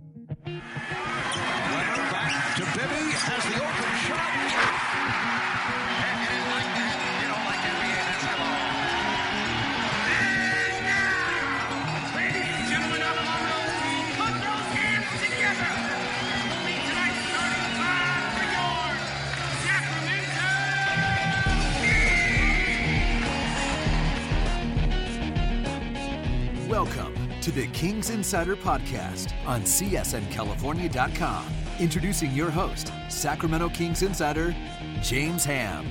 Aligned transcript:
Right 0.00 1.96
back 2.10 2.56
to 2.56 2.64
Bibby 2.78 3.04
as 3.14 3.44
the 3.44 3.54
Oakland 3.56 3.99
to 27.50 27.56
the 27.56 27.66
Kings 27.68 28.10
Insider 28.10 28.54
Podcast 28.54 29.32
on 29.44 29.62
CSNCalifornia.com. 29.62 31.46
Introducing 31.80 32.30
your 32.30 32.50
host, 32.50 32.92
Sacramento 33.08 33.68
Kings 33.70 34.02
Insider, 34.02 34.54
James 35.02 35.44
Ham. 35.44 35.84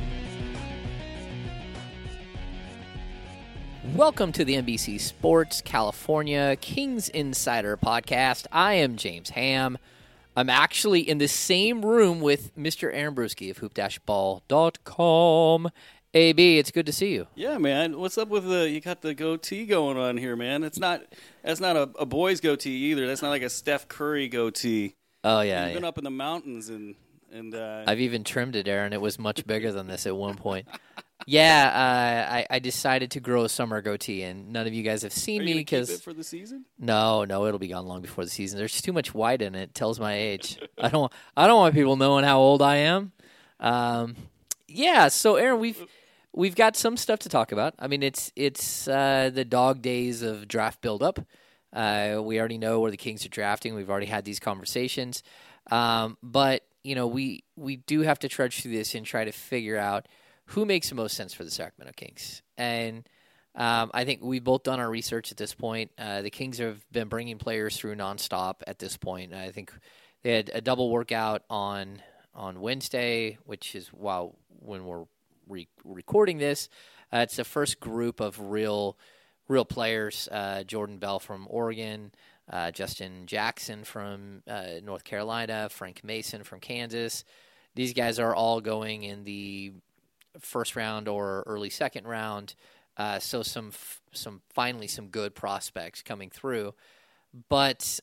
Welcome 3.94 4.32
to 4.34 4.46
the 4.46 4.56
NBC 4.56 5.02
Sports 5.02 5.62
California 5.62 6.56
Kings 6.62 7.10
Insider 7.10 7.76
Podcast. 7.76 8.46
I 8.54 8.76
am 8.76 8.96
James 8.96 9.32
Ham. 9.32 9.78
I'm 10.38 10.50
actually 10.50 11.02
in 11.02 11.18
the 11.18 11.28
same 11.28 11.84
room 11.86 12.22
with 12.22 12.56
Mr. 12.56 12.90
Aaron 12.94 13.16
Bruski 13.16 13.52
of 13.52 13.58
hoop-ball.com. 13.58 14.44
AB, 16.14 16.58
it's 16.58 16.72
good 16.72 16.88
to 16.88 16.92
see 16.92 17.14
you. 17.14 17.28
Yeah, 17.36 17.58
man. 17.60 18.00
What's 18.00 18.18
up 18.18 18.30
with 18.30 18.48
the? 18.48 18.70
You 18.70 18.82
got 18.82 19.02
the 19.02 19.14
goatee 19.14 19.66
going 19.66 19.98
on 19.98 20.18
here, 20.18 20.36
man. 20.36 20.64
It's 20.64 20.80
not. 20.80 21.04
That's 21.44 21.60
not 21.60 21.76
a, 21.76 21.90
a 22.00 22.06
boy's 22.06 22.42
goatee 22.42 22.72
either. 22.92 23.06
That's 23.06 23.22
not 23.22 23.30
like 23.30 23.44
a 23.44 23.50
Steph 23.50 23.88
Curry 23.88 24.28
goatee. 24.28 24.96
Oh 25.24 25.42
yeah, 25.42 25.66
You've 25.66 25.76
been 25.76 25.86
up 25.86 25.98
in 25.98 26.04
the 26.04 26.10
mountains 26.10 26.70
and 26.70 26.96
and 27.32 27.54
uh, 27.54 27.84
I've 27.86 28.00
even 28.00 28.24
trimmed 28.24 28.56
it, 28.56 28.68
Aaron. 28.68 28.94
It 28.94 29.02
was 29.02 29.20
much 29.20 29.46
bigger 29.46 29.72
than 29.72 29.88
this 29.88 30.08
at 30.08 30.16
one 30.16 30.36
point. 30.36 30.68
Yeah, 31.26 32.26
uh, 32.30 32.34
I, 32.34 32.48
I 32.50 32.60
decided 32.60 33.12
to 33.12 33.20
grow 33.20 33.44
a 33.44 33.50
summer 33.50 33.82
goatee, 33.82 34.24
and 34.24 34.52
none 34.52 34.66
of 34.66 34.74
you 34.74 34.84
guys 34.84 35.04
have 35.04 35.12
seen 35.12 35.42
are 35.42 35.46
me 35.46 35.54
because 35.54 36.02
for 36.02 36.14
the 36.14 36.24
season. 36.24 36.66
No, 36.80 37.26
no, 37.26 37.46
it'll 37.46 37.60
be 37.60 37.68
gone 37.68 37.86
long 37.86 38.02
before 38.02 38.24
the 38.24 38.30
season. 38.32 38.58
There's 38.58 38.82
too 38.82 38.94
much 38.94 39.14
white 39.14 39.42
in 39.42 39.54
it. 39.54 39.64
it 39.64 39.76
tells 39.76 40.00
my 40.00 40.14
age. 40.14 40.58
I 40.82 40.88
don't. 40.88 41.12
I 41.36 41.46
don't 41.46 41.58
want 41.58 41.76
people 41.76 41.98
knowing 41.98 42.24
how 42.24 42.40
old 42.40 42.62
I 42.62 42.78
am. 42.78 43.12
Um, 43.60 44.16
yeah. 44.68 45.10
So, 45.10 45.36
Aaron, 45.36 45.60
we've 45.60 45.86
we've 46.40 46.56
got 46.56 46.78
some 46.78 46.96
stuff 46.96 47.20
to 47.20 47.30
talk 47.30 47.52
about. 47.52 47.76
I 47.78 47.88
mean, 47.88 48.02
it's 48.02 48.32
it's 48.36 48.88
uh, 48.88 49.30
the 49.32 49.44
dog 49.46 49.82
days 49.82 50.22
of 50.22 50.48
draft 50.48 50.82
buildup. 50.82 51.20
Uh, 51.72 52.22
we 52.24 52.40
already 52.40 52.58
know 52.58 52.80
where 52.80 52.90
the 52.90 52.98
Kings 52.98 53.26
are 53.26 53.30
drafting. 53.30 53.76
We've 53.76 53.90
already 53.90 54.08
had 54.08 54.26
these 54.26 54.40
conversations, 54.40 55.22
um, 55.70 56.18
but 56.24 56.64
you 56.82 56.96
know, 56.96 57.08
we 57.08 57.44
we 57.56 57.76
do 57.76 58.02
have 58.02 58.20
to 58.20 58.30
trudge 58.30 58.62
through 58.62 58.72
this 58.72 58.96
and 58.96 59.06
try 59.06 59.26
to 59.26 59.32
figure 59.32 59.78
out 59.78 60.08
who 60.46 60.66
makes 60.66 60.90
the 60.90 60.96
most 60.96 61.16
sense 61.16 61.34
for 61.34 61.44
the 61.44 61.52
Sacramento 61.52 61.94
Kings 61.96 62.42
and. 62.58 63.08
Um, 63.56 63.90
I 63.96 64.06
think 64.06 64.24
we've 64.24 64.44
both 64.44 64.62
done 64.62 64.80
our 64.80 64.90
research 64.90 65.32
at 65.32 65.38
this 65.38 65.56
point. 65.56 65.92
Uh, 65.98 66.22
the 66.22 66.30
Kings 66.30 66.60
have 66.60 66.86
been 66.92 67.10
bringing 67.10 67.40
players 67.40 67.76
through 67.76 67.96
nonstop 67.96 68.58
at 68.68 68.78
this 68.78 68.96
point. 68.96 69.34
I 69.34 69.50
think 69.50 69.74
they 70.22 70.34
had 70.34 70.52
a 70.54 70.62
double 70.62 70.92
workout 70.92 71.44
on 71.50 72.02
on 72.34 72.62
Wednesday, 72.62 73.40
which 73.46 73.76
is 73.76 73.88
while 73.88 74.36
when 74.60 74.86
we're 74.86 75.06
re- 75.50 75.68
recording 75.84 76.38
this, 76.38 76.70
uh, 77.12 77.18
it's 77.18 77.36
the 77.36 77.44
first 77.44 77.80
group 77.80 78.20
of 78.20 78.40
real 78.40 78.98
real 79.48 79.66
players. 79.66 80.30
Uh, 80.32 80.64
Jordan 80.64 81.00
Bell 81.00 81.20
from 81.20 81.48
Oregon, 81.50 82.12
uh, 82.50 82.72
Justin 82.72 83.26
Jackson 83.26 83.84
from 83.84 84.44
uh, 84.48 84.80
North 84.84 85.04
Carolina, 85.04 85.70
Frank 85.70 86.04
Mason 86.04 86.44
from 86.44 86.60
Kansas. 86.60 87.26
These 87.76 87.94
guys 87.94 88.20
are 88.20 88.36
all 88.36 88.62
going 88.62 89.04
in 89.04 89.24
the 89.24 89.74
first 90.40 90.76
round 90.76 91.08
or 91.08 91.44
early 91.48 91.70
second 91.70 92.08
round. 92.08 92.54
Uh, 92.96 93.18
so 93.18 93.42
some 93.42 93.70
f- 93.70 94.02
some 94.12 94.42
finally 94.50 94.88
some 94.88 95.08
good 95.08 95.34
prospects 95.34 96.02
coming 96.02 96.30
through, 96.30 96.74
but 97.48 98.00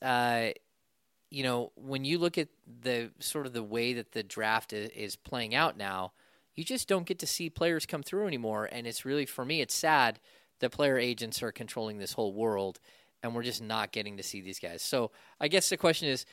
you 1.28 1.42
know 1.42 1.72
when 1.76 2.04
you 2.04 2.19
look 2.19 2.38
at 2.38 2.48
the 2.82 3.10
sort 3.19 3.47
of 3.47 3.53
the 3.53 3.62
way 3.62 3.92
that 3.92 4.12
the 4.12 4.22
draft 4.22 4.72
is, 4.72 4.88
is 4.91 5.16
playing 5.16 5.54
out 5.54 5.76
now, 5.76 6.12
you 6.56 6.65
just 6.65 6.89
don't 6.89 7.06
get 7.06 7.19
to 7.21 7.27
see 7.27 7.50
players 7.50 7.87
come 7.87 8.03
through 8.03 8.27
anymore. 8.27 8.69
And 8.72 8.87
it's 8.87 9.05
really, 9.05 9.27
for 9.27 9.44
me, 9.44 9.61
it's 9.61 9.75
sad 9.75 10.19
that 10.61 10.72
player 10.72 10.99
agents 10.99 11.43
are 11.43 11.53
controlling 11.53 11.99
this 11.99 12.15
whole 12.15 12.33
world 12.33 12.81
and 13.22 13.34
we're 13.34 13.43
just 13.43 13.62
not 13.62 13.93
getting 13.93 14.17
to 14.17 14.22
see 14.22 14.41
these 14.41 14.59
guys. 14.59 14.83
So 14.83 15.11
I 15.39 15.49
guess 15.49 15.69
the 15.69 15.77
question 15.77 16.09
is 16.09 16.25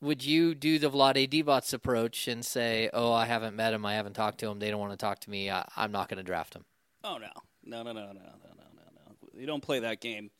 would 0.00 0.24
you 0.24 0.54
do 0.54 0.78
the 0.78 0.88
Vlade 0.88 1.28
Divac 1.28 1.72
approach 1.72 2.28
and 2.28 2.44
say, 2.44 2.88
oh, 2.92 3.12
I 3.12 3.26
haven't 3.26 3.56
met 3.56 3.74
him, 3.74 3.84
I 3.84 3.94
haven't 3.94 4.12
talked 4.12 4.38
to 4.38 4.48
him, 4.48 4.60
they 4.60 4.70
don't 4.70 4.78
want 4.78 4.92
to 4.92 4.96
talk 4.96 5.18
to 5.20 5.30
me, 5.30 5.50
I, 5.50 5.64
am 5.76 5.90
not 5.90 6.08
going 6.08 6.18
to 6.18 6.22
draft 6.22 6.54
him? 6.54 6.64
Oh, 7.02 7.18
no. 7.18 7.30
No, 7.64 7.82
no, 7.82 7.92
no, 7.92 8.06
no, 8.06 8.12
no, 8.12 8.12
no, 8.12 8.64
no, 8.76 9.40
You 9.40 9.46
don't 9.46 9.60
play 9.60 9.80
that 9.80 10.00
game 10.00 10.30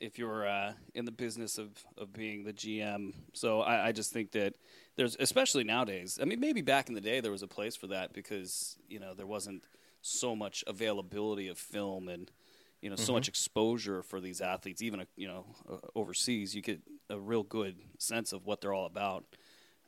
if 0.00 0.18
you're 0.18 0.48
uh, 0.48 0.72
in 0.92 1.04
the 1.04 1.12
business 1.12 1.56
of, 1.56 1.70
of 1.96 2.12
being 2.12 2.42
the 2.42 2.52
GM. 2.52 3.12
So 3.32 3.60
I, 3.60 3.86
I 3.86 3.92
just 3.92 4.12
think 4.12 4.32
that– 4.32 4.54
there's, 4.96 5.16
especially 5.18 5.64
nowadays. 5.64 6.18
I 6.20 6.24
mean, 6.24 6.40
maybe 6.40 6.62
back 6.62 6.88
in 6.88 6.94
the 6.94 7.00
day 7.00 7.20
there 7.20 7.32
was 7.32 7.42
a 7.42 7.48
place 7.48 7.76
for 7.76 7.88
that 7.88 8.12
because 8.12 8.76
you 8.88 9.00
know 9.00 9.14
there 9.14 9.26
wasn't 9.26 9.64
so 10.02 10.36
much 10.36 10.62
availability 10.66 11.48
of 11.48 11.58
film 11.58 12.08
and 12.08 12.30
you 12.80 12.90
know 12.90 12.96
so 12.96 13.12
much 13.12 13.28
exposure 13.28 14.02
for 14.02 14.20
these 14.20 14.40
athletes. 14.40 14.82
Even 14.82 15.00
uh, 15.00 15.04
you 15.16 15.26
know 15.26 15.46
uh, 15.70 15.76
overseas, 15.94 16.54
you 16.54 16.62
get 16.62 16.80
a 17.10 17.18
real 17.18 17.42
good 17.42 17.76
sense 17.98 18.32
of 18.32 18.46
what 18.46 18.60
they're 18.60 18.74
all 18.74 18.86
about. 18.86 19.24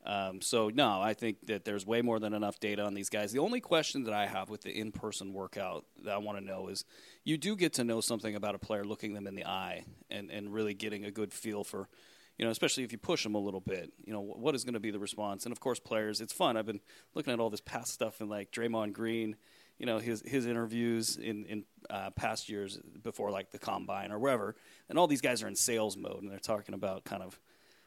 Um, 0.06 0.40
so 0.40 0.70
no, 0.72 1.00
I 1.02 1.14
think 1.14 1.46
that 1.48 1.64
there's 1.64 1.84
way 1.84 2.00
more 2.00 2.20
than 2.20 2.32
enough 2.32 2.60
data 2.60 2.82
on 2.84 2.94
these 2.94 3.10
guys. 3.10 3.32
The 3.32 3.40
only 3.40 3.60
question 3.60 4.04
that 4.04 4.14
I 4.14 4.26
have 4.26 4.48
with 4.48 4.62
the 4.62 4.70
in-person 4.70 5.32
workout 5.32 5.84
that 6.04 6.14
I 6.14 6.18
want 6.18 6.38
to 6.38 6.44
know 6.44 6.68
is, 6.68 6.84
you 7.24 7.36
do 7.36 7.56
get 7.56 7.72
to 7.74 7.84
know 7.84 8.00
something 8.00 8.36
about 8.36 8.54
a 8.54 8.58
player 8.58 8.84
looking 8.84 9.14
them 9.14 9.26
in 9.26 9.34
the 9.34 9.44
eye 9.44 9.84
and, 10.08 10.30
and 10.30 10.54
really 10.54 10.74
getting 10.74 11.04
a 11.04 11.10
good 11.10 11.32
feel 11.32 11.64
for, 11.64 11.88
you 12.38 12.44
know, 12.44 12.50
especially 12.50 12.84
if 12.84 12.92
you 12.92 12.98
push 12.98 13.22
them 13.22 13.34
a 13.34 13.38
little 13.40 13.60
bit, 13.60 13.92
you 14.04 14.12
know, 14.12 14.20
what 14.20 14.54
is 14.54 14.64
going 14.64 14.74
to 14.74 14.80
be 14.80 14.90
the 14.90 14.98
response? 14.98 15.44
And 15.46 15.52
of 15.52 15.60
course, 15.60 15.78
players, 15.78 16.20
it's 16.20 16.32
fun. 16.32 16.56
I've 16.56 16.66
been 16.66 16.80
looking 17.14 17.32
at 17.32 17.40
all 17.40 17.50
this 17.50 17.60
past 17.60 17.92
stuff 17.92 18.20
and 18.20 18.28
like 18.28 18.50
Draymond 18.52 18.92
Green, 18.92 19.36
you 19.78 19.86
know, 19.86 19.98
his 19.98 20.22
his 20.26 20.46
interviews 20.46 21.16
in 21.16 21.44
in 21.46 21.64
uh, 21.90 22.10
past 22.10 22.48
years 22.48 22.78
before 23.02 23.30
like 23.30 23.50
the 23.50 23.58
combine 23.58 24.10
or 24.12 24.18
wherever, 24.18 24.54
and 24.88 24.98
all 24.98 25.06
these 25.06 25.20
guys 25.20 25.42
are 25.42 25.48
in 25.48 25.56
sales 25.56 25.96
mode 25.96 26.22
and 26.22 26.30
they're 26.30 26.38
talking 26.38 26.74
about 26.74 27.04
kind 27.04 27.22
of, 27.22 27.38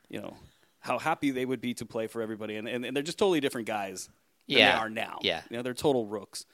you 0.10 0.22
know 0.22 0.36
how 0.82 0.98
happy 0.98 1.30
they 1.32 1.46
would 1.46 1.60
be 1.60 1.74
to 1.74 1.86
play 1.86 2.08
for 2.08 2.22
everybody, 2.22 2.56
and, 2.56 2.66
and, 2.68 2.86
and 2.86 2.96
they're 2.96 3.04
just 3.04 3.18
totally 3.20 3.42
different 3.42 3.68
guys 3.68 4.06
than 4.48 4.58
Yeah. 4.60 4.76
they 4.76 4.82
are 4.82 4.90
now. 4.90 5.20
Yeah. 5.22 5.42
you 5.50 5.58
know, 5.58 5.62
they're 5.64 5.74
total 5.74 6.06
rooks. 6.06 6.46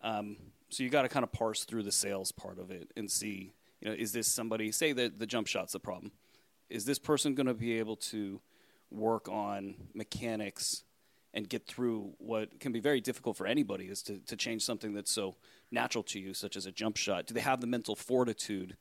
Um, 0.00 0.36
so 0.70 0.82
you 0.82 0.88
got 0.88 1.02
to 1.02 1.08
kind 1.10 1.22
of 1.22 1.30
parse 1.32 1.64
through 1.64 1.82
the 1.82 1.92
sales 1.92 2.32
part 2.32 2.58
of 2.58 2.70
it 2.70 2.90
and 2.96 3.10
see, 3.10 3.52
you 3.82 3.88
know, 3.90 3.94
is 3.94 4.12
this 4.12 4.26
somebody? 4.26 4.72
Say 4.72 4.92
that 4.94 5.18
the 5.18 5.26
jump 5.26 5.46
shot's 5.48 5.74
the 5.74 5.80
problem. 5.80 6.12
Is 6.74 6.84
this 6.84 6.98
person 6.98 7.36
going 7.36 7.46
to 7.46 7.54
be 7.54 7.78
able 7.78 7.94
to 7.96 8.40
work 8.90 9.28
on 9.28 9.76
mechanics 9.94 10.82
and 11.32 11.48
get 11.48 11.66
through 11.66 12.14
what 12.18 12.58
can 12.58 12.72
be 12.72 12.80
very 12.80 13.00
difficult 13.00 13.36
for 13.36 13.46
anybody 13.46 13.86
is 13.86 14.02
to, 14.02 14.18
to 14.18 14.36
change 14.36 14.62
something 14.62 14.92
that's 14.92 15.12
so 15.12 15.36
natural 15.70 16.02
to 16.04 16.18
you, 16.18 16.34
such 16.34 16.56
as 16.56 16.66
a 16.66 16.72
jump 16.72 16.96
shot? 16.96 17.26
Do 17.26 17.34
they 17.34 17.40
have 17.40 17.60
the 17.60 17.68
mental 17.68 17.94
fortitude 17.94 18.76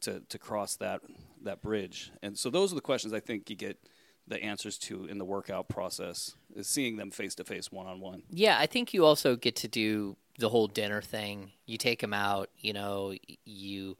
to, 0.00 0.22
to 0.28 0.38
cross 0.38 0.74
that 0.76 1.02
that 1.44 1.62
bridge? 1.62 2.10
And 2.20 2.36
so 2.36 2.50
those 2.50 2.72
are 2.72 2.74
the 2.74 2.80
questions 2.80 3.14
I 3.14 3.20
think 3.20 3.48
you 3.48 3.54
get 3.54 3.78
the 4.26 4.42
answers 4.42 4.76
to 4.78 5.04
in 5.04 5.18
the 5.18 5.24
workout 5.24 5.68
process 5.68 6.34
is 6.56 6.66
seeing 6.66 6.96
them 6.96 7.12
face 7.12 7.36
to 7.36 7.44
face, 7.44 7.70
one 7.70 7.86
on 7.86 8.00
one. 8.00 8.24
Yeah, 8.28 8.58
I 8.58 8.66
think 8.66 8.92
you 8.92 9.04
also 9.04 9.36
get 9.36 9.54
to 9.56 9.68
do 9.68 10.16
the 10.40 10.48
whole 10.48 10.66
dinner 10.66 11.00
thing. 11.00 11.52
You 11.64 11.78
take 11.78 12.00
them 12.00 12.12
out, 12.12 12.50
you 12.58 12.72
know, 12.72 13.14
you 13.44 13.96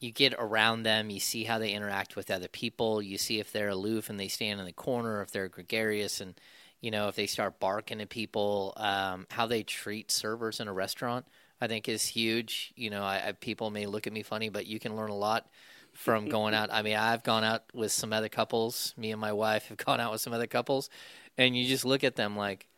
you 0.00 0.12
get 0.12 0.34
around 0.38 0.84
them, 0.84 1.10
you 1.10 1.20
see 1.20 1.44
how 1.44 1.58
they 1.58 1.72
interact 1.72 2.16
with 2.16 2.30
other 2.30 2.48
people, 2.48 3.02
you 3.02 3.18
see 3.18 3.40
if 3.40 3.52
they're 3.52 3.70
aloof 3.70 4.10
and 4.10 4.18
they 4.18 4.28
stand 4.28 4.60
in 4.60 4.66
the 4.66 4.72
corner, 4.72 5.22
if 5.22 5.30
they're 5.30 5.48
gregarious 5.48 6.20
and 6.20 6.34
you 6.80 6.90
know, 6.90 7.08
if 7.08 7.16
they 7.16 7.26
start 7.26 7.58
barking 7.58 8.00
at 8.00 8.08
people, 8.08 8.72
um, 8.76 9.26
how 9.30 9.46
they 9.46 9.62
treat 9.62 10.10
servers 10.10 10.60
in 10.60 10.68
a 10.68 10.72
restaurant, 10.72 11.26
I 11.60 11.66
think 11.66 11.88
is 11.88 12.06
huge. 12.06 12.72
You 12.76 12.90
know, 12.90 13.02
I, 13.02 13.28
I, 13.28 13.32
people 13.32 13.70
may 13.70 13.86
look 13.86 14.06
at 14.06 14.12
me 14.12 14.22
funny, 14.22 14.48
but 14.48 14.66
you 14.66 14.78
can 14.78 14.94
learn 14.94 15.10
a 15.10 15.16
lot 15.16 15.48
from 15.92 16.28
going 16.28 16.54
out. 16.54 16.72
I 16.72 16.82
mean, 16.82 16.96
I've 16.96 17.24
gone 17.24 17.42
out 17.42 17.64
with 17.74 17.90
some 17.90 18.12
other 18.12 18.28
couples. 18.28 18.94
Me 18.96 19.10
and 19.10 19.20
my 19.20 19.32
wife 19.32 19.66
have 19.68 19.78
gone 19.84 20.00
out 20.00 20.12
with 20.12 20.20
some 20.20 20.32
other 20.32 20.46
couples, 20.46 20.88
and 21.36 21.56
you 21.56 21.66
just 21.66 21.84
look 21.84 22.04
at 22.04 22.16
them 22.16 22.36
like, 22.36 22.68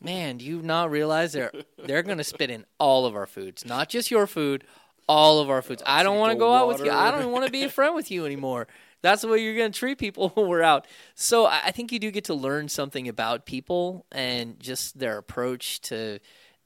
man, 0.00 0.38
do 0.38 0.46
you 0.46 0.62
not 0.62 0.90
realize 0.90 1.34
they're 1.34 1.52
they're 1.84 2.02
going 2.02 2.18
to 2.18 2.24
spit 2.24 2.48
in 2.48 2.64
all 2.78 3.04
of 3.04 3.14
our 3.14 3.26
foods, 3.26 3.66
not 3.66 3.90
just 3.90 4.10
your 4.10 4.26
food, 4.26 4.64
all 5.10 5.40
of 5.40 5.50
our 5.50 5.60
foods. 5.60 5.82
I 5.84 6.04
don't 6.04 6.18
want 6.18 6.32
to 6.32 6.38
go 6.38 6.54
out 6.54 6.68
with 6.68 6.84
you. 6.84 6.90
I 6.92 7.10
don't 7.10 7.32
want 7.32 7.44
to 7.44 7.50
be 7.50 7.64
a 7.64 7.68
friend 7.68 7.96
with 7.96 8.12
you 8.12 8.24
anymore. 8.24 8.68
That's 9.02 9.22
the 9.22 9.28
way 9.28 9.38
you're 9.38 9.56
going 9.56 9.72
to 9.72 9.78
treat 9.78 9.98
people 9.98 10.28
when 10.36 10.46
we're 10.46 10.62
out. 10.62 10.86
So 11.16 11.46
I 11.46 11.72
think 11.72 11.90
you 11.90 11.98
do 11.98 12.12
get 12.12 12.24
to 12.26 12.34
learn 12.34 12.68
something 12.68 13.08
about 13.08 13.44
people 13.44 14.06
and 14.12 14.60
just 14.60 15.00
their 15.00 15.18
approach 15.18 15.80
to 15.82 16.20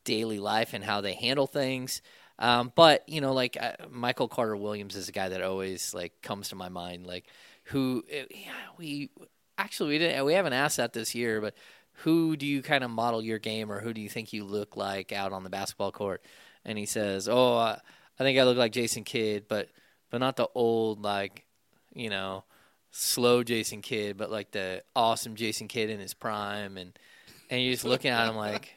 daily 0.05 0.39
life 0.39 0.75
and 0.75 0.85
how 0.85 1.01
they 1.01 1.15
handle 1.15 1.47
things. 1.47 2.03
Um, 2.39 2.71
but 2.75 3.09
you 3.09 3.23
know, 3.23 3.33
like 3.33 3.57
uh, 3.59 3.73
Michael 3.91 4.29
Carter 4.29 4.57
Williams 4.57 4.95
is 4.95 5.09
a 5.09 5.13
guy 5.13 5.31
that 5.31 5.41
always 5.41 5.95
like 5.95 6.21
comes 6.21 6.51
to 6.51 6.55
my 6.55 6.69
mind. 6.69 7.07
Like 7.07 7.25
who 7.65 8.05
uh, 8.13 8.27
yeah, 8.31 8.51
we 8.77 9.09
actually 9.57 9.91
we 9.91 9.99
didn't 9.99 10.23
we 10.27 10.35
haven't 10.35 10.53
asked 10.53 10.77
that 10.77 10.93
this 10.93 11.15
year, 11.15 11.41
but 11.41 11.55
who 11.99 12.37
do 12.37 12.45
you 12.45 12.61
kind 12.61 12.85
of 12.85 12.91
model 12.91 13.23
your 13.23 13.39
game 13.39 13.73
or 13.73 13.81
who 13.81 13.95
do 13.95 14.03
you 14.03 14.11
think 14.11 14.35
you 14.35 14.45
look 14.45 14.77
like 14.77 15.13
out 15.13 15.33
on 15.33 15.45
the 15.45 15.51
basketball 15.51 15.93
court? 15.93 16.23
And 16.65 16.77
he 16.77 16.87
says, 16.87 17.29
"Oh, 17.29 17.57
I, 17.57 17.81
I 18.19 18.25
think 18.25 18.39
I 18.39 18.43
look 18.45 18.57
like 18.57 18.73
Jason 18.73 19.05
Kidd, 19.05 19.47
but 19.49 19.69
but 20.11 20.19
not 20.19 20.37
the 20.37 20.49
old 20.55 21.03
like, 21.03 21.45
you 21.95 22.11
know, 22.11 22.45
slow 22.91 23.43
Jason 23.43 23.83
Kidd, 23.83 24.17
but 24.17 24.31
like 24.31 24.51
the 24.53 24.83
awesome 24.95 25.35
Jason 25.35 25.67
Kidd 25.69 25.91
in 25.91 25.99
his 25.99 26.15
prime 26.15 26.77
and 26.77 26.97
and 27.51 27.63
you're 27.63 27.73
just 27.73 27.85
looking 27.85 28.11
at 28.11 28.29
him 28.29 28.37
like 28.37 28.77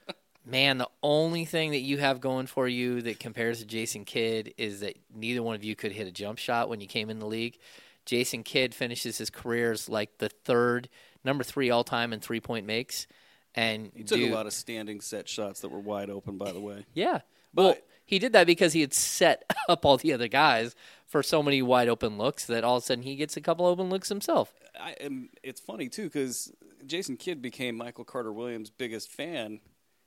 man, 0.46 0.76
the 0.78 0.88
only 1.02 1.44
thing 1.46 1.70
that 1.70 1.80
you 1.80 1.96
have 1.98 2.20
going 2.20 2.46
for 2.46 2.68
you 2.68 3.00
that 3.02 3.18
compares 3.18 3.60
to 3.60 3.64
Jason 3.64 4.04
Kidd 4.04 4.52
is 4.58 4.80
that 4.80 4.94
neither 5.14 5.42
one 5.42 5.54
of 5.54 5.64
you 5.64 5.74
could 5.74 5.92
hit 5.92 6.06
a 6.06 6.12
jump 6.12 6.38
shot 6.38 6.68
when 6.68 6.80
you 6.82 6.86
came 6.86 7.08
in 7.08 7.18
the 7.18 7.26
league. 7.26 7.58
Jason 8.04 8.42
Kidd 8.42 8.74
finishes 8.74 9.16
his 9.16 9.30
career 9.30 9.72
as 9.72 9.88
like 9.88 10.18
the 10.18 10.28
third, 10.28 10.90
number 11.24 11.42
three 11.42 11.70
all 11.70 11.84
time 11.84 12.12
in 12.12 12.20
three 12.20 12.40
point 12.40 12.66
makes. 12.66 13.06
And 13.54 13.90
He 13.94 14.02
took 14.02 14.18
dude- 14.18 14.30
a 14.32 14.34
lot 14.34 14.46
of 14.46 14.52
standing 14.52 15.00
set 15.00 15.28
shots 15.28 15.60
that 15.60 15.70
were 15.70 15.78
wide 15.80 16.10
open, 16.10 16.36
by 16.36 16.52
the 16.52 16.60
way. 16.60 16.84
yeah. 16.92 17.20
Well, 17.54 17.68
But- 17.74 17.86
he 18.04 18.18
did 18.18 18.32
that 18.32 18.46
because 18.46 18.72
he 18.72 18.80
had 18.80 18.94
set 18.94 19.44
up 19.68 19.84
all 19.84 19.96
the 19.96 20.12
other 20.12 20.28
guys 20.28 20.74
for 21.06 21.22
so 21.22 21.42
many 21.42 21.62
wide 21.62 21.88
open 21.88 22.18
looks 22.18 22.44
that 22.46 22.64
all 22.64 22.76
of 22.76 22.82
a 22.82 22.86
sudden 22.86 23.04
he 23.04 23.16
gets 23.16 23.36
a 23.36 23.40
couple 23.40 23.66
open 23.66 23.88
looks 23.90 24.08
himself. 24.08 24.52
I. 24.78 24.96
It's 25.42 25.60
funny 25.60 25.88
too 25.88 26.04
because 26.04 26.52
Jason 26.86 27.16
Kidd 27.16 27.40
became 27.40 27.76
Michael 27.76 28.04
Carter 28.04 28.32
Williams' 28.32 28.70
biggest 28.70 29.10
fan. 29.10 29.60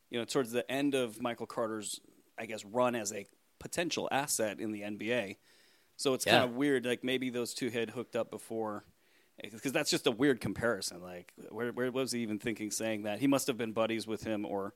You 0.09 0.19
know, 0.19 0.25
towards 0.25 0.51
the 0.51 0.69
end 0.71 0.95
of 0.95 1.21
Michael 1.21 1.45
Carter's, 1.47 1.99
I 2.37 2.45
guess, 2.45 2.63
run 2.63 2.95
as 2.95 3.11
a 3.11 3.25
potential 3.59 4.07
asset 4.11 4.59
in 4.59 4.71
the 4.71 4.81
NBA. 4.81 5.37
So 5.97 6.13
it's 6.13 6.25
Yeah. 6.25 6.33
kind 6.39 6.43
of 6.45 6.55
weird. 6.55 6.85
Like 6.85 7.03
maybe 7.03 7.29
those 7.29 7.53
two 7.53 7.69
had 7.69 7.89
hooked 7.89 8.15
up 8.15 8.29
before, 8.31 8.85
because 9.41 9.71
that's 9.71 9.89
just 9.89 10.07
a 10.07 10.11
weird 10.11 10.39
comparison. 10.39 11.01
Like, 11.01 11.33
where, 11.49 11.71
where 11.71 11.91
was 11.91 12.11
he 12.11 12.19
even 12.21 12.39
thinking 12.39 12.71
saying 12.71 13.03
that? 13.03 13.19
He 13.19 13.27
must 13.27 13.47
have 13.47 13.57
been 13.57 13.71
buddies 13.73 14.07
with 14.07 14.23
him, 14.23 14.45
or 14.45 14.73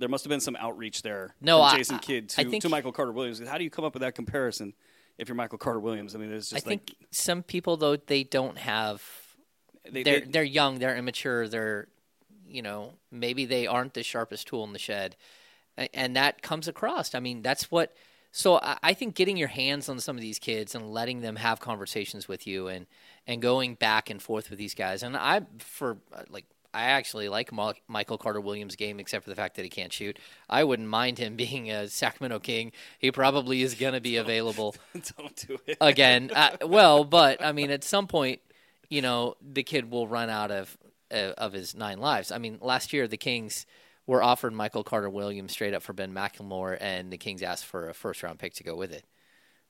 there 0.00 0.08
must 0.08 0.24
have 0.24 0.30
been 0.30 0.40
some 0.40 0.56
outreach 0.56 1.02
there. 1.02 1.34
No, 1.40 1.62
I- 1.62 1.76
Jason 1.76 1.98
Kidd 2.00 2.30
to, 2.30 2.44
think- 2.44 2.62
to 2.62 2.68
Michael 2.68 2.90
Carter 2.92 3.12
Williams. 3.12 3.40
How 3.46 3.58
do 3.58 3.64
you 3.64 3.70
come 3.70 3.84
up 3.84 3.94
with 3.94 4.00
that 4.00 4.14
comparison 4.16 4.74
if 5.18 5.28
you're 5.28 5.36
Michael 5.36 5.58
Carter 5.58 5.78
Williams? 5.80 6.14
I 6.14 6.18
mean, 6.18 6.32
it's 6.32 6.50
just. 6.50 6.54
I 6.54 6.58
just 6.58 6.66
think 6.66 6.94
some 7.12 7.42
people 7.42 7.76
though 7.76 7.96
they 7.96 8.24
don't 8.24 8.58
have 8.58 9.02
they, 9.90 10.02
they're 10.02 10.20
they- 10.20 10.26
they're 10.26 10.42
young, 10.42 10.78
they're 10.78 10.96
immature, 10.96 11.46
they're 11.48 11.86
you 12.48 12.62
know 12.62 12.94
maybe 13.12 13.44
they 13.44 13.66
aren't 13.68 13.94
the 13.94 14.02
sharpest 14.02 14.48
tool 14.48 14.64
in 14.64 14.72
the 14.72 14.78
shed, 14.78 15.16
and 15.94 16.16
that 16.16 16.42
comes 16.42 16.66
across. 16.66 17.14
I 17.14 17.20
mean, 17.20 17.42
that's 17.42 17.70
what. 17.70 17.94
So 18.32 18.60
I 18.62 18.94
think 18.94 19.16
getting 19.16 19.36
your 19.36 19.48
hands 19.48 19.88
on 19.88 19.98
some 19.98 20.14
of 20.16 20.22
these 20.22 20.38
kids 20.38 20.76
and 20.76 20.92
letting 20.92 21.20
them 21.20 21.34
have 21.34 21.58
conversations 21.58 22.28
with 22.28 22.46
you 22.46 22.68
and 22.68 22.86
and 23.26 23.42
going 23.42 23.74
back 23.74 24.08
and 24.08 24.22
forth 24.22 24.50
with 24.50 24.58
these 24.58 24.72
guys. 24.74 25.02
And 25.02 25.16
I 25.16 25.42
for 25.58 25.98
like 26.28 26.44
I 26.72 26.82
actually 26.84 27.28
like 27.28 27.52
Ma- 27.52 27.72
Michael 27.88 28.18
Carter 28.18 28.40
Williams' 28.40 28.76
game, 28.76 29.00
except 29.00 29.24
for 29.24 29.30
the 29.30 29.36
fact 29.36 29.56
that 29.56 29.62
he 29.62 29.68
can't 29.68 29.92
shoot. 29.92 30.18
I 30.48 30.64
wouldn't 30.64 30.88
mind 30.88 31.18
him 31.18 31.36
being 31.36 31.70
a 31.70 31.88
Sacramento 31.88 32.38
King. 32.40 32.72
He 32.98 33.10
probably 33.10 33.62
is 33.62 33.74
going 33.74 33.94
to 33.94 34.00
be 34.00 34.16
available 34.24 34.74
don't 35.18 35.36
do 35.48 35.58
it. 35.66 35.76
again. 35.80 36.30
Uh, 36.34 36.56
well, 36.66 37.04
but 37.04 37.44
I 37.44 37.52
mean, 37.52 37.70
at 37.70 37.84
some 37.84 38.06
point, 38.06 38.40
you 38.88 39.02
know, 39.02 39.34
the 39.40 39.62
kid 39.62 39.90
will 39.90 40.06
run 40.08 40.30
out 40.30 40.50
of 40.50 40.76
uh, 41.12 41.32
of 41.38 41.52
his 41.52 41.74
nine 41.74 41.98
lives. 41.98 42.30
I 42.30 42.38
mean, 42.38 42.58
last 42.60 42.92
year 42.92 43.08
the 43.08 43.16
Kings 43.16 43.66
were 44.06 44.22
offered 44.22 44.52
Michael 44.52 44.82
Carter 44.82 45.10
Williams 45.10 45.52
straight 45.52 45.74
up 45.74 45.82
for 45.82 45.92
Ben 45.92 46.12
McLemore, 46.12 46.76
and 46.80 47.12
the 47.12 47.18
Kings 47.18 47.42
asked 47.42 47.64
for 47.64 47.88
a 47.88 47.94
first 47.94 48.22
round 48.22 48.38
pick 48.38 48.54
to 48.54 48.64
go 48.64 48.74
with 48.74 48.92
it 48.92 49.04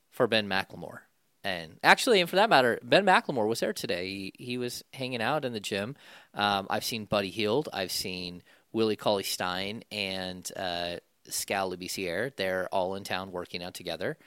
for 0.09 0.27
Ben 0.27 0.47
McLemore. 0.47 0.99
And 1.43 1.79
actually, 1.83 2.21
and 2.21 2.29
for 2.29 2.35
that 2.35 2.49
matter, 2.49 2.79
Ben 2.83 3.05
McLemore 3.05 3.47
was 3.47 3.61
there 3.61 3.73
today. 3.73 4.07
He, 4.07 4.33
he 4.37 4.57
was 4.57 4.83
hanging 4.93 5.21
out 5.21 5.43
in 5.43 5.53
the 5.53 5.59
gym. 5.59 5.95
Um, 6.33 6.67
I've 6.69 6.83
seen 6.83 7.05
Buddy 7.05 7.29
Hield. 7.29 7.67
I've 7.73 7.91
seen 7.91 8.43
Willie 8.71 8.95
Cauley 8.95 9.23
Stein 9.23 9.83
and 9.91 10.49
uh, 10.55 10.97
Skal 11.27 11.71
Labissiere. 11.71 12.35
They're 12.35 12.67
all 12.71 12.95
in 12.95 13.03
town 13.03 13.31
working 13.31 13.63
out 13.63 13.73
together. 13.73 14.17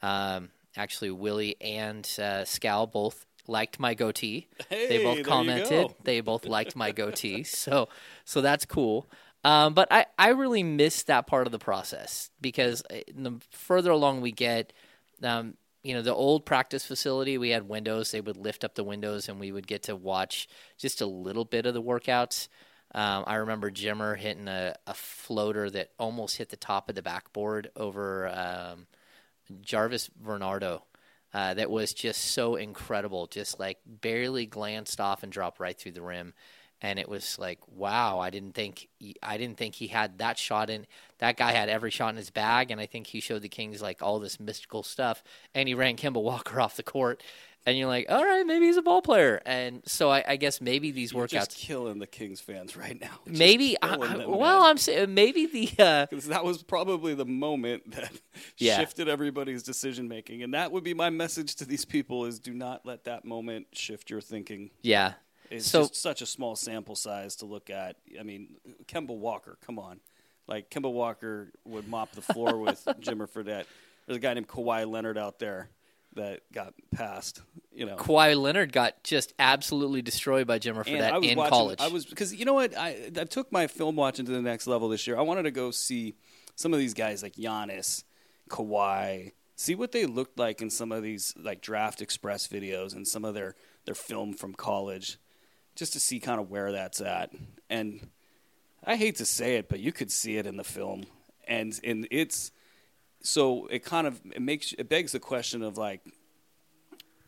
Um, 0.00 0.48
actually, 0.76 1.10
Willie 1.10 1.56
and 1.60 2.08
uh, 2.18 2.44
Skal 2.44 2.86
both 2.86 3.26
liked 3.46 3.78
my 3.78 3.94
goatee. 3.94 4.48
Hey, 4.68 4.88
they 4.88 5.04
both 5.04 5.24
commented. 5.24 5.94
They 6.04 6.20
both 6.20 6.46
liked 6.46 6.76
my 6.76 6.92
goatee. 6.92 7.42
So, 7.44 7.88
so 8.24 8.40
that's 8.40 8.64
cool. 8.64 9.10
Um, 9.44 9.74
but 9.74 9.88
I, 9.90 10.06
I 10.18 10.28
really 10.30 10.62
miss 10.62 11.02
that 11.04 11.26
part 11.26 11.46
of 11.46 11.52
the 11.52 11.58
process 11.58 12.30
because 12.40 12.82
uh, 12.90 13.00
the 13.14 13.40
further 13.50 13.90
along 13.90 14.20
we 14.20 14.30
get, 14.30 14.72
um, 15.22 15.54
you 15.82 15.94
know, 15.94 16.02
the 16.02 16.14
old 16.14 16.46
practice 16.46 16.86
facility, 16.86 17.38
we 17.38 17.50
had 17.50 17.68
windows. 17.68 18.10
They 18.10 18.20
would 18.20 18.36
lift 18.36 18.64
up 18.64 18.74
the 18.74 18.84
windows 18.84 19.28
and 19.28 19.40
we 19.40 19.50
would 19.52 19.66
get 19.66 19.84
to 19.84 19.96
watch 19.96 20.48
just 20.78 21.00
a 21.00 21.06
little 21.06 21.44
bit 21.44 21.66
of 21.66 21.74
the 21.74 21.82
workouts. 21.82 22.48
Um, 22.94 23.24
I 23.26 23.36
remember 23.36 23.70
Jimmer 23.70 24.16
hitting 24.16 24.48
a, 24.48 24.74
a 24.86 24.94
floater 24.94 25.70
that 25.70 25.90
almost 25.98 26.36
hit 26.36 26.50
the 26.50 26.56
top 26.56 26.88
of 26.88 26.94
the 26.94 27.02
backboard 27.02 27.70
over 27.74 28.28
um, 28.28 28.86
Jarvis 29.62 30.10
Varnado. 30.22 30.82
Uh, 31.34 31.54
that 31.54 31.70
was 31.70 31.94
just 31.94 32.20
so 32.32 32.56
incredible, 32.56 33.26
just 33.26 33.58
like 33.58 33.78
barely 33.86 34.44
glanced 34.44 35.00
off 35.00 35.22
and 35.22 35.32
dropped 35.32 35.58
right 35.58 35.78
through 35.78 35.92
the 35.92 36.02
rim, 36.02 36.34
and 36.82 36.98
it 36.98 37.08
was 37.08 37.38
like, 37.38 37.60
wow! 37.68 38.18
I 38.18 38.28
didn't 38.30 38.54
think 38.54 38.88
he, 38.98 39.14
I 39.22 39.36
didn't 39.38 39.56
think 39.56 39.76
he 39.76 39.86
had 39.86 40.18
that 40.18 40.36
shot 40.38 40.68
in. 40.68 40.86
That 41.18 41.36
guy 41.36 41.52
had 41.52 41.68
every 41.68 41.90
shot 41.92 42.08
in 42.10 42.16
his 42.16 42.30
bag, 42.30 42.70
and 42.70 42.80
I 42.80 42.86
think 42.86 43.06
he 43.06 43.20
showed 43.20 43.42
the 43.42 43.48
Kings 43.48 43.80
like 43.80 44.02
all 44.02 44.18
this 44.18 44.38
mystical 44.40 44.82
stuff, 44.82 45.22
and 45.54 45.68
he 45.68 45.74
ran 45.74 45.96
Kemba 45.96 46.20
Walker 46.22 46.60
off 46.64 46.76
the 46.76 46.82
court, 46.82 47.22
and 47.64 47.78
you're 47.78 47.86
like, 47.86 48.06
all 48.08 48.24
right, 48.24 48.44
maybe 48.44 48.66
he's 48.66 48.76
a 48.76 48.82
ball 48.82 49.00
player, 49.02 49.40
and 49.46 49.82
so 49.86 50.10
I, 50.10 50.24
I 50.26 50.36
guess 50.36 50.60
maybe 50.60 50.90
these 50.90 51.12
You're 51.12 51.26
workouts, 51.26 51.30
just 51.30 51.56
killing 51.56 52.00
the 52.00 52.08
Kings 52.08 52.40
fans 52.40 52.76
right 52.76 53.00
now. 53.00 53.10
Just 53.28 53.38
maybe, 53.38 53.76
I, 53.80 53.94
I- 53.94 54.26
well. 54.26 54.64
I'm 54.64 54.78
saying 54.78 55.14
maybe 55.14 55.46
the. 55.46 55.70
Uh, 55.78 56.06
'Cause 56.06 56.26
that 56.26 56.44
was 56.44 56.62
probably 56.64 57.14
the 57.14 57.24
moment 57.24 57.92
that 57.92 58.10
Yeah. 58.58 58.78
shifted 58.80 59.08
everybody's 59.08 59.62
decision 59.62 60.08
making, 60.08 60.42
and 60.42 60.52
that 60.54 60.72
would 60.72 60.82
be 60.82 60.94
my 60.94 61.10
message 61.10 61.54
to 61.56 61.64
these 61.64 61.84
people: 61.84 62.24
is 62.24 62.40
do 62.40 62.52
not 62.52 62.84
let 62.84 63.04
that 63.04 63.24
moment 63.24 63.68
shift 63.72 64.10
your 64.10 64.20
thinking. 64.20 64.70
yeah. 64.82 65.12
It's 65.50 65.66
So- 65.66 65.82
just 65.82 65.96
such 65.96 66.22
a 66.22 66.26
small 66.26 66.56
sample 66.56 66.96
size 66.96 67.36
to 67.36 67.46
look 67.46 67.68
at. 67.70 67.96
I 68.18 68.22
mean, 68.22 68.56
Kemba 68.86 69.16
Walker, 69.16 69.58
come 69.64 69.78
on, 69.78 70.00
like 70.46 70.70
Kemba 70.70 70.90
Walker 70.92 71.52
would 71.64 71.88
mop 71.88 72.12
the 72.12 72.22
floor 72.22 72.56
with 72.58 72.82
Jimmer 73.00 73.28
Fredette. 73.28 73.64
There's 74.06 74.16
a 74.16 74.20
guy 74.20 74.34
named 74.34 74.48
Kawhi 74.48 74.90
Leonard 74.90 75.16
out 75.18 75.38
there 75.38 75.70
that 76.14 76.40
got 76.52 76.74
passed. 76.90 77.40
You 77.72 77.86
know, 77.86 77.96
Kawhi 77.96 78.38
Leonard 78.38 78.72
got 78.72 79.02
just 79.04 79.32
absolutely 79.38 80.02
destroyed 80.02 80.46
by 80.46 80.58
Jimmer 80.58 80.84
for 80.84 80.90
and 80.90 81.00
that 81.00 81.14
I 81.14 81.18
was 81.18 81.28
in 81.28 81.38
watching, 81.38 81.50
college. 81.50 81.80
I 81.80 81.88
was 81.88 82.04
because 82.04 82.34
you 82.34 82.44
know 82.44 82.54
what 82.54 82.76
I 82.76 83.10
I 83.16 83.24
took 83.24 83.50
my 83.52 83.66
film 83.66 83.96
watching 83.96 84.26
to 84.26 84.32
the 84.32 84.42
next 84.42 84.66
level 84.66 84.88
this 84.88 85.06
year. 85.06 85.16
I 85.18 85.22
wanted 85.22 85.44
to 85.44 85.50
go 85.50 85.70
see 85.70 86.14
some 86.54 86.72
of 86.74 86.78
these 86.80 86.92
guys 86.94 87.22
like 87.22 87.34
Giannis, 87.36 88.04
Kawhi, 88.50 89.32
see 89.56 89.74
what 89.74 89.92
they 89.92 90.04
looked 90.06 90.38
like 90.38 90.60
in 90.60 90.68
some 90.70 90.92
of 90.92 91.02
these 91.02 91.32
like 91.36 91.60
draft 91.62 92.02
express 92.02 92.46
videos 92.46 92.94
and 92.94 93.06
some 93.06 93.24
of 93.24 93.34
their 93.34 93.54
their 93.86 93.94
film 93.94 94.32
from 94.34 94.52
college, 94.54 95.18
just 95.74 95.92
to 95.94 96.00
see 96.00 96.20
kind 96.20 96.40
of 96.40 96.50
where 96.50 96.72
that's 96.72 97.00
at. 97.00 97.30
And 97.70 98.08
I 98.84 98.96
hate 98.96 99.16
to 99.16 99.24
say 99.24 99.56
it, 99.56 99.68
but 99.68 99.80
you 99.80 99.92
could 99.92 100.10
see 100.10 100.36
it 100.36 100.46
in 100.46 100.56
the 100.56 100.64
film, 100.64 101.04
and 101.46 101.78
and 101.84 102.06
it's 102.10 102.50
so 103.22 103.66
it 103.66 103.84
kind 103.84 104.06
of 104.06 104.20
it 104.34 104.42
makes 104.42 104.72
it 104.72 104.88
begs 104.88 105.12
the 105.12 105.20
question 105.20 105.62
of 105.62 105.78
like 105.78 106.00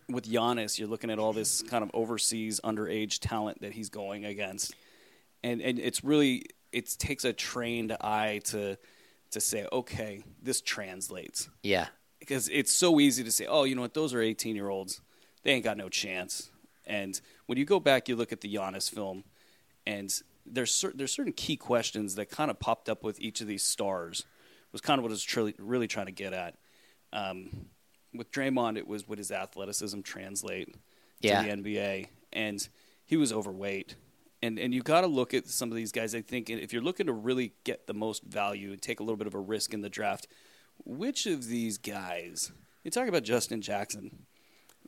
with 0.09 0.31
Giannis, 0.31 0.79
you're 0.79 0.89
looking 0.89 1.11
at 1.11 1.19
all 1.19 1.33
this 1.33 1.63
kind 1.63 1.83
of 1.83 1.91
overseas 1.95 2.61
underage 2.63 3.19
talent 3.21 3.61
that 3.63 3.73
he's 3.73 3.89
going 3.89 4.25
against, 4.25 4.75
and 5.43 5.63
and 5.63 5.79
it's 5.79 6.05
really 6.05 6.45
it 6.73 6.89
takes 6.99 7.25
a 7.25 7.33
trained 7.33 7.93
eye 8.01 8.41
to 8.45 8.77
to 9.31 9.41
say, 9.41 9.67
okay, 9.73 10.23
this 10.43 10.61
translates 10.61 11.49
yeah. 11.63 11.87
because 12.21 12.49
it's 12.49 12.73
so 12.73 13.01
easy 13.01 13.25
to 13.25 13.33
say, 13.33 13.47
oh, 13.47 13.65
you 13.65 13.75
know 13.75 13.83
what, 13.83 13.95
those 13.95 14.15
are 14.15 14.21
18 14.21 14.55
year 14.57 14.69
olds, 14.69 15.01
they 15.43 15.53
ain't 15.53 15.65
got 15.65 15.77
no 15.77 15.89
chance. 15.89 16.51
And 16.87 17.21
when 17.47 17.59
you 17.59 17.65
go 17.65 17.81
back, 17.81 18.09
you 18.09 18.17
look 18.17 18.33
at 18.33 18.41
the 18.41 18.53
Giannis 18.55 18.91
film, 18.91 19.25
and 19.87 20.13
there's 20.47 20.71
cer- 20.73 20.93
there's 20.95 21.13
certain 21.13 21.33
key 21.33 21.57
questions 21.57 22.15
that 22.17 22.31
kind 22.31 22.51
of 22.51 22.59
popped 22.61 22.89
up 22.89 23.03
with 23.03 23.19
each 23.21 23.41
of 23.41 23.47
these 23.47 23.63
stars. 23.63 24.25
Was 24.73 24.81
kind 24.81 24.99
of 24.99 25.03
what 25.05 25.11
I 25.11 25.13
was 25.13 25.23
truly, 25.23 25.55
really 25.59 25.87
trying 25.87 26.07
to 26.07 26.13
get 26.13 26.33
at. 26.33 26.57
Um, 27.13 27.67
with 28.13 28.31
Draymond, 28.33 28.77
it 28.77 28.87
was 28.87 29.07
would 29.09 29.19
his 29.19 29.31
athleticism 29.31 30.01
translate 30.01 30.75
Yeah. 31.21 31.43
to 31.43 31.49
the 31.49 31.53
NBA, 31.63 32.09
and 32.33 32.67
he 33.07 33.17
was 33.17 33.33
overweight. 33.33 33.97
And 34.43 34.59
and 34.59 34.75
you 34.75 34.83
got 34.83 35.01
to 35.03 35.07
look 35.07 35.33
at 35.33 35.47
some 35.49 35.71
of 35.71 35.77
these 35.77 35.91
guys. 35.93 36.15
I 36.15 36.21
think 36.21 36.51
if 36.51 36.73
you're 36.73 36.83
looking 36.83 37.07
to 37.07 37.13
really 37.13 37.55
get 37.65 37.87
the 37.87 37.95
most 37.95 38.25
value 38.25 38.73
and 38.73 38.83
take 38.83 39.01
a 39.01 39.03
little 39.03 39.17
bit 39.17 39.27
of 39.27 39.35
a 39.35 39.39
risk 39.41 39.73
in 39.73 39.81
the 39.81 39.89
draft, 39.89 40.27
which 40.85 41.25
of 41.27 41.47
these 41.47 41.79
guys? 41.79 42.53
You 42.83 42.91
talk 42.91 43.09
about 43.09 43.23
Justin 43.23 43.63
Jackson, 43.63 44.27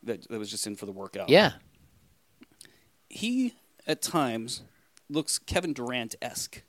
that 0.03 0.29
that 0.29 0.39
was 0.39 0.51
just 0.51 0.67
in 0.67 0.77
for 0.77 0.85
the 0.85 0.93
workout. 0.93 1.31
Yeah. 1.31 1.53
He 3.17 3.55
at 3.87 4.03
times 4.03 4.63
looks 5.09 5.39
Kevin 5.39 5.73
Durant 5.73 6.15
esque. 6.21 6.63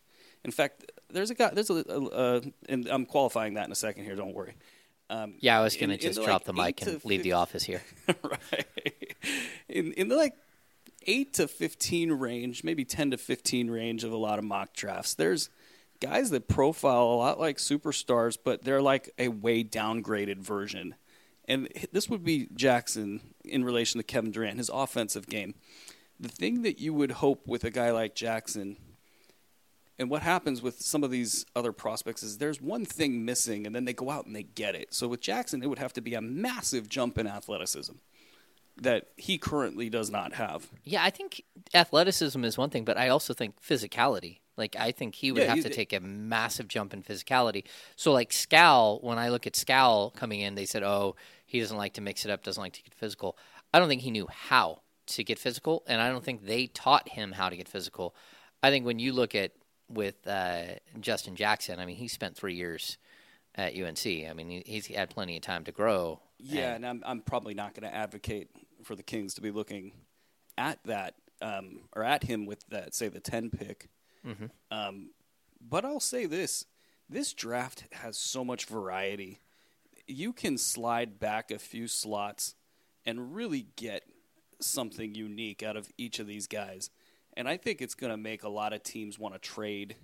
In 0.44 0.52
fact, 0.52 0.92
there's 1.10 1.30
a 1.30 1.36
guy. 1.36 1.52
There's 1.54 1.70
a, 1.70 1.84
a, 1.88 2.02
a, 2.02 2.42
and 2.70 2.88
I'm 2.88 3.06
qualifying 3.06 3.56
that 3.56 3.66
in 3.66 3.72
a 3.72 3.76
second 3.76 4.06
here. 4.06 4.16
Don't 4.16 4.34
worry. 4.34 4.56
Um, 5.10 5.36
Yeah, 5.40 5.60
I 5.60 5.64
was 5.64 5.76
going 5.76 5.90
to 5.90 5.98
just 5.98 6.22
drop 6.24 6.48
like, 6.48 6.78
the 6.78 6.86
mic 6.86 6.94
and 6.94 7.06
leave 7.06 7.24
the 7.24 7.34
office 7.34 7.64
here. 7.64 7.82
right. 8.24 8.66
In 9.70 9.94
in 9.94 10.08
the 10.08 10.16
like 10.16 10.34
eight 11.06 11.34
to 11.36 11.48
fifteen 11.48 12.12
range, 12.12 12.64
maybe 12.64 12.86
ten 12.86 13.12
to 13.12 13.18
fifteen 13.18 13.70
range 13.70 14.04
of 14.04 14.12
a 14.12 14.18
lot 14.18 14.40
of 14.40 14.46
mock 14.46 14.74
drafts. 14.74 15.14
There's 15.14 15.50
guys 16.00 16.30
that 16.30 16.48
profile 16.48 17.04
a 17.04 17.16
lot 17.16 17.40
like 17.40 17.58
superstars, 17.58 18.38
but 18.42 18.64
they're 18.64 18.82
like 18.82 19.12
a 19.18 19.30
way 19.30 19.64
downgraded 19.64 20.38
version. 20.38 20.96
And 21.46 21.70
this 21.94 22.10
would 22.10 22.26
be 22.26 22.50
Jackson 22.54 23.22
in 23.46 23.64
relation 23.64 24.00
to 24.00 24.04
Kevin 24.04 24.32
Durant, 24.32 24.58
his 24.58 24.70
offensive 24.70 25.28
game. 25.28 25.56
The 26.20 26.30
thing 26.30 26.64
that 26.64 26.80
you 26.80 26.94
would 26.94 27.12
hope 27.12 27.46
with 27.48 27.64
a 27.64 27.70
guy 27.70 27.92
like 27.92 28.16
Jackson 28.16 28.78
and 30.00 30.10
what 30.10 30.22
happens 30.22 30.62
with 30.62 30.80
some 30.80 31.04
of 31.04 31.10
these 31.12 31.46
other 31.56 31.72
prospects 31.72 32.22
is 32.22 32.38
there's 32.38 32.62
one 32.62 32.86
thing 32.86 33.26
missing, 33.26 33.66
and 33.66 33.76
then 33.76 33.86
they 33.86 33.94
go 33.94 34.10
out 34.12 34.26
and 34.28 34.36
they 34.36 34.44
get 34.44 34.76
it. 34.76 34.94
So 34.94 35.08
with 35.08 35.22
Jackson, 35.22 35.64
it 35.64 35.68
would 35.68 35.80
have 35.80 35.94
to 35.94 36.02
be 36.02 36.14
a 36.14 36.22
massive 36.22 36.88
jump 36.88 37.18
in 37.18 37.26
athleticism 37.28 37.94
that 38.80 39.08
he 39.16 39.40
currently 39.40 39.90
does 39.90 40.12
not 40.12 40.34
have. 40.34 40.68
Yeah, 40.84 41.04
I 41.04 41.10
think 41.10 41.42
athleticism 41.74 42.44
is 42.44 42.58
one 42.60 42.70
thing, 42.70 42.86
but 42.86 42.96
I 42.98 43.10
also 43.10 43.34
think 43.34 43.60
physicality. 43.60 44.38
Like 44.56 44.76
I 44.76 44.92
think 44.92 45.16
he 45.16 45.32
would 45.32 45.42
Yeah, 45.42 45.50
have 45.56 45.64
to 45.64 45.70
take 45.70 45.94
a 45.94 46.00
massive 46.00 46.68
jump 46.68 46.94
in 46.94 47.02
physicality. 47.02 47.64
So 47.96 48.12
like 48.12 48.32
Skal, 48.32 49.00
when 49.02 49.18
I 49.18 49.30
look 49.30 49.48
at 49.48 49.56
Skal 49.56 50.12
coming 50.12 50.42
in, 50.42 50.54
they 50.56 50.66
said, 50.66 50.84
"Oh, 50.84 51.16
he 51.46 51.60
doesn't 51.60 51.78
like 51.78 51.94
to 51.94 52.02
mix 52.02 52.24
it 52.26 52.32
up, 52.32 52.44
doesn't 52.44 52.62
like 52.62 52.74
to 52.74 52.84
get 52.84 52.94
physical." 52.94 53.36
I 53.74 53.80
don't 53.80 53.88
think 53.88 54.02
he 54.02 54.12
knew 54.12 54.28
how 54.32 54.82
to 55.08 55.24
get 55.24 55.40
physical, 55.40 55.84
and 55.88 56.02
I 56.02 56.10
don't 56.10 56.24
think 56.24 56.46
they 56.46 56.68
taught 56.68 57.10
him 57.10 57.34
how 57.34 57.50
to 57.50 57.58
get 57.58 57.68
physical. 57.68 58.16
I 58.62 58.70
think 58.70 58.86
when 58.86 59.00
you 59.00 59.14
look 59.14 59.36
at 59.36 59.52
with 59.90 60.28
uh, 60.28 60.64
Justin 61.00 61.36
Jackson, 61.36 61.80
I 61.80 61.86
mean, 61.86 61.96
he 61.96 62.08
spent 62.08 62.36
three 62.36 62.56
years 62.56 62.98
at 63.56 63.74
UNC. 63.76 64.06
I 64.06 64.34
mean, 64.34 64.64
he's 64.66 64.88
had 64.88 65.10
plenty 65.10 65.36
of 65.38 65.42
time 65.42 65.64
to 65.66 65.72
grow. 65.72 66.20
Yeah, 66.40 66.76
and 66.76 66.86
I'm, 66.86 67.04
I'm 67.06 67.22
probably 67.22 67.54
not 67.54 67.74
going 67.74 67.90
to 67.90 67.96
advocate 67.96 68.50
for 68.84 68.96
the 68.96 69.04
Kings 69.04 69.34
to 69.36 69.42
be 69.42 69.52
looking 69.52 69.94
at 70.58 70.80
that 70.86 71.16
um, 71.42 71.82
or 71.96 72.04
at 72.04 72.24
him 72.24 72.46
with 72.46 72.68
that, 72.70 72.94
say, 72.94 73.08
the 73.08 73.20
10 73.20 73.50
pick. 73.50 73.90
Um, 74.72 75.12
but 75.62 75.86
I'll 75.86 76.00
say 76.00 76.26
this 76.26 76.66
this 77.10 77.34
draft 77.34 77.86
has 77.94 78.18
so 78.18 78.44
much 78.44 78.66
variety. 78.66 79.40
You 80.08 80.34
can 80.34 80.58
slide 80.58 81.20
back 81.20 81.52
a 81.52 81.60
few 81.60 81.88
slots 81.88 82.56
and 83.06 83.34
really 83.34 83.68
get 83.76 84.04
something 84.60 85.16
unique 85.16 85.64
out 85.64 85.78
of 85.78 85.90
each 85.98 86.20
of 86.20 86.28
these 86.28 86.48
guys. 86.48 86.90
And 87.36 87.48
I 87.48 87.58
think 87.58 87.82
it's 87.82 87.96
going 87.96 88.12
to 88.12 88.18
make 88.18 88.44
a 88.44 88.50
lot 88.50 88.74
of 88.74 88.84
teams 88.84 89.20
want 89.20 89.36
to 89.36 89.40
trade. 89.40 89.96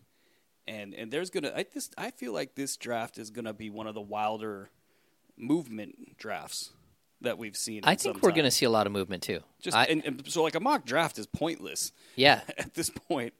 And 0.68 0.94
and 0.94 1.12
there's 1.12 1.30
going 1.30 1.44
to 1.44 1.58
I 1.58 1.66
this 1.74 1.90
I 1.98 2.12
feel 2.12 2.32
like 2.32 2.56
this 2.56 2.78
draft 2.78 3.18
is 3.18 3.30
going 3.30 3.46
to 3.46 3.54
be 3.54 3.70
one 3.70 3.88
of 3.88 3.96
the 3.96 4.02
wilder 4.02 4.70
movement 5.36 6.18
drafts 6.18 6.72
that 7.22 7.38
we've 7.38 7.58
seen. 7.58 7.82
I 7.84 7.96
think 7.96 8.22
we're 8.22 8.32
going 8.32 8.44
to 8.44 8.52
see 8.52 8.66
a 8.66 8.70
lot 8.70 8.86
of 8.86 8.94
movement 8.94 9.24
too. 9.24 9.40
just 9.62 9.76
I- 9.76 9.86
and, 9.86 10.06
and 10.06 10.24
so 10.32 10.44
like 10.44 10.56
a 10.56 10.60
mock 10.60 10.86
draft 10.86 11.18
is 11.18 11.26
pointless 11.26 11.92
yeah, 12.16 12.42
at 12.58 12.74
this 12.76 12.90
point 12.90 13.34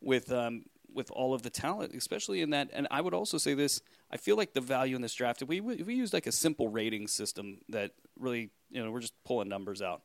with 0.00 0.30
um, 0.30 0.64
with 0.92 1.10
all 1.10 1.34
of 1.34 1.42
the 1.42 1.50
talent, 1.50 1.94
especially 1.94 2.42
in 2.42 2.50
that. 2.50 2.70
And 2.72 2.86
I 2.90 3.00
would 3.00 3.14
also 3.14 3.38
say 3.38 3.54
this: 3.54 3.80
I 4.10 4.16
feel 4.16 4.36
like 4.36 4.52
the 4.52 4.60
value 4.60 4.96
in 4.96 5.02
this 5.02 5.14
draft. 5.14 5.42
If 5.42 5.48
we 5.48 5.60
if 5.60 5.86
we 5.86 5.94
used 5.94 6.12
like 6.12 6.26
a 6.26 6.32
simple 6.32 6.68
rating 6.68 7.08
system 7.08 7.58
that 7.68 7.92
really, 8.18 8.50
you 8.70 8.84
know, 8.84 8.90
we're 8.90 9.00
just 9.00 9.14
pulling 9.24 9.48
numbers 9.48 9.80
out, 9.82 10.02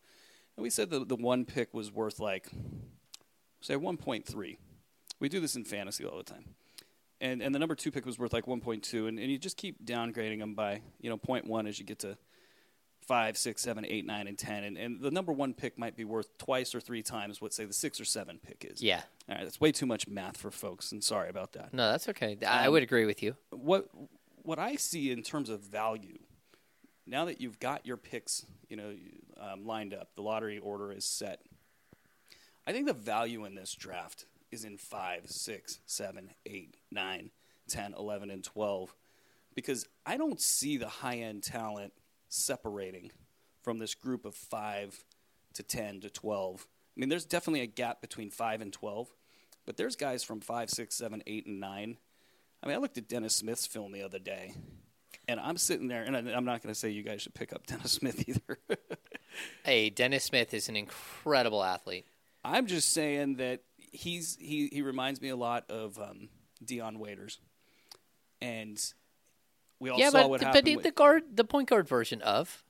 and 0.57 0.63
we 0.63 0.69
said 0.69 0.89
the 0.89 1.03
the 1.05 1.15
one 1.15 1.45
pick 1.45 1.73
was 1.73 1.91
worth 1.91 2.19
like 2.19 2.49
say 3.61 3.75
one 3.75 3.97
point 3.97 4.25
three. 4.25 4.57
We 5.19 5.29
do 5.29 5.39
this 5.39 5.55
in 5.55 5.63
fantasy 5.63 6.03
all 6.05 6.17
the 6.17 6.23
time. 6.23 6.55
And, 7.21 7.41
and 7.41 7.55
the 7.55 7.59
number 7.59 7.75
two 7.75 7.89
pick 7.91 8.05
was 8.05 8.19
worth 8.19 8.33
like 8.33 8.47
1.2, 8.47 9.07
and, 9.07 9.17
and 9.17 9.31
you 9.31 9.37
just 9.37 9.55
keep 9.55 9.85
downgrading 9.85 10.39
them 10.39 10.55
by 10.55 10.81
you 10.99 11.09
know 11.09 11.17
0.1 11.17 11.69
as 11.69 11.79
you 11.79 11.85
get 11.85 11.99
to 11.99 12.17
five, 12.99 13.37
six, 13.37 13.61
seven, 13.61 13.85
eight, 13.85 14.05
nine, 14.05 14.27
and 14.27 14.37
ten. 14.37 14.65
And, 14.65 14.77
and 14.77 14.99
the 15.01 15.09
number 15.11 15.31
one 15.31 15.53
pick 15.53 15.77
might 15.77 15.95
be 15.95 16.03
worth 16.03 16.37
twice 16.37 16.75
or 16.75 16.81
three 16.81 17.01
times 17.01 17.39
what 17.41 17.53
say 17.53 17.63
the 17.63 17.71
six 17.73 18.01
or 18.01 18.03
seven 18.05 18.39
pick 18.45 18.65
is. 18.69 18.81
yeah. 18.81 19.03
All 19.29 19.35
right, 19.35 19.43
that's 19.45 19.61
way 19.61 19.71
too 19.71 19.85
much 19.85 20.05
math 20.05 20.35
for 20.35 20.51
folks, 20.51 20.91
and 20.91 21.01
sorry 21.01 21.29
about 21.29 21.53
that. 21.53 21.73
No, 21.73 21.89
that's 21.91 22.09
okay. 22.09 22.37
I 22.45 22.65
Um, 22.65 22.73
would 22.73 22.83
agree 22.83 23.05
with 23.05 23.23
you. 23.23 23.37
What 23.51 23.87
what 24.41 24.59
I 24.59 24.75
see 24.75 25.09
in 25.09 25.23
terms 25.23 25.47
of 25.49 25.61
value, 25.61 26.17
now 27.07 27.23
that 27.25 27.39
you've 27.39 27.59
got 27.59 27.85
your 27.85 27.95
picks, 27.95 28.45
you 28.67 28.75
know, 28.75 28.93
um, 29.43 29.65
lined 29.65 29.93
up, 29.93 30.09
the 30.15 30.21
lottery 30.21 30.59
order 30.59 30.91
is 30.91 31.05
set. 31.05 31.41
I 32.65 32.71
think 32.71 32.87
the 32.87 32.93
value 32.93 33.45
in 33.45 33.55
this 33.55 33.73
draft 33.73 34.25
is 34.51 34.63
in 34.63 34.77
five, 34.77 35.23
six, 35.25 35.79
seven, 35.85 36.31
eight, 36.45 36.77
nine, 36.91 37.31
10, 37.67 37.93
11, 37.97 38.29
and 38.29 38.43
12 38.43 38.95
because 39.55 39.87
I 40.05 40.17
don't 40.17 40.41
see 40.41 40.77
the 40.77 40.87
high 40.87 41.17
end 41.17 41.43
talent 41.43 41.93
separating 42.29 43.11
from 43.61 43.79
this 43.79 43.95
group 43.95 44.25
of 44.25 44.35
5 44.35 45.03
to 45.53 45.63
10 45.63 46.01
to 46.01 46.09
12. 46.09 46.67
I 46.95 46.99
mean, 46.99 47.09
there's 47.09 47.25
definitely 47.25 47.61
a 47.61 47.67
gap 47.67 48.01
between 48.01 48.29
5 48.29 48.61
and 48.61 48.73
12, 48.73 49.13
but 49.65 49.77
there's 49.77 49.95
guys 49.95 50.23
from 50.23 50.41
5, 50.41 50.69
6, 50.69 50.95
7, 50.95 51.23
8, 51.25 51.45
and 51.45 51.59
9. 51.59 51.97
I 52.61 52.67
mean, 52.67 52.75
I 52.75 52.79
looked 52.79 52.97
at 52.97 53.07
Dennis 53.07 53.35
Smith's 53.35 53.65
film 53.65 53.91
the 53.91 54.03
other 54.03 54.19
day, 54.19 54.55
and 55.27 55.39
I'm 55.39 55.57
sitting 55.57 55.87
there, 55.87 56.03
and 56.03 56.15
I'm 56.15 56.45
not 56.45 56.61
going 56.61 56.73
to 56.73 56.79
say 56.79 56.89
you 56.89 57.03
guys 57.03 57.21
should 57.21 57.33
pick 57.33 57.53
up 57.53 57.65
Dennis 57.67 57.93
Smith 57.93 58.27
either. 58.27 58.57
Hey, 59.63 59.89
Dennis 59.89 60.23
Smith 60.23 60.53
is 60.53 60.69
an 60.69 60.75
incredible 60.75 61.63
athlete. 61.63 62.05
I'm 62.43 62.67
just 62.67 62.91
saying 62.93 63.35
that 63.35 63.61
he's 63.77 64.37
he, 64.39 64.69
he 64.71 64.81
reminds 64.81 65.21
me 65.21 65.29
a 65.29 65.35
lot 65.35 65.69
of 65.69 65.97
um, 65.97 66.29
Dion 66.63 66.99
Waiters, 66.99 67.39
and 68.41 68.77
we 69.79 69.89
all 69.89 69.99
yeah, 69.99 70.09
saw 70.09 70.23
but, 70.23 70.29
what 70.29 70.41
happened. 70.41 70.65
but 70.65 70.75
with- 70.75 70.83
the 70.83 70.91
guard, 70.91 71.23
the 71.35 71.43
point 71.43 71.69
guard 71.69 71.87
version 71.87 72.21
of. 72.21 72.63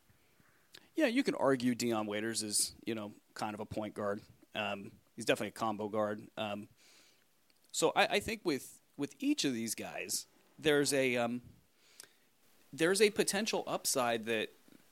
yeah, 0.95 1.07
you 1.07 1.23
can 1.23 1.35
argue 1.35 1.73
Dion 1.75 2.05
Waiters 2.05 2.43
is 2.43 2.73
you 2.85 2.95
know 2.95 3.13
kind 3.33 3.53
of 3.53 3.59
a 3.59 3.65
point 3.65 3.93
guard. 3.95 4.21
Um, 4.55 4.91
he's 5.15 5.25
definitely 5.25 5.49
a 5.49 5.51
combo 5.51 5.89
guard. 5.89 6.21
Um, 6.37 6.67
so 7.71 7.91
I, 7.95 8.05
I 8.05 8.19
think 8.19 8.41
with 8.43 8.79
with 8.97 9.15
each 9.19 9.45
of 9.45 9.53
these 9.53 9.73
guys, 9.73 10.27
there's 10.59 10.93
a 10.93 11.17
um, 11.17 11.41
there's 12.71 13.01
a 13.01 13.09
potential 13.09 13.63
upside 13.65 14.25
that 14.27 14.49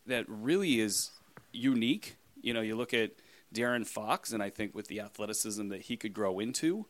that 0.07 0.25
really 0.27 0.79
is 0.79 1.11
unique. 1.53 2.17
You 2.41 2.53
know, 2.53 2.61
you 2.61 2.75
look 2.75 2.93
at 2.93 3.11
De'Aaron 3.53 3.85
Fox, 3.85 4.31
and 4.31 4.41
I 4.41 4.49
think 4.49 4.73
with 4.73 4.87
the 4.87 4.99
athleticism 5.01 5.69
that 5.69 5.81
he 5.81 5.97
could 5.97 6.13
grow 6.13 6.39
into, 6.39 6.85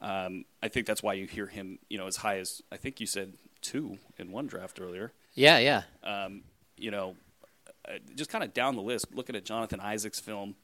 um, 0.00 0.44
I 0.62 0.68
think 0.68 0.86
that's 0.86 1.02
why 1.02 1.14
you 1.14 1.26
hear 1.26 1.46
him, 1.46 1.78
you 1.88 1.98
know, 1.98 2.06
as 2.06 2.16
high 2.16 2.38
as 2.38 2.60
I 2.70 2.76
think 2.76 3.00
you 3.00 3.06
said 3.06 3.34
two 3.60 3.98
in 4.18 4.32
one 4.32 4.46
draft 4.46 4.80
earlier. 4.80 5.12
Yeah, 5.34 5.58
yeah. 5.58 5.82
Um, 6.02 6.42
you 6.76 6.90
know, 6.90 7.16
uh, 7.88 7.98
just 8.14 8.30
kind 8.30 8.44
of 8.44 8.52
down 8.52 8.76
the 8.76 8.82
list, 8.82 9.14
looking 9.14 9.36
at 9.36 9.44
Jonathan 9.44 9.80
Isaac's 9.80 10.20
film, 10.20 10.56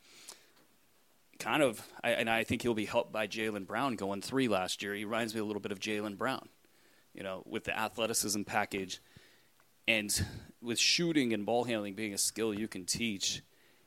kind 1.38 1.62
of, 1.62 1.80
I, 2.02 2.10
and 2.10 2.28
I 2.28 2.44
think 2.44 2.62
he'll 2.62 2.74
be 2.74 2.84
helped 2.84 3.12
by 3.12 3.26
Jaylen 3.26 3.66
Brown 3.66 3.94
going 3.94 4.20
three 4.20 4.48
last 4.48 4.82
year. 4.82 4.94
He 4.94 5.04
reminds 5.04 5.34
me 5.34 5.40
a 5.40 5.44
little 5.44 5.60
bit 5.60 5.72
of 5.72 5.78
Jaylen 5.78 6.18
Brown, 6.18 6.48
you 7.14 7.22
know, 7.22 7.42
with 7.46 7.64
the 7.64 7.78
athleticism 7.78 8.42
package 8.42 9.00
and 9.86 10.24
with 10.62 10.78
shooting 10.78 11.32
and 11.32 11.46
ball 11.46 11.64
handling 11.64 11.94
being 11.94 12.14
a 12.14 12.18
skill 12.18 12.52
you 12.52 12.68
can 12.68 12.84
teach. 12.84 13.42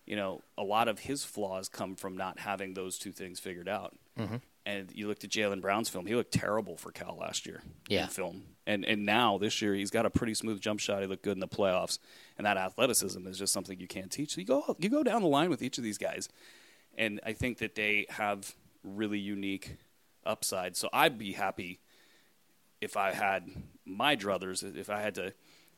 You 0.06 0.16
know, 0.16 0.42
a 0.58 0.63
lot 0.63 0.88
of 0.88 1.00
his 1.00 1.24
flaws 1.24 1.70
come 1.70 1.96
from 1.96 2.18
not 2.18 2.40
having 2.40 2.74
those 2.74 2.98
two 2.98 3.12
things 3.12 3.40
figured 3.40 3.70
out. 3.70 3.96
Mm-hmm. 4.20 4.38
And 4.66 4.92
you 4.94 5.08
looked 5.08 5.24
at 5.24 5.30
Jaylen 5.32 5.62
Brown's 5.62 5.90
film; 5.90 6.06
he 6.06 6.16
looked 6.16 6.34
terrible 6.34 6.78
for 6.78 6.92
Cal 6.92 7.18
last 7.20 7.46
year 7.48 7.62
Yeah. 7.88 8.04
in 8.04 8.10
film. 8.10 8.44
And 8.68 8.86
and 8.86 9.06
now 9.06 9.38
this 9.38 9.62
year 9.62 9.74
he's 9.74 9.90
got 9.90 10.06
a 10.06 10.10
pretty 10.10 10.34
smooth 10.36 10.60
jump 10.62 10.80
shot. 10.80 11.01
He 11.01 11.08
looked 11.08 11.24
good 11.24 11.34
in 11.34 11.40
the 11.40 11.48
playoffs, 11.48 11.98
and 12.38 12.46
that 12.46 12.58
athleticism 12.58 13.25
is 13.28 13.40
just 13.40 13.54
something 13.54 13.80
you 13.80 13.88
can't 13.88 14.12
teach. 14.12 14.36
So 14.36 14.42
you 14.42 14.46
go 14.48 14.75
you 14.80 14.90
go 14.90 15.01
down 15.04 15.22
the 15.24 15.28
line 15.28 15.50
with 15.50 15.62
each 15.63 15.78
of 15.80 15.84
these 15.84 15.98
guys, 15.98 16.30
and 16.98 17.20
I 17.25 17.34
think 17.34 17.58
that 17.60 17.74
they 17.75 18.06
have 18.10 18.54
really 18.84 19.20
unique 19.20 19.78
upside. 20.25 20.75
So 20.78 20.90
I'd 20.94 21.18
be 21.18 21.32
happy 21.34 21.80
if 22.82 22.98
I 22.98 23.12
had 23.13 23.50
my 23.86 24.16
druthers, 24.16 24.63
if 24.75 24.90
I 24.90 25.01
had 25.01 25.16
to, 25.16 25.34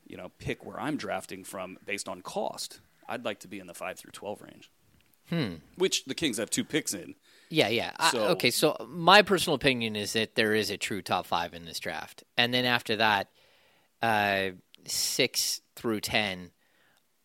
you 0.08 0.18
know, 0.18 0.32
pick 0.40 0.66
where 0.66 0.80
I'm 0.80 0.98
drafting 0.98 1.44
from 1.44 1.78
based 1.86 2.08
on 2.10 2.22
cost. 2.22 2.80
I'd 3.08 3.26
like 3.26 3.40
to 3.42 3.48
be 3.48 3.60
in 3.60 3.68
the 3.68 3.74
five 3.74 3.98
through 3.98 4.12
twelve 4.12 4.42
range, 4.42 4.70
hmm. 5.30 5.56
which 5.78 6.06
the 6.06 6.16
Kings 6.16 6.38
have 6.38 6.50
two 6.50 6.64
picks 6.64 6.94
in. 6.94 7.16
Yeah, 7.50 7.68
yeah. 7.68 7.92
I- 8.00 8.18
okay, 8.18 8.50
so 8.50 8.76
my 8.90 9.22
personal 9.22 9.56
opinion 9.56 9.96
is 9.96 10.14
that 10.14 10.36
there 10.36 10.54
is 10.54 10.70
a 10.70 10.78
true 10.78 11.02
top 11.02 11.28
five 11.28 11.54
in 11.54 11.66
this 11.66 11.80
draft, 11.80 12.24
and 12.38 12.54
then 12.54 12.66
after 12.66 12.96
that, 12.96 13.30
uh, 14.02 14.52
six 14.86 15.62
through 15.76 16.02
ten, 16.02 16.52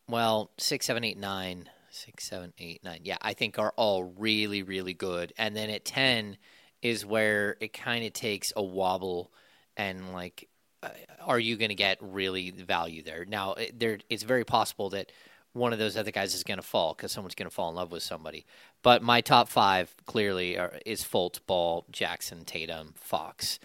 well, 0.09 0.51
six, 0.59 0.87
seven, 0.87 1.05
eight, 1.05 1.19
nine, 1.19 1.69
six, 1.91 2.29
seven, 2.29 2.53
eight, 2.59 2.83
nine. 2.85 3.01
Yeah, 3.05 3.19
I 3.23 3.35
think 3.35 3.59
are 3.59 3.73
all 3.77 4.05
really, 4.05 4.63
really 4.63 4.95
good, 4.95 5.33
and 5.39 5.57
then 5.57 5.71
at 5.71 5.85
ten 5.85 6.37
is 6.83 7.05
where 7.05 7.57
it 7.61 7.73
kind 7.73 8.05
of 8.05 8.13
takes 8.13 8.53
a 8.55 8.63
wobble, 8.63 9.33
and 9.77 10.13
like, 10.13 10.49
Uh, 10.83 10.89
are 11.25 11.39
you 11.39 11.57
going 11.57 11.71
to 11.71 11.75
get 11.75 11.99
really 12.01 12.51
value 12.51 13.03
there? 13.03 13.25
Now, 13.25 13.55
eh, 13.55 13.71
there, 13.75 13.99
it's 14.09 14.23
very 14.23 14.45
possible 14.45 14.91
that 14.91 15.11
one 15.53 15.73
of 15.73 15.79
those 15.79 15.97
other 15.97 16.11
guys 16.13 16.35
is 16.35 16.45
going 16.45 16.59
to 16.59 16.67
fall 16.67 16.95
because 16.95 17.11
someone's 17.11 17.35
going 17.35 17.49
to 17.49 17.55
fall 17.55 17.69
in 17.71 17.75
love 17.75 17.91
with 17.91 18.03
somebody. 18.03 18.47
But 18.83 19.03
my 19.03 19.21
top 19.21 19.49
five 19.49 19.93
clearly 20.07 20.57
are, 20.59 20.79
is 20.87 21.03
Fultz, 21.03 21.41
Ball, 21.45 21.85
Jackson, 21.91 22.45
Tatum, 22.45 22.95
Fox. 22.97 23.59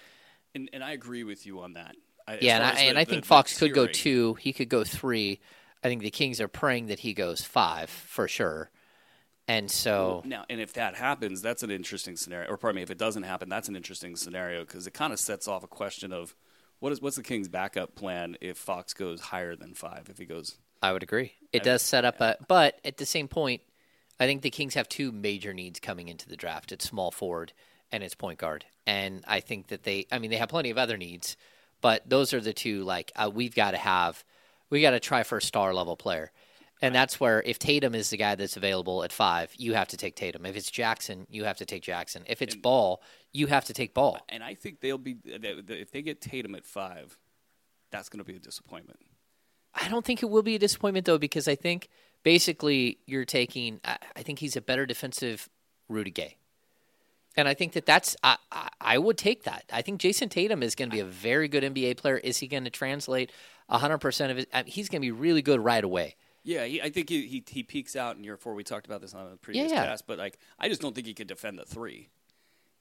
And, 0.56 0.70
and 0.74 0.84
I 0.84 0.92
agree 0.94 1.24
with 1.24 1.46
you 1.46 1.60
on 1.60 1.74
that. 1.74 1.96
I- 2.28 2.40
Yeah, 2.42 2.56
and 2.58 2.64
I, 2.66 2.72
the- 2.74 2.82
and 2.82 2.98
I 2.98 3.04
the- 3.04 3.10
think 3.12 3.24
the 3.24 3.28
Fox 3.28 3.58
could 3.60 3.74
go 3.74 3.86
two. 3.86 4.34
He 4.36 4.54
could 4.54 4.70
go 4.70 4.84
three. 4.84 5.40
I 5.84 5.90
think 5.90 6.02
the 6.02 6.10
Kings 6.12 6.40
are 6.42 6.48
praying 6.48 6.88
that 6.88 7.00
he 7.00 7.14
goes 7.14 7.44
five 7.44 7.90
for 7.90 8.28
sure. 8.28 8.72
And 9.48 9.70
so, 9.70 10.22
Now, 10.26 10.46
and 10.50 10.62
if 10.62 10.72
that 10.74 10.96
happens, 10.96 11.42
that's 11.42 11.64
an 11.64 11.70
interesting 11.70 12.16
scenario. 12.16 12.50
Or 12.50 12.56
pardon 12.58 12.78
me, 12.78 12.82
if 12.82 12.90
it 12.90 12.98
doesn't 12.98 13.24
happen, 13.24 13.50
that's 13.50 13.68
an 13.68 13.76
interesting 13.76 14.16
scenario 14.16 14.62
because 14.62 14.88
it 14.88 14.94
kind 14.94 15.12
of 15.12 15.20
sets 15.20 15.50
off 15.50 15.66
a 15.66 15.68
question 15.68 16.14
of 16.14 16.34
what 16.84 16.92
is 16.92 17.02
what's 17.02 17.16
the 17.16 17.24
Kings' 17.24 17.48
backup 17.48 17.96
plan 17.96 18.36
if 18.42 18.58
Fox 18.58 18.94
goes 18.94 19.22
higher 19.22 19.56
than 19.56 19.74
five? 19.74 20.10
If 20.10 20.18
he 20.18 20.26
goes, 20.26 20.58
I 20.82 20.92
would 20.92 21.02
agree. 21.02 21.32
It 21.54 21.64
does 21.64 21.82
set 21.82 22.04
up 22.04 22.20
a, 22.20 22.36
but 22.50 22.78
at 22.84 22.98
the 22.98 23.06
same 23.06 23.30
point, 23.30 23.62
I 24.20 24.26
think 24.26 24.42
the 24.42 24.50
Kings 24.50 24.74
have 24.74 24.90
two 24.90 25.14
major 25.14 25.54
needs 25.54 25.80
coming 25.80 26.10
into 26.10 26.28
the 26.28 26.36
draft. 26.36 26.74
It's 26.74 26.84
small 26.84 27.10
forward 27.10 27.54
and 27.90 28.04
it's 28.04 28.16
point 28.16 28.38
guard. 28.38 28.66
And 28.86 29.24
I 29.26 29.40
think 29.40 29.68
that 29.68 29.84
they, 29.84 30.08
I 30.12 30.20
mean, 30.20 30.30
they 30.30 30.36
have 30.36 30.50
plenty 30.50 30.72
of 30.72 30.78
other 30.78 30.98
needs, 30.98 31.38
but 31.80 32.04
those 32.06 32.34
are 32.34 32.42
the 32.42 32.52
two, 32.52 32.84
like, 32.84 33.14
uh, 33.16 33.32
we've 33.34 33.56
got 33.56 33.72
to 33.72 33.78
have, 33.78 34.26
we 34.70 34.82
got 34.82 34.92
to 34.92 35.00
try 35.00 35.24
for 35.24 35.38
a 35.38 35.42
star 35.42 35.74
level 35.74 35.96
player. 35.96 36.34
And 36.84 36.94
that's 36.94 37.18
where 37.18 37.42
if 37.44 37.60
Tatum 37.60 37.96
is 37.96 38.10
the 38.10 38.18
guy 38.18 38.36
that's 38.36 38.58
available 38.58 39.06
at 39.06 39.14
five, 39.14 39.54
you 39.56 39.74
have 39.74 39.88
to 39.88 39.98
take 39.98 40.18
Tatum. 40.18 40.46
If 40.46 40.58
it's 40.58 40.70
Jackson, 40.70 41.26
you 41.30 41.46
have 41.46 41.56
to 41.60 41.66
take 41.66 41.82
Jackson. 41.82 42.24
If 42.28 42.42
it's 42.42 42.56
Ball, 42.56 43.02
you 43.32 43.48
have 43.48 43.64
to 43.66 43.74
take 43.74 43.94
Ball. 43.94 44.20
and 44.28 44.44
I 44.44 44.54
think 44.54 44.82
they'll 44.82 44.98
be 44.98 45.16
if 45.24 45.92
they 45.92 46.02
get 46.02 46.20
Tatum 46.20 46.56
at 46.56 46.66
five, 46.66 47.18
that's 47.90 48.10
going 48.10 48.18
to 48.18 48.26
be 48.26 48.36
a 48.36 48.40
disappointment. 48.40 49.00
I 49.74 49.88
don't 49.88 50.04
think 50.04 50.24
it 50.24 50.26
will 50.30 50.44
be 50.44 50.56
a 50.56 50.60
disappointment 50.60 51.06
though, 51.06 51.18
because 51.18 51.48
I 51.48 51.56
think 51.56 51.88
basically 52.22 52.98
you're 53.06 53.24
taking. 53.24 53.80
I, 53.86 54.22
think 54.22 54.40
he's 54.40 54.58
a 54.58 54.62
better 54.62 54.86
defensive 54.86 55.48
Rudy 55.88 56.12
Gay, 56.12 56.36
and 57.38 57.48
I 57.48 57.54
think 57.54 57.72
that 57.74 57.86
that's. 57.86 58.18
I, 58.24 58.36
I, 58.52 58.68
I 58.82 58.98
would 58.98 59.18
take 59.18 59.44
that. 59.44 59.64
I 59.72 59.84
think 59.84 60.02
Jayson 60.02 60.28
Tatum 60.28 60.62
is 60.62 60.76
going 60.76 60.90
to 60.90 60.94
be 60.94 61.00
a 61.00 61.06
very 61.06 61.48
good 61.48 61.64
NBA 61.64 61.96
player. 61.96 62.18
Is 62.18 62.40
he 62.40 62.48
going 62.48 62.66
to 62.66 62.70
translate 62.70 63.32
100 63.68 64.00
percent 64.00 64.38
of? 64.38 64.46
I 64.54 64.64
he's 64.68 64.90
going 64.90 65.02
to 65.02 65.06
be 65.06 65.12
really 65.12 65.42
good 65.42 65.64
right 65.64 65.84
away. 65.84 66.18
Yeah, 66.44 66.66
he, 66.66 66.82
I 66.82 66.90
think 66.90 67.10
he, 67.10 67.26
he 67.28 67.44
he 67.48 67.64
peaks 67.64 67.96
out 67.96 68.18
in 68.18 68.24
year 68.24 68.38
four. 68.38 68.54
We 68.54 68.64
talked 68.64 68.86
about 68.86 69.02
this 69.02 69.14
on 69.14 69.32
a 69.32 69.38
previous 69.38 69.72
Yeah, 69.72 69.78
yeah. 69.78 69.86
cast, 69.88 70.08
but 70.08 70.18
like 70.18 70.38
I 70.60 70.68
just 70.68 70.82
don't 70.82 70.94
think 70.94 71.08
he 71.08 71.14
could 71.14 71.28
defend 71.28 71.58
the 71.58 71.66
three. 71.66 72.10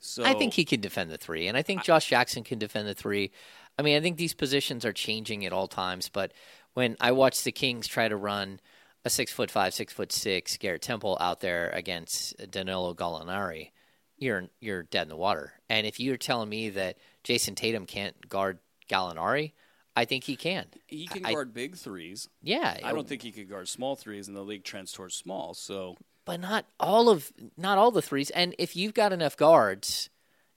So 0.01 0.25
I 0.25 0.35
think 0.35 0.53
he 0.53 0.65
can 0.65 0.81
defend 0.81 1.11
the 1.11 1.19
three, 1.19 1.47
and 1.47 1.57
I 1.57 1.63
think 1.63 1.85
Josh 1.85 2.09
Jackson 2.09 2.43
can 2.43 2.59
defend 2.59 2.89
the 2.89 2.95
three. 2.95 3.31
I 3.79 3.83
mean, 3.83 3.97
I 3.97 4.01
think 4.01 4.17
these 4.17 4.35
positions 4.35 4.85
are 4.85 4.93
changing 4.93 5.47
at 5.47 5.53
all 5.53 5.69
times, 5.69 6.09
but 6.09 6.33
when 6.75 6.97
I 7.01 7.13
watch 7.13 7.45
the 7.45 7.53
Kings 7.53 7.87
try 7.87 8.09
to 8.09 8.17
run 8.17 8.61
a 9.05 9.11
six 9.11 9.33
foot 9.33 9.51
five, 9.51 9.75
six 9.75 9.93
foot 9.93 10.11
six 10.11 10.57
Garrett 10.57 10.83
Temple 10.83 11.17
out 11.21 11.41
there 11.41 11.71
against 11.71 12.35
Danilo 12.51 12.95
Gallinari, 12.95 13.71
you're 14.19 14.49
you're 14.61 14.83
dead 14.83 15.03
in 15.03 15.09
the 15.09 15.17
water. 15.17 15.53
And 15.69 15.87
if 15.87 16.01
you're 16.01 16.17
telling 16.17 16.49
me 16.49 16.71
that 16.71 16.99
Jayson 17.23 17.55
Tatum 17.55 17.87
can't 17.87 18.29
guard 18.29 18.59
Gallinari, 18.89 19.53
I 19.95 20.05
think 20.05 20.25
he 20.25 20.37
can. 20.37 20.67
he 20.87 21.07
can 21.07 21.25
I- 21.25 21.33
guard 21.33 21.53
big 21.53 21.77
threes. 21.77 22.29
Yeah, 22.43 22.79
I 22.83 22.93
don't 22.93 23.07
think 23.07 23.23
he 23.23 23.33
could 23.33 23.49
guard 23.49 23.69
small 23.69 23.97
threes, 23.97 24.29
and 24.29 24.37
the 24.37 24.43
league 24.43 24.65
trends 24.65 24.93
towards 24.93 25.15
small. 25.15 25.55
So 25.55 25.97
but 26.25 26.41
not 26.41 26.67
all 26.79 27.09
of 27.09 27.33
not 27.57 27.79
all 27.79 27.91
the 27.91 28.03
threes. 28.03 28.31
And 28.31 28.55
if 28.59 28.77
you've 28.77 28.95
got 28.95 29.13
enough 29.13 29.37
guards, 29.37 30.11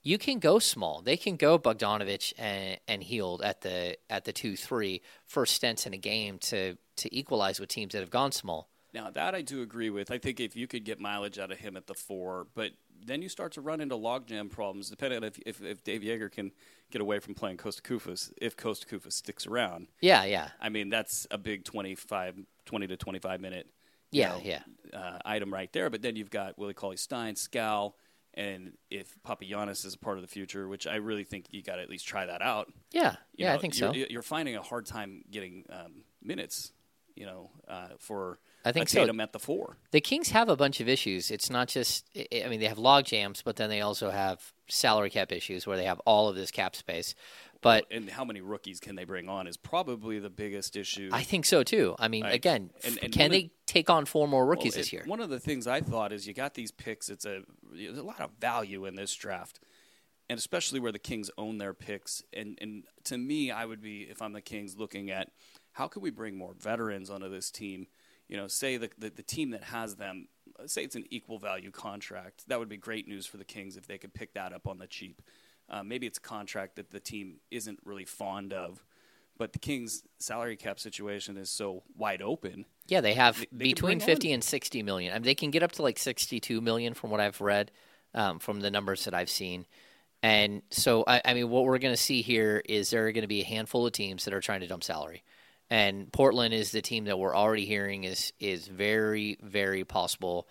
you 0.04 0.18
can 0.18 0.39
go 0.39 0.60
small. 0.60 1.01
They 1.01 1.18
can 1.18 1.36
go 1.36 1.58
Bogdanovic 1.58 2.34
and, 2.38 2.80
and 2.88 3.04
Hield 3.04 3.42
at 3.42 3.62
the 3.62 3.98
at 4.10 4.25
the 4.25 4.34
two 4.34 4.56
three 4.56 5.01
for 5.25 5.46
stints 5.46 5.86
in 5.86 5.94
a 5.94 5.98
game 5.98 6.38
to 6.39 6.77
to 6.98 7.15
equalize 7.15 7.60
with 7.60 7.70
teams 7.70 7.94
that 7.94 8.00
have 8.00 8.12
gone 8.12 8.32
small. 8.32 8.70
Now 8.95 9.11
that 9.11 9.35
I 9.35 9.41
do 9.41 9.61
agree 9.61 9.89
with. 9.89 10.09
I 10.09 10.17
think 10.17 10.39
if 10.39 10.55
you 10.55 10.67
could 10.67 10.85
get 10.85 10.99
mileage 10.99 11.37
out 11.37 11.51
of 11.51 11.59
him 11.59 11.75
at 11.75 11.85
the 11.85 11.93
four, 11.93 12.47
but 12.55 12.71
then 13.05 13.21
you 13.21 13.29
start 13.29 13.51
to 13.53 13.61
run 13.61 13.81
into 13.81 13.95
logjam 13.95 14.49
problems, 14.49 14.89
depending 14.89 15.17
on 15.17 15.23
if 15.25 15.37
if, 15.45 15.61
if 15.61 15.83
Dave 15.83 16.01
Joerger 16.01 16.31
can 16.31 16.51
get 16.91 17.01
away 17.01 17.19
from 17.19 17.35
playing 17.35 17.57
Kosta 17.57 17.81
Koufos, 17.81 18.31
if 18.41 18.55
Kosta 18.55 18.87
Koufos 18.87 19.13
sticks 19.13 19.45
around. 19.45 19.87
Yeah, 20.01 20.23
yeah, 20.23 20.49
I 20.61 20.69
mean, 20.69 20.89
that's 20.89 21.27
a 21.29 21.37
big 21.37 21.65
25, 21.65 22.39
20 22.65 22.87
to 22.87 22.97
25 22.97 23.41
minute 23.41 23.67
yeah, 24.11 24.29
know, 24.29 24.41
yeah. 24.43 24.59
uh, 24.93 25.19
item 25.25 25.53
right 25.53 25.71
there. 25.73 25.89
But 25.89 26.01
then 26.01 26.15
you've 26.15 26.29
got 26.29 26.57
Willie 26.57 26.73
Cauley 26.73 26.97
Stein, 26.97 27.35
Skal, 27.35 27.95
and 28.33 28.73
if 28.89 29.15
Papagiannis 29.27 29.85
is 29.85 29.95
a 29.95 29.97
part 29.97 30.17
of 30.17 30.21
the 30.21 30.27
future, 30.27 30.67
which 30.67 30.88
I 30.88 30.95
really 30.95 31.23
think 31.23 31.47
you 31.51 31.62
got 31.62 31.75
to 31.75 31.81
at 31.81 31.89
least 31.89 32.08
try 32.08 32.25
that 32.25 32.41
out. 32.41 32.71
Yeah, 32.91 33.15
you 33.36 33.45
yeah, 33.45 33.53
I 33.53 33.58
think 33.58 33.73
so. 33.73 33.93
you're, 33.93 34.08
You're 34.10 34.21
finding 34.21 34.55
a 34.55 34.62
hard 34.62 34.86
time 34.86 35.23
getting 35.29 35.65
um, 35.69 36.03
minutes, 36.23 36.71
you 37.15 37.25
know, 37.25 37.51
uh, 37.67 37.89
for 37.99 38.39
I 38.65 38.71
think 38.71 38.89
so. 38.89 39.01
Tatum 39.01 39.19
at 39.19 39.32
the 39.32 39.39
four. 39.39 39.78
The 39.91 40.01
Kings 40.01 40.30
have 40.32 40.49
a 40.49 40.56
bunch 40.56 40.80
of 40.82 40.89
issues. 40.89 41.30
It's 41.30 41.49
not 41.51 41.67
just, 41.67 42.06
I- 42.15 42.43
I 42.45 42.47
mean, 42.49 42.60
they 42.60 42.65
have 42.67 42.80
log 42.80 43.06
jams, 43.06 43.41
but 43.43 43.56
then 43.58 43.69
they 43.69 43.82
also 43.82 44.10
have 44.10 44.54
salary 44.67 45.12
cap 45.12 45.32
issues 45.32 45.67
where 45.67 45.78
they 45.78 45.86
have 45.86 45.99
all 46.06 46.28
of 46.30 46.36
this 46.36 46.49
cap 46.51 46.75
space. 46.75 47.13
But 47.62 47.86
And 47.91 48.10
how 48.10 48.25
many 48.25 48.41
rookies 48.41 48.80
can 48.80 48.95
they 48.95 49.06
bring 49.06 49.30
on 49.30 49.47
is 49.47 49.56
probably 49.58 50.19
the 50.19 50.30
biggest 50.30 50.75
issue. 50.75 51.10
I 51.13 51.23
think 51.23 51.45
so 51.45 51.63
too. 51.63 51.95
I 51.99 52.08
mean, 52.08 52.23
Like, 52.23 52.34
again, 52.34 52.71
and- 52.84 52.97
and 53.04 53.13
can 53.13 53.28
of- 53.28 53.32
they 53.32 53.51
take 53.67 53.89
on 53.89 54.06
four 54.06 54.28
more 54.28 54.45
rookies 54.45 54.73
it- 54.75 54.78
this 54.80 54.93
year? 54.93 55.04
One 55.06 55.19
of 55.19 55.30
the 55.30 55.39
things 55.39 55.65
I 55.67 55.82
thought 55.82 56.12
is 56.12 56.28
you 56.28 56.34
got 56.34 56.56
these 56.56 56.71
picks. 56.71 57.10
It's 57.10 57.25
a 57.25 57.43
there's 57.71 57.97
a 57.97 58.04
lot 58.04 58.19
of 58.21 58.32
value 58.39 58.86
in 58.86 58.95
this 58.95 59.13
draft, 59.15 59.60
and 60.30 60.38
especially 60.38 60.80
where 60.80 60.91
the 60.91 60.99
Kings 60.99 61.30
own 61.38 61.58
their 61.58 61.73
picks. 61.73 62.23
And 62.34 62.58
and 62.62 62.84
to 63.06 63.17
me, 63.17 63.49
I 63.51 63.65
would 63.65 63.82
be 63.82 64.04
if 64.04 64.21
I'm 64.21 64.34
the 64.34 64.41
Kings 64.41 64.75
looking 64.78 65.10
at 65.10 65.32
how 65.73 65.88
can 65.88 66.01
we 66.01 66.10
bring 66.12 66.38
more 66.38 66.54
veterans 66.54 67.10
onto 67.10 67.30
this 67.30 67.49
team. 67.51 67.88
You 68.27 68.38
know, 68.38 68.47
say 68.47 68.77
the 68.77 68.89
the, 68.97 69.09
the 69.09 69.23
team 69.23 69.51
that 69.51 69.63
has 69.63 69.95
them, 69.95 70.27
say 70.65 70.83
it's 70.83 70.95
an 70.95 71.05
equal 71.09 71.39
value 71.39 71.71
contract. 71.71 72.47
That 72.47 72.59
would 72.59 72.69
be 72.69 72.77
great 72.77 73.07
news 73.07 73.25
for 73.25 73.38
the 73.38 73.45
Kings 73.45 73.77
if 73.77 73.88
they 73.88 73.97
could 73.97 74.13
pick 74.13 74.33
that 74.33 74.53
up 74.53 74.67
on 74.67 74.79
the 74.79 74.88
cheap. 74.88 75.21
Uh, 75.69 75.83
maybe 75.83 76.05
it's 76.07 76.17
a 76.17 76.21
contract 76.21 76.75
that 76.75 76.91
the 76.91 76.99
team 76.99 77.38
isn't 77.51 77.79
really 77.83 78.05
fond 78.05 78.53
of. 78.53 78.83
But 79.38 79.51
the 79.51 79.59
Kings' 79.59 80.03
salary 80.17 80.55
cap 80.55 80.79
situation 80.79 81.35
is 81.35 81.49
so 81.49 81.83
wide 81.97 82.21
open. 82.21 82.65
Yeah, 82.88 83.01
they 83.01 83.13
have 83.15 83.39
they 83.39 83.45
can 83.45 83.57
between 83.57 84.01
on- 84.01 84.05
50 84.05 84.31
and 84.31 84.43
60 84.43 84.83
million. 84.83 85.11
I 85.11 85.15
mean, 85.15 85.23
they 85.23 85.35
can 85.35 85.51
get 85.51 85.61
up 85.61 85.73
to 85.73 85.81
like 85.81 85.99
62 85.99 86.61
million 86.61 86.93
from 86.93 87.09
what 87.09 87.19
I've 87.19 87.41
read, 87.41 87.71
um, 88.13 88.39
from 88.39 88.61
the 88.61 88.71
numbers 88.71 89.05
that 89.05 89.13
I've 89.13 89.29
seen. 89.29 89.65
And 90.23 90.61
so, 90.71 91.03
I, 91.05 91.21
I 91.25 91.33
mean, 91.33 91.49
what 91.49 91.65
we're 91.65 91.77
going 91.79 91.93
to 91.93 92.01
see 92.01 92.21
here 92.21 92.63
is 92.67 92.89
there 92.89 93.05
are 93.07 93.11
going 93.11 93.23
to 93.23 93.27
be 93.27 93.41
a 93.41 93.45
handful 93.45 93.85
of 93.85 93.91
teams 93.91 94.25
that 94.25 94.33
are 94.33 94.41
trying 94.41 94.61
to 94.61 94.67
dump 94.67 94.83
salary. 94.83 95.23
And 95.69 96.12
Portland 96.12 96.54
is 96.54 96.71
the 96.71 96.82
team 96.82 97.06
that 97.06 97.17
we're 97.17 97.36
already 97.36 97.65
hearing 97.65 98.04
is 98.04 98.34
is 98.39 98.67
very, 98.67 99.38
very 99.41 99.84
possible 99.84 100.47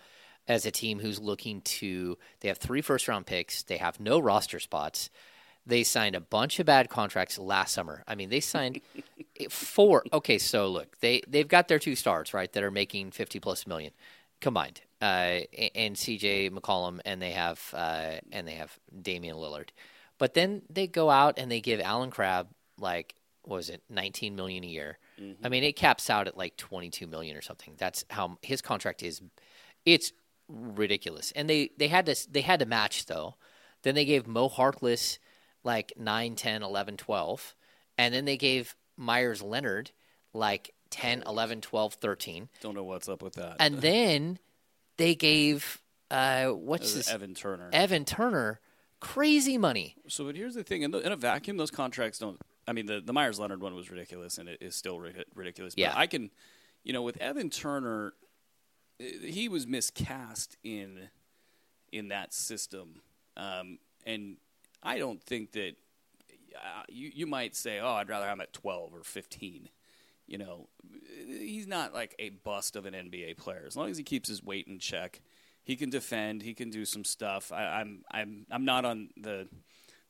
as 0.47 0.65
a 0.65 0.71
team 0.71 0.99
who's 0.99 1.19
looking 1.19 1.61
to. 1.61 2.17
They 2.41 2.49
have 2.49 2.57
three 2.57 2.81
first 2.81 3.07
round 3.07 3.25
picks. 3.25 3.63
They 3.63 3.77
have 3.77 3.99
no 3.99 4.19
roster 4.19 4.59
spots. 4.59 5.09
They 5.65 5.83
signed 5.83 6.15
a 6.15 6.21
bunch 6.21 6.59
of 6.59 6.67
bad 6.67 6.89
contracts 6.89 7.39
last 7.39 7.73
summer. 7.73 8.03
I 8.07 8.15
mean, 8.15 8.29
they 8.29 8.39
signed 8.39 8.81
four. 9.49 10.03
Okay, 10.13 10.37
so 10.37 10.67
look, 10.67 10.99
they 10.99 11.21
they've 11.27 11.47
got 11.47 11.67
their 11.67 11.79
two 11.79 11.95
stars 11.95 12.33
right 12.33 12.51
that 12.53 12.63
are 12.63 12.71
making 12.71 13.11
fifty 13.11 13.39
plus 13.39 13.65
million 13.65 13.91
combined, 14.41 14.81
uh, 15.01 15.39
and 15.73 15.97
C.J. 15.97 16.49
McCollum, 16.51 16.99
and 17.05 17.21
they 17.21 17.31
have 17.31 17.61
uh, 17.73 18.15
and 18.31 18.47
they 18.47 18.55
have 18.55 18.77
Damian 19.01 19.37
Lillard. 19.37 19.69
But 20.17 20.33
then 20.33 20.61
they 20.69 20.87
go 20.87 21.09
out 21.09 21.39
and 21.39 21.51
they 21.51 21.61
give 21.61 21.79
Allen 21.79 22.11
Crabbe 22.11 22.47
like 22.79 23.15
what 23.43 23.57
was 23.57 23.69
it 23.69 23.81
nineteen 23.89 24.35
million 24.35 24.63
a 24.63 24.67
year. 24.67 24.97
I 25.43 25.49
mean, 25.49 25.63
it 25.63 25.75
caps 25.75 26.09
out 26.09 26.27
at 26.27 26.35
like 26.37 26.57
twenty 26.57 26.89
two 26.89 27.07
million 27.07 27.37
or 27.37 27.41
something. 27.41 27.75
That's 27.77 28.03
how 28.09 28.37
his 28.41 28.61
contract 28.61 29.01
is. 29.03 29.21
It's 29.85 30.11
ridiculous, 30.47 31.31
and 31.35 31.49
they 31.49 31.69
they 31.77 31.87
had 31.87 32.05
to 32.07 32.15
they 32.31 32.41
had 32.41 32.59
to 32.59 32.65
match 32.65 33.05
though. 33.05 33.35
Then 33.83 33.95
they 33.95 34.05
gave 34.05 34.25
Mo 34.27 34.49
Harkless 34.49 35.19
like 35.63 35.93
9, 35.97 36.35
10, 36.35 36.63
11, 36.63 36.97
12. 36.97 37.55
And 37.97 38.13
then 38.13 38.25
they 38.25 38.37
gave 38.37 38.75
Meyers 38.97 39.41
Leonard 39.41 39.91
like 40.33 40.73
10, 40.89 41.23
11, 41.25 41.61
12, 41.61 41.93
13. 41.93 42.49
Don't 42.61 42.75
know 42.75 42.83
what's 42.83 43.07
up 43.09 43.21
with 43.21 43.33
that. 43.35 43.57
And 43.59 43.81
then 43.81 44.39
they 44.97 45.13
gave, 45.15 45.81
uh, 46.11 46.47
what's 46.49 46.93
Uh, 46.93 46.97
this? 46.97 47.11
Evan 47.11 47.33
Turner. 47.35 47.69
Evan 47.73 48.05
Turner 48.05 48.59
crazy 48.99 49.57
money. 49.57 49.95
So, 50.07 50.25
but 50.25 50.35
here's 50.35 50.55
the 50.55 50.63
thing: 50.63 50.81
in, 50.81 50.91
the, 50.91 50.99
in 50.99 51.11
a 51.11 51.15
vacuum, 51.17 51.57
those 51.57 51.71
contracts 51.71 52.19
don't. 52.19 52.39
I 52.67 52.73
mean, 52.73 52.85
the 52.85 53.01
the 53.01 53.13
Meyers 53.13 53.39
Leonard 53.39 53.61
one 53.61 53.75
was 53.75 53.89
ridiculous, 53.91 54.37
and 54.37 54.49
it 54.49 54.59
is 54.61 54.75
still 54.75 54.99
ri- 54.99 55.23
ridiculous. 55.35 55.75
But 55.75 55.81
Yeah. 55.81 55.93
I 55.95 56.07
can, 56.07 56.31
you 56.83 56.93
know, 56.93 57.01
with 57.01 57.17
Evan 57.17 57.49
Turner, 57.49 58.13
eh, 58.99 59.11
he 59.23 59.47
was 59.49 59.67
miscast 59.67 60.57
in 60.63 61.09
in 61.91 62.07
that 62.09 62.33
system, 62.33 63.01
um, 63.37 63.79
and 64.05 64.37
I 64.83 64.97
don't 64.97 65.21
think 65.21 65.51
that 65.53 65.75
uh, 66.55 66.83
you 66.89 67.11
you 67.13 67.27
might 67.27 67.55
say, 67.55 67.79
oh, 67.79 67.93
I'd 67.93 68.09
rather 68.09 68.25
have 68.25 68.37
him 68.37 68.41
at 68.41 68.53
twelve 68.53 68.93
or 68.93 69.03
fifteen. 69.03 69.69
You 70.27 70.39
know, 70.39 70.69
he's 71.27 71.67
not 71.67 71.93
like 71.93 72.15
a 72.17 72.29
bust 72.29 72.75
of 72.75 72.87
an 72.87 72.95
NBA 72.95 73.37
player. 73.37 73.63
As 73.67 73.75
long 73.77 73.91
as 73.91 73.97
he 73.97 74.03
keeps 74.03 74.27
his 74.27 74.43
weight 74.43 74.65
in 74.67 74.79
check, 74.79 75.21
he 75.63 75.75
can 75.75 75.91
defend. 75.91 76.41
He 76.41 76.55
can 76.55 76.71
do 76.71 76.83
some 76.83 77.03
stuff. 77.05 77.51
I, 77.51 77.63
I'm 77.81 78.03
I'm 78.09 78.47
I'm 78.49 78.65
not 78.65 78.85
on 78.85 79.09
the 79.15 79.47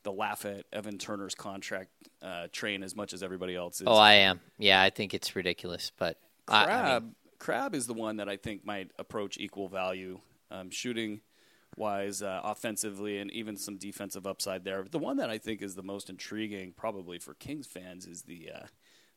the 0.06 0.12
laugh 0.12 0.44
at 0.44 0.64
Evan 0.72 0.98
Turner's 0.98 1.34
contract 1.34 1.90
uh, 2.22 2.46
train 2.52 2.84
as 2.84 2.94
much 2.94 3.12
as 3.12 3.24
everybody 3.24 3.56
else 3.56 3.80
is. 3.80 3.88
Oh, 3.88 3.96
I 3.96 4.14
am. 4.14 4.40
Yeah, 4.56 4.80
I 4.80 4.88
think 4.90 5.12
it's 5.14 5.34
ridiculous. 5.34 5.90
But 5.98 6.18
I- 6.48 6.54
I 6.54 6.60
mean, 6.60 6.66
Crabbe 6.68 7.14
Crabbe 7.38 7.74
is 7.74 7.86
the 7.88 7.92
one 7.94 8.16
that 8.18 8.28
I 8.28 8.36
think 8.36 8.64
might 8.64 8.92
approach 9.00 9.36
equal 9.36 9.68
value, 9.68 10.20
um, 10.50 10.70
shooting 10.70 11.20
wise, 11.76 12.22
uh, 12.22 12.40
offensively, 12.44 13.18
and 13.18 13.30
even 13.32 13.56
some 13.56 13.76
defensive 13.76 14.26
upside 14.28 14.62
there. 14.64 14.84
The 14.88 14.98
one 15.00 15.16
that 15.18 15.28
I 15.28 15.38
think 15.38 15.60
is 15.60 15.74
the 15.74 15.82
most 15.82 16.08
intriguing, 16.08 16.72
probably 16.72 17.18
for 17.18 17.34
Kings 17.34 17.66
fans, 17.66 18.06
is 18.06 18.22
the 18.22 18.50
uh, 18.54 18.66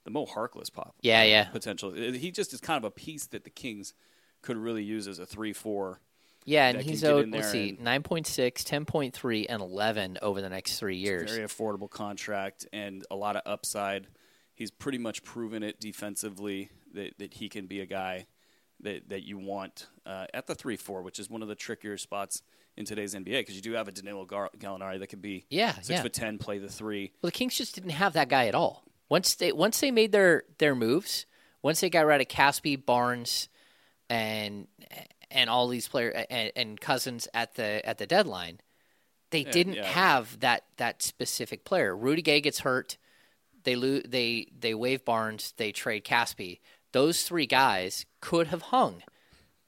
the 0.05 0.09
Mo 0.11 0.25
Harkless 0.25 0.73
pop. 0.73 0.95
Yeah, 1.01 1.21
yeah. 1.23 1.45
potential. 1.45 1.91
He 1.91 2.31
just 2.31 2.51
is 2.51 2.59
kind 2.59 2.77
of 2.77 2.83
a 2.83 2.91
piece 2.91 3.27
that 3.27 3.43
the 3.43 3.49
Kings 3.51 3.93
could 4.41 4.57
really 4.57 4.83
use 4.83 5.07
as 5.07 5.19
a 5.19 5.25
three-four. 5.25 6.01
Yeah, 6.49 6.67
and 6.69 6.81
he's 6.81 7.03
owed, 7.03 7.29
let's 7.29 7.51
see, 7.51 7.69
and- 7.69 7.79
9.6, 7.79 8.63
10.3, 8.63 9.45
and 9.47 9.61
11 9.61 10.17
over 10.21 10.41
the 10.41 10.49
next 10.49 10.79
three 10.79 10.97
years. 10.97 11.31
Very 11.31 11.47
affordable 11.47 11.89
contract 11.89 12.65
and 12.73 13.05
a 13.11 13.15
lot 13.15 13.35
of 13.35 13.43
upside. 13.45 14.07
He's 14.55 14.71
pretty 14.71 14.97
much 14.97 15.23
proven 15.23 15.63
it 15.63 15.79
defensively 15.79 16.69
that, 16.93 17.17
that 17.19 17.33
he 17.35 17.49
can 17.49 17.67
be 17.67 17.79
a 17.81 17.85
guy 17.85 18.25
that, 18.81 19.09
that 19.09 19.23
you 19.23 19.37
want 19.37 19.87
uh, 20.05 20.25
at 20.33 20.47
the 20.47 20.55
3 20.55 20.75
4, 20.75 21.01
which 21.03 21.19
is 21.19 21.29
one 21.29 21.41
of 21.41 21.47
the 21.47 21.55
trickier 21.55 21.97
spots 21.97 22.41
in 22.75 22.85
today's 22.85 23.13
NBA 23.13 23.41
because 23.41 23.55
you 23.55 23.61
do 23.61 23.73
have 23.73 23.87
a 23.87 23.91
Danilo 23.91 24.25
Gar- 24.25 24.49
Gallinari 24.57 24.99
that 24.99 25.07
could 25.07 25.21
be 25.21 25.45
Yeah, 25.49 25.73
six 25.73 25.89
yeah. 25.89 26.01
foot 26.01 26.13
10, 26.13 26.37
play 26.39 26.57
the 26.59 26.69
three. 26.69 27.11
Well, 27.21 27.27
the 27.27 27.31
Kings 27.33 27.55
just 27.57 27.75
didn't 27.75 27.89
have 27.91 28.13
that 28.13 28.29
guy 28.29 28.47
at 28.47 28.55
all. 28.55 28.83
Once 29.09 29.35
they 29.35 29.51
once 29.51 29.79
they 29.81 29.91
made 29.91 30.11
their 30.11 30.43
their 30.59 30.75
moves, 30.75 31.25
once 31.61 31.81
they 31.81 31.89
got 31.89 32.05
rid 32.05 32.21
of 32.21 32.27
Casspi, 32.27 32.83
Barnes, 32.83 33.49
and 34.09 34.67
and 35.31 35.49
all 35.49 35.67
these 35.67 35.87
players 35.87 36.25
and, 36.29 36.51
and 36.55 36.81
Cousins 36.81 37.27
at 37.33 37.55
the 37.55 37.85
at 37.87 37.97
the 37.97 38.05
deadline, 38.05 38.59
they 39.31 39.43
didn't 39.43 39.73
yeah. 39.73 39.85
have 39.85 40.39
that 40.39 40.63
that 40.77 41.01
specific 41.01 41.63
player. 41.63 41.95
Rudy 41.95 42.21
Gay 42.21 42.41
gets 42.41 42.59
hurt. 42.59 42.97
They 43.63 43.75
lose. 43.75 44.03
They 44.07 44.47
they 44.57 44.73
waive 44.73 45.05
Barnes. 45.05 45.53
They 45.57 45.71
trade 45.71 46.05
Casspi. 46.05 46.59
Those 46.91 47.23
three 47.23 47.45
guys 47.45 48.05
could 48.21 48.47
have 48.47 48.63
hung 48.63 49.03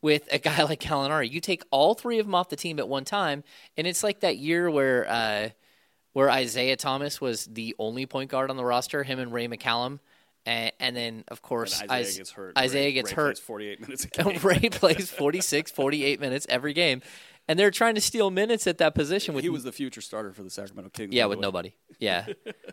with 0.02 0.28
a 0.32 0.40
guy 0.40 0.64
like 0.64 0.82
Gallinari. 0.82 1.30
You 1.30 1.40
take 1.40 1.64
all 1.72 1.94
three 1.94 2.20
of 2.20 2.26
them 2.26 2.36
off 2.36 2.50
the 2.50 2.56
team 2.56 2.80
at 2.80 2.88
one 2.88 3.06
time, 3.06 3.44
and 3.78 3.86
it's 3.86 4.04
like 4.04 4.22
that 4.22 4.38
year 4.38 4.70
where 4.70 5.08
uh, 5.10 5.50
where 6.14 6.30
Isaiah 6.30 6.78
Thomas 6.78 7.22
was 7.22 7.46
the 7.46 7.76
only 7.80 8.06
point 8.06 8.32
guard 8.32 8.50
on 8.50 8.58
the 8.58 8.66
roster, 8.66 9.04
him 9.04 9.20
and 9.20 9.32
Ray 9.32 9.48
McCallum, 9.48 10.00
and, 10.46 10.72
and 10.80 10.96
then 10.96 11.24
of 11.28 11.42
course 11.42 11.82
And 11.82 11.92
Isaiah 11.92 12.10
Is- 12.10 12.18
gets 12.18 12.32
hurt. 12.32 12.58
Isaiah 12.58 12.86
Ray- 12.88 12.92
gets 12.94 13.12
Ray 13.12 13.16
hurt. 13.16 13.36
plays 13.36 13.40
48 13.40 13.82
minutes 13.82 14.06
a 14.06 14.08
game. 14.24 14.40
Ray 14.44 14.70
plays 14.70 15.10
46, 15.12 15.72
48 15.72 16.20
minutes 16.20 16.46
every 16.50 16.74
game, 16.74 17.02
and 17.48 17.58
they're 17.60 17.72
trying 17.72 17.96
to 17.96 18.02
steal 18.02 18.30
minutes 18.32 18.68
at 18.68 18.78
that 18.80 18.96
position 18.96 19.34
with 19.36 19.44
he 19.44 19.50
was 19.50 19.64
the 19.64 19.72
future 19.72 20.02
starter 20.02 20.32
for 20.34 20.44
the 20.44 20.50
Sacramento 20.50 20.90
Kings. 20.94 21.14
yeah, 21.14 21.26
with 21.26 21.40
way. 21.40 21.42
nobody. 21.44 21.74
Yeah, 22.00 22.26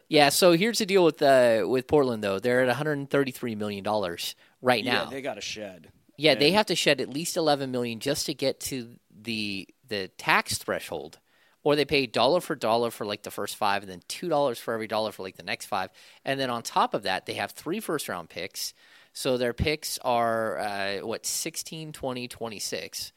yeah. 0.09 0.31
So 0.31 0.53
here's 0.53 0.79
the 0.79 0.87
deal 0.87 1.05
with 1.05 1.21
uh, 1.21 1.65
with 1.67 1.87
Portland 1.87 2.25
though. 2.25 2.39
They're 2.39 2.63
at 2.63 2.67
133 2.69 3.55
million 3.57 3.85
dollars 3.85 4.35
right 4.63 4.83
now. 4.83 5.05
Yeah, 5.05 5.11
they 5.11 5.21
got 5.21 5.37
a 5.37 5.43
shed. 5.43 5.93
Yeah, 6.17 6.35
they 6.35 6.53
have 6.53 6.65
to 6.67 6.75
shed 6.75 7.01
at 7.03 7.11
least 7.11 7.37
11 7.37 7.71
million 7.71 8.01
just 8.01 8.25
to 8.27 8.35
get 8.35 8.59
to 8.61 8.89
the 9.21 9.69
the 9.87 10.09
tax 10.17 10.57
threshold. 10.57 11.19
Or 11.69 11.77
they 11.77 11.85
pay 11.85 12.07
dollar 12.07 12.41
for 12.41 12.55
dollar 12.55 12.91
for 12.91 13.05
like 13.05 13.25
the 13.25 13.31
first 13.31 13.55
five, 13.55 13.83
and 13.83 13.93
then 13.93 14.01
two 14.09 14.31
dollars 14.31 14.59
for 14.59 14.73
every 14.73 14.87
dollar 14.87 15.13
for 15.13 15.23
like 15.23 15.37
the 15.37 15.43
next 15.43 15.67
five, 15.67 15.91
and 16.25 16.41
then 16.41 16.49
on 16.49 16.63
top 16.63 16.95
of 16.95 17.03
that, 17.03 17.27
they 17.27 17.35
have 17.35 17.51
three 17.51 17.79
first 17.79 18.09
round 18.09 18.31
picks. 18.31 18.73
So 19.13 19.37
their 19.37 19.53
picks 19.53 19.99
are 19.99 20.59
uh, 20.59 20.99
what 21.01 21.27
16, 21.27 21.93
20, 21.93 22.27
26, 22.27 23.13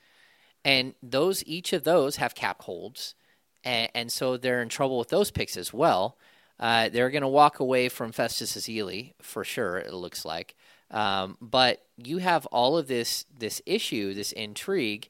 and 0.66 0.94
those 1.02 1.46
each 1.48 1.72
of 1.72 1.86
those 1.86 2.18
have 2.18 2.36
cap 2.36 2.64
holds, 2.64 3.16
and, 3.64 3.90
and 3.96 4.12
so 4.12 4.36
they're 4.36 4.62
in 4.62 4.68
trouble 4.68 5.00
with 5.00 5.08
those 5.08 5.32
picks 5.32 5.56
as 5.56 5.74
well. 5.74 6.18
Uh, 6.60 6.90
they're 6.90 7.10
going 7.10 7.22
to 7.22 7.30
walk 7.30 7.62
away 7.62 7.88
from 7.88 8.12
Festus 8.12 8.58
Ezeli 8.58 9.14
for 9.22 9.46
sure. 9.46 9.78
It 9.78 9.94
looks 9.94 10.26
like, 10.26 10.56
um, 10.92 11.38
but 11.40 11.86
you 11.96 12.18
have 12.18 12.48
all 12.48 12.78
of 12.78 12.90
this 12.90 13.24
this 13.34 13.62
issue, 13.66 14.14
this 14.14 14.34
intrigue, 14.34 15.08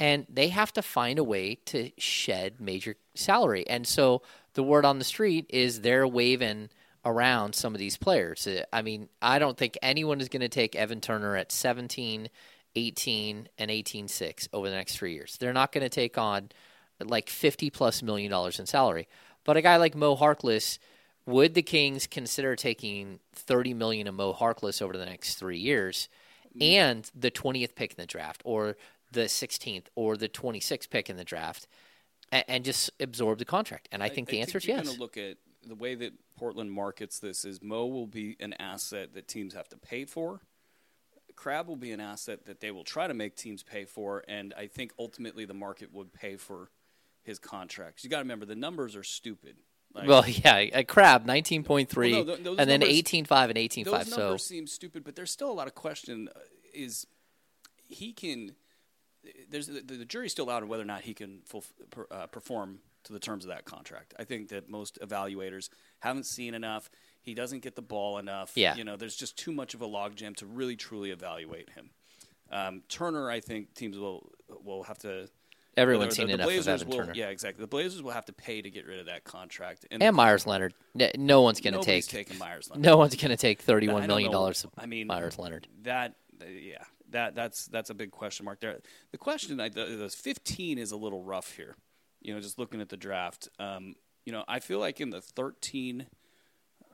and 0.00 0.26
they 0.30 0.48
have 0.48 0.72
to 0.72 0.82
find 0.82 1.18
a 1.18 1.24
way 1.24 1.56
to 1.66 1.90
shed 1.98 2.58
major 2.58 2.96
salary. 3.14 3.66
And 3.68 3.86
so 3.86 4.22
the 4.54 4.62
word 4.62 4.86
on 4.86 4.98
the 4.98 5.04
street 5.04 5.44
is 5.50 5.82
they're 5.82 6.08
waving 6.08 6.70
around 7.04 7.54
some 7.54 7.74
of 7.74 7.78
these 7.78 7.98
players. 7.98 8.46
Uh, 8.46 8.64
I 8.72 8.80
mean, 8.80 9.10
I 9.20 9.38
don't 9.38 9.58
think 9.58 9.76
anyone 9.82 10.20
is 10.20 10.30
going 10.30 10.40
to 10.40 10.48
take 10.48 10.74
Evan 10.74 11.02
Turner 11.02 11.36
at 11.36 11.52
17, 11.52 12.30
18, 12.74 13.48
and 13.58 13.70
18.6 13.70 14.48
over 14.54 14.70
the 14.70 14.74
next 14.74 14.96
three 14.96 15.12
years. 15.12 15.36
They're 15.38 15.52
not 15.52 15.70
going 15.70 15.82
to 15.82 15.90
take 15.90 16.16
on 16.16 16.48
like 16.98 17.28
50 17.28 17.68
plus 17.70 18.02
million 18.02 18.30
dollars 18.30 18.58
in 18.58 18.64
salary. 18.64 19.06
But 19.44 19.58
a 19.58 19.62
guy 19.62 19.76
like 19.76 19.94
Mo 19.94 20.16
Harkless, 20.16 20.78
would 21.26 21.54
the 21.54 21.62
Kings 21.62 22.06
consider 22.06 22.56
taking 22.56 23.20
30 23.34 23.74
million 23.74 24.06
of 24.06 24.14
Mo 24.14 24.32
Harkless 24.32 24.80
over 24.80 24.96
the 24.96 25.06
next 25.06 25.34
three 25.34 25.58
years 25.58 26.08
and 26.60 27.10
the 27.14 27.30
20th 27.30 27.74
pick 27.74 27.92
in 27.92 27.96
the 27.98 28.06
draft 28.06 28.42
or 28.44 28.76
the 29.10 29.22
16th 29.22 29.86
or 29.94 30.16
the 30.16 30.28
26th 30.28 30.90
pick 30.90 31.10
in 31.10 31.16
the 31.16 31.24
draft 31.24 31.66
and, 32.32 32.44
and 32.48 32.64
just 32.64 32.90
absorb 33.00 33.38
the 33.38 33.44
contract? 33.44 33.88
And 33.92 34.02
I, 34.02 34.08
think 34.08 34.28
the 34.28 34.40
answer 34.40 34.58
is 34.58 34.66
you're 34.66 34.76
yes. 34.76 34.98
look 34.98 35.16
at 35.16 35.36
the 35.66 35.74
way 35.74 35.94
that 35.94 36.12
Portland 36.36 36.72
markets 36.72 37.18
this 37.18 37.44
is 37.44 37.62
Mo 37.62 37.86
will 37.86 38.06
be 38.06 38.36
an 38.40 38.54
asset 38.54 39.14
that 39.14 39.28
teams 39.28 39.54
have 39.54 39.68
to 39.68 39.76
pay 39.76 40.04
for. 40.04 40.40
Crabbe 41.36 41.68
will 41.68 41.76
be 41.76 41.92
an 41.92 42.00
asset 42.00 42.44
that 42.46 42.60
they 42.60 42.70
will 42.70 42.84
try 42.84 43.06
to 43.06 43.14
make 43.14 43.34
teams 43.34 43.62
pay 43.62 43.84
for, 43.84 44.22
and 44.28 44.52
I 44.58 44.66
think 44.66 44.92
ultimately 44.98 45.46
the 45.46 45.54
market 45.54 45.92
would 45.92 46.12
pay 46.12 46.36
for 46.36 46.70
his 47.22 47.38
contracts. 47.38 48.04
You 48.04 48.10
got 48.10 48.18
to 48.18 48.24
remember 48.24 48.44
the 48.44 48.56
numbers 48.56 48.96
are 48.96 49.02
stupid. 49.02 49.56
Like, 49.94 50.08
well, 50.08 50.24
yeah, 50.26 50.56
a 50.56 50.84
Crabbe 50.84 51.26
19.3 51.26 51.96
Well, 51.96 52.24
no, 52.24 52.24
th- 52.24 52.44
those 52.44 52.58
and 52.58 52.68
then 52.70 52.82
18.5 52.82 53.30
and 53.48 53.54
18.5. 53.54 53.84
those 53.84 54.08
So 54.10 54.20
numbers 54.20 54.44
seem 54.44 54.66
stupid, 54.66 55.04
but 55.04 55.16
there's 55.16 55.30
still 55.30 55.50
a 55.50 55.54
lot 55.54 55.66
of 55.66 55.74
question. 55.74 56.28
uh, 56.34 56.40
Is 56.72 57.06
he 57.88 58.12
can? 58.12 58.54
There's 59.50 59.66
the, 59.66 59.80
the 59.80 60.04
jury's 60.04 60.32
still 60.32 60.48
out 60.50 60.62
on 60.62 60.68
whether 60.68 60.82
or 60.82 60.86
not 60.86 61.02
he 61.02 61.14
can 61.14 61.40
full, 61.44 61.64
per, 61.90 62.06
uh, 62.10 62.26
perform 62.26 62.78
to 63.04 63.12
the 63.12 63.18
terms 63.18 63.44
of 63.44 63.50
that 63.50 63.64
contract. 63.64 64.14
I 64.18 64.24
think 64.24 64.48
that 64.48 64.68
most 64.68 64.98
evaluators 65.00 65.68
haven't 66.00 66.26
seen 66.26 66.54
enough. 66.54 66.90
He 67.22 67.34
doesn't 67.34 67.60
get 67.60 67.74
the 67.76 67.82
ball 67.82 68.18
enough. 68.18 68.52
Yeah. 68.54 68.76
you 68.76 68.84
know, 68.84 68.96
there's 68.96 69.16
just 69.16 69.36
too 69.38 69.52
much 69.52 69.74
of 69.74 69.82
a 69.82 69.86
logjam 69.86 70.34
to 70.36 70.46
really 70.46 70.76
truly 70.76 71.10
evaluate 71.10 71.70
him. 71.70 71.90
Um, 72.50 72.82
Turner, 72.88 73.30
I 73.30 73.40
think 73.40 73.74
teams 73.74 73.96
will 73.98 74.30
will 74.64 74.82
have 74.84 74.98
to. 75.00 75.28
everyone's 75.76 76.10
the- 76.10 76.16
seen 76.16 76.26
the 76.28 76.34
enough 76.34 76.46
Blazers 76.46 76.66
of 76.66 76.74
Evan 76.82 76.88
will, 76.88 76.96
Turner. 76.98 77.12
Yeah, 77.14 77.28
exactly. 77.28 77.62
The 77.62 77.68
Blazers 77.68 78.02
will 78.02 78.10
have 78.10 78.24
to 78.26 78.32
pay 78.32 78.60
to 78.60 78.70
get 78.70 78.86
rid 78.86 78.98
of 78.98 79.06
that 79.06 79.24
contract. 79.24 79.86
And 79.90 80.16
Meyers 80.16 80.46
Leonard. 80.46 80.74
No 81.16 81.42
one's 81.42 81.60
going 81.60 81.74
to 81.80 82.02
take 82.02 82.38
Meyers. 82.38 82.68
Leonard. 82.70 82.84
no 82.84 82.96
one's 82.96 83.14
going 83.14 83.30
to 83.30 83.36
take 83.36 83.60
I 83.68 83.72
$31 83.72 83.86
don't 83.86 84.06
million 84.08 84.32
dollars 84.32 84.64
of 84.64 84.70
I 84.76 84.86
mean, 84.86 85.06
Meyers 85.06 85.38
Leonard. 85.38 85.68
That 85.82 86.14
yeah, 86.42 86.82
that 87.12 87.34
that's 87.34 87.66
that's 87.66 87.90
a 87.90 87.94
big 87.94 88.10
question 88.10 88.44
mark 88.44 88.60
there. 88.60 88.78
The 89.12 89.18
question, 89.18 89.60
I, 89.60 89.68
the, 89.68 89.84
the 89.96 90.08
fifteen 90.08 90.78
is 90.78 90.92
a 90.92 90.96
little 90.96 91.22
rough 91.22 91.52
here. 91.56 91.76
You 92.20 92.34
know, 92.34 92.40
just 92.40 92.58
looking 92.58 92.80
at 92.80 92.88
the 92.88 92.96
draft. 92.96 93.48
Um, 93.58 93.94
you 94.24 94.32
know, 94.32 94.44
I 94.46 94.60
feel 94.60 94.78
like 94.78 95.00
in 95.00 95.10
the 95.10 95.20
thirteen 95.20 96.06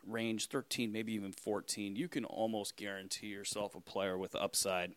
range, 0.06 0.48
thirteen, 0.48 0.92
maybe 0.92 1.12
even 1.14 1.32
fourteen, 1.32 1.96
you 1.96 2.08
can 2.08 2.24
almost 2.24 2.76
guarantee 2.76 3.28
yourself 3.28 3.74
a 3.74 3.80
player 3.80 4.16
with 4.16 4.34
upside 4.34 4.94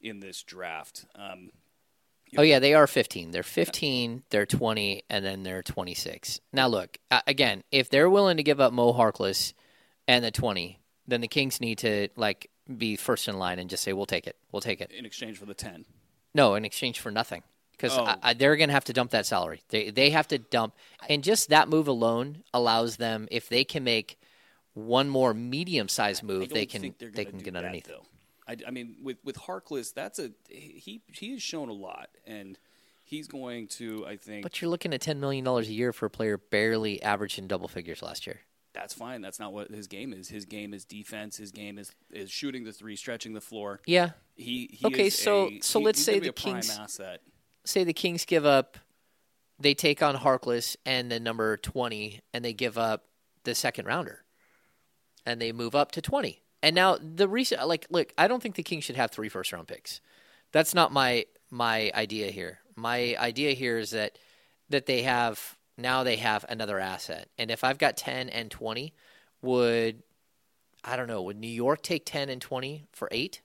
in 0.00 0.20
this 0.20 0.42
draft. 0.42 1.06
Um, 1.14 1.50
Oh 2.36 2.42
yeah, 2.42 2.60
they 2.60 2.74
are 2.74 2.86
15. 2.86 3.32
They're 3.32 3.42
15, 3.42 4.22
they're 4.30 4.46
20, 4.46 5.02
and 5.10 5.24
then 5.24 5.42
they're 5.42 5.62
26. 5.62 6.40
Now 6.52 6.68
look, 6.68 6.96
again, 7.26 7.64
if 7.72 7.90
they're 7.90 8.10
willing 8.10 8.36
to 8.36 8.42
give 8.42 8.60
up 8.60 8.72
Mo 8.72 8.92
Harkless 8.92 9.52
and 10.06 10.24
the 10.24 10.30
20, 10.30 10.78
then 11.06 11.20
the 11.20 11.28
Kings 11.28 11.60
need 11.60 11.78
to 11.78 12.08
like 12.16 12.49
be 12.78 12.96
first 12.96 13.28
in 13.28 13.38
line 13.38 13.58
and 13.58 13.68
just 13.70 13.82
say 13.82 13.92
we'll 13.92 14.06
take 14.06 14.26
it. 14.26 14.36
We'll 14.52 14.60
take 14.62 14.80
it. 14.80 14.90
in 14.92 15.04
exchange 15.06 15.38
for 15.38 15.46
the 15.46 15.54
ten. 15.54 15.84
No, 16.34 16.54
in 16.54 16.64
exchange 16.64 17.00
for 17.00 17.10
nothing. 17.10 17.42
Because 17.72 17.96
Oh. 17.96 18.34
they're 18.36 18.56
going 18.56 18.68
to 18.68 18.74
have 18.74 18.84
to 18.84 18.92
dump 18.92 19.10
that 19.12 19.24
salary. 19.26 19.62
They 19.70 19.90
they 19.90 20.10
have 20.10 20.28
to 20.28 20.38
dump, 20.38 20.74
and 21.08 21.24
just 21.24 21.48
that 21.48 21.68
move 21.68 21.88
alone 21.88 22.44
allows 22.52 22.96
them, 22.96 23.26
if 23.30 23.48
they 23.48 23.64
can 23.64 23.84
make 23.84 24.18
one 24.74 25.08
more 25.08 25.32
medium 25.34 25.88
sized 25.88 26.22
move, 26.22 26.50
they 26.50 26.66
can 26.66 26.94
they 27.00 27.24
can 27.24 27.38
get 27.38 27.56
underneath. 27.56 27.86
Though. 27.86 28.04
I, 28.46 28.56
I 28.66 28.70
mean, 28.70 28.96
with 29.02 29.16
with 29.24 29.36
Harkless, 29.36 29.94
that's 29.94 30.18
a 30.18 30.30
he 30.48 31.00
he 31.12 31.32
has 31.32 31.42
shown 31.42 31.68
a 31.70 31.72
lot, 31.72 32.10
and 32.26 32.58
he's 33.02 33.26
going 33.28 33.66
to, 33.68 34.06
I 34.06 34.16
think, 34.16 34.42
But 34.42 34.60
you're 34.60 34.70
looking 34.70 34.92
at 34.92 35.00
ten 35.00 35.18
million 35.18 35.44
dollars 35.44 35.68
a 35.68 35.72
year 35.72 35.92
for 35.94 36.06
a 36.06 36.10
player 36.10 36.36
barely 36.36 37.02
averaging 37.02 37.46
double 37.48 37.66
figures 37.68 38.02
last 38.02 38.26
year. 38.26 38.40
That's 38.72 38.94
fine. 38.94 39.20
That's 39.20 39.40
not 39.40 39.52
what 39.52 39.70
his 39.70 39.86
game 39.86 40.12
is. 40.12 40.28
His 40.28 40.44
game 40.44 40.72
is 40.74 40.84
defense. 40.84 41.36
His 41.36 41.50
game 41.52 41.78
is 41.78 41.92
is 42.10 42.30
shooting 42.30 42.64
the 42.64 42.72
three, 42.72 42.96
stretching 42.96 43.32
the 43.34 43.40
floor. 43.40 43.80
Yeah. 43.86 44.10
He, 44.36 44.70
he 44.72 44.86
Okay, 44.86 45.06
is 45.08 45.18
so- 45.18 45.48
a- 45.48 45.60
so 45.60 45.78
he- 45.80 45.84
let's 45.84 46.02
say 46.02 46.18
the 46.18 46.32
Kings-. 46.32 46.78
Say 47.64 47.84
the 47.84 47.92
Kings 47.92 48.24
give 48.24 48.46
up, 48.46 48.78
they 49.58 49.74
take 49.74 50.02
on 50.02 50.16
Harkless 50.16 50.76
and 50.86 51.10
the 51.12 51.20
number 51.20 51.56
twenty, 51.58 52.20
and 52.32 52.44
they 52.44 52.52
give 52.54 52.78
up 52.78 53.04
the 53.44 53.54
second 53.54 53.86
rounder, 53.86 54.24
and 55.26 55.40
they 55.40 55.52
move 55.52 55.74
up 55.74 55.92
to 55.92 56.00
twenty. 56.02 56.42
And 56.62 56.74
now 56.74 56.96
the 57.00 57.28
reason, 57.28 57.58
like, 57.66 57.86
look, 57.90 58.12
I 58.18 58.28
don't 58.28 58.42
think 58.42 58.54
the 58.54 58.62
Kings 58.62 58.84
should 58.84 58.96
have 58.96 59.10
three 59.10 59.28
first 59.28 59.52
round 59.52 59.68
picks. 59.68 60.00
That's 60.52 60.74
not 60.74 60.92
my 60.92 61.26
my 61.50 61.90
idea 61.94 62.30
here. 62.30 62.60
My 62.76 63.14
idea 63.18 63.52
here 63.52 63.78
is 63.78 63.90
that 63.90 64.16
that 64.70 64.86
they 64.86 65.02
have 65.02 65.56
now 65.80 66.02
they 66.04 66.16
have 66.16 66.44
another 66.48 66.78
asset, 66.78 67.28
and 67.38 67.50
if 67.50 67.64
I've 67.64 67.78
got 67.78 67.96
ten 67.96 68.28
and 68.28 68.50
twenty, 68.50 68.94
would 69.42 70.02
I 70.84 70.96
don't 70.96 71.08
know? 71.08 71.22
Would 71.22 71.38
New 71.38 71.48
York 71.48 71.82
take 71.82 72.04
ten 72.06 72.28
and 72.28 72.40
twenty 72.40 72.86
for 72.92 73.08
eight? 73.10 73.42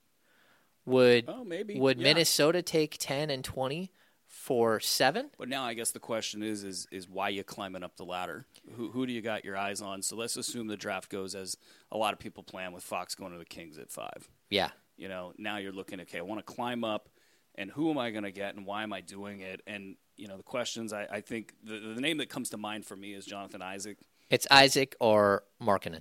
Would 0.84 1.24
Oh, 1.28 1.44
maybe. 1.44 1.78
would 1.78 1.98
Yeah. 1.98 2.04
Minnesota 2.04 2.62
take 2.62 2.96
ten 2.98 3.30
and 3.30 3.44
twenty 3.44 3.90
for 4.26 4.78
seven. 4.80 5.30
But 5.38 5.48
now 5.48 5.64
I 5.64 5.74
guess 5.74 5.90
the 5.92 5.98
question 6.00 6.42
is 6.42 6.62
is 6.64 6.86
is 6.90 7.08
why 7.08 7.28
you 7.30 7.42
climbing 7.44 7.82
up 7.82 7.96
the 7.96 8.04
ladder? 8.04 8.46
Who 8.76 8.90
who 8.90 9.06
do 9.06 9.12
you 9.12 9.20
got 9.22 9.44
your 9.44 9.56
eyes 9.56 9.80
on? 9.82 10.02
So 10.02 10.16
let's 10.16 10.36
assume 10.36 10.66
the 10.68 10.76
draft 10.76 11.10
goes 11.10 11.34
as 11.34 11.56
a 11.90 11.96
lot 11.96 12.12
of 12.12 12.18
people 12.18 12.42
plan 12.42 12.72
with 12.72 12.84
Fox 12.84 13.14
going 13.14 13.32
to 13.32 13.38
the 13.38 13.44
Kings 13.44 13.78
at 13.78 13.90
five. 13.90 14.28
Yeah, 14.50 14.70
You 14.96 15.08
know, 15.08 15.32
now 15.38 15.56
you're 15.56 15.72
looking, 15.72 16.00
okay, 16.02 16.18
I 16.18 16.22
want 16.22 16.44
to 16.44 16.52
climb 16.54 16.84
up, 16.84 17.08
and 17.56 17.68
who 17.70 17.90
am 17.90 17.98
I 17.98 18.10
going 18.12 18.22
to 18.24 18.30
get, 18.30 18.54
and 18.54 18.64
why 18.64 18.84
am 18.84 18.92
I 18.92 19.00
doing 19.00 19.40
it? 19.40 19.60
And 19.66 19.96
you 20.16 20.28
know, 20.28 20.36
the 20.36 20.42
questions. 20.42 20.92
I, 20.92 21.06
I 21.10 21.20
think 21.20 21.54
the 21.64 21.78
the 21.94 22.00
name 22.00 22.18
that 22.18 22.28
comes 22.28 22.50
to 22.50 22.56
mind 22.56 22.84
for 22.86 22.96
me 22.96 23.14
is 23.14 23.24
Jonathan 23.26 23.62
Isaac. 23.62 23.98
it's 24.30 24.46
Isaac 24.50 24.96
or 25.00 25.44
Markkanen. 25.62 26.00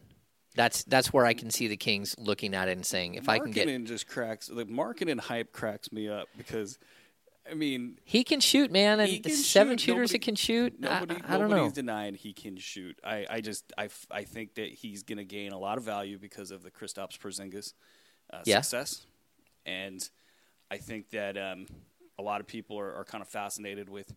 That's 0.56 0.84
that's 0.86 1.12
where 1.12 1.25
I 1.25 1.34
can 1.34 1.49
see 1.51 1.67
the 1.67 1.75
Kings 1.78 2.15
looking 2.17 2.54
at 2.54 2.69
it 2.69 2.71
and 2.78 2.86
saying, 2.86 3.15
if 3.15 3.28
I 3.28 3.39
can 3.39 3.51
get, 3.51 3.84
just 3.84 4.08
cracks 4.08 4.47
the 4.47 4.65
marketing 4.65 5.17
hype 5.17 5.51
cracks 5.51 5.91
me 5.91 6.08
up 6.08 6.30
because, 6.38 6.80
I 7.49 7.56
mean, 7.56 7.99
he 8.06 8.23
can 8.23 8.39
shoot, 8.39 8.71
man, 8.71 9.01
and 9.01 9.10
seven 9.32 9.78
shoot. 9.78 9.82
shooters 9.91 10.12
Nobody- 10.12 10.13
that 10.13 10.21
can 10.21 10.36
shoot. 10.36 10.73
I- 10.82 10.99
Nobody, 11.01 11.21
I, 11.28 11.36
I 11.36 11.38
don't 11.38 11.49
know. 11.49 11.56
nobody's 11.58 11.73
denying 11.73 12.15
he 12.15 12.32
can 12.32 12.56
shoot. 12.56 12.97
I, 13.04 13.25
I 13.30 13.41
just 13.41 13.73
I, 13.78 13.89
I 14.10 14.23
think 14.23 14.56
that 14.56 14.69
he's 14.69 15.04
going 15.04 15.17
to 15.17 15.25
gain 15.25 15.51
a 15.51 15.60
lot 15.60 15.78
of 15.78 15.84
value 15.84 16.17
because 16.17 16.51
of 16.51 16.63
the 16.63 16.71
Kristaps 16.71 17.19
Porzingis 17.19 17.73
uh, 18.32 18.39
Yeah. 18.45 18.62
success, 18.62 19.06
and 19.65 20.10
I 20.71 20.78
think 20.78 21.10
that 21.10 21.38
um, 21.38 21.65
a 22.17 22.21
lot 22.21 22.41
of 22.41 22.47
people 22.47 22.80
are, 22.80 22.93
are 22.93 23.04
kind 23.04 23.21
of 23.21 23.28
fascinated 23.28 23.89
with 23.89 24.13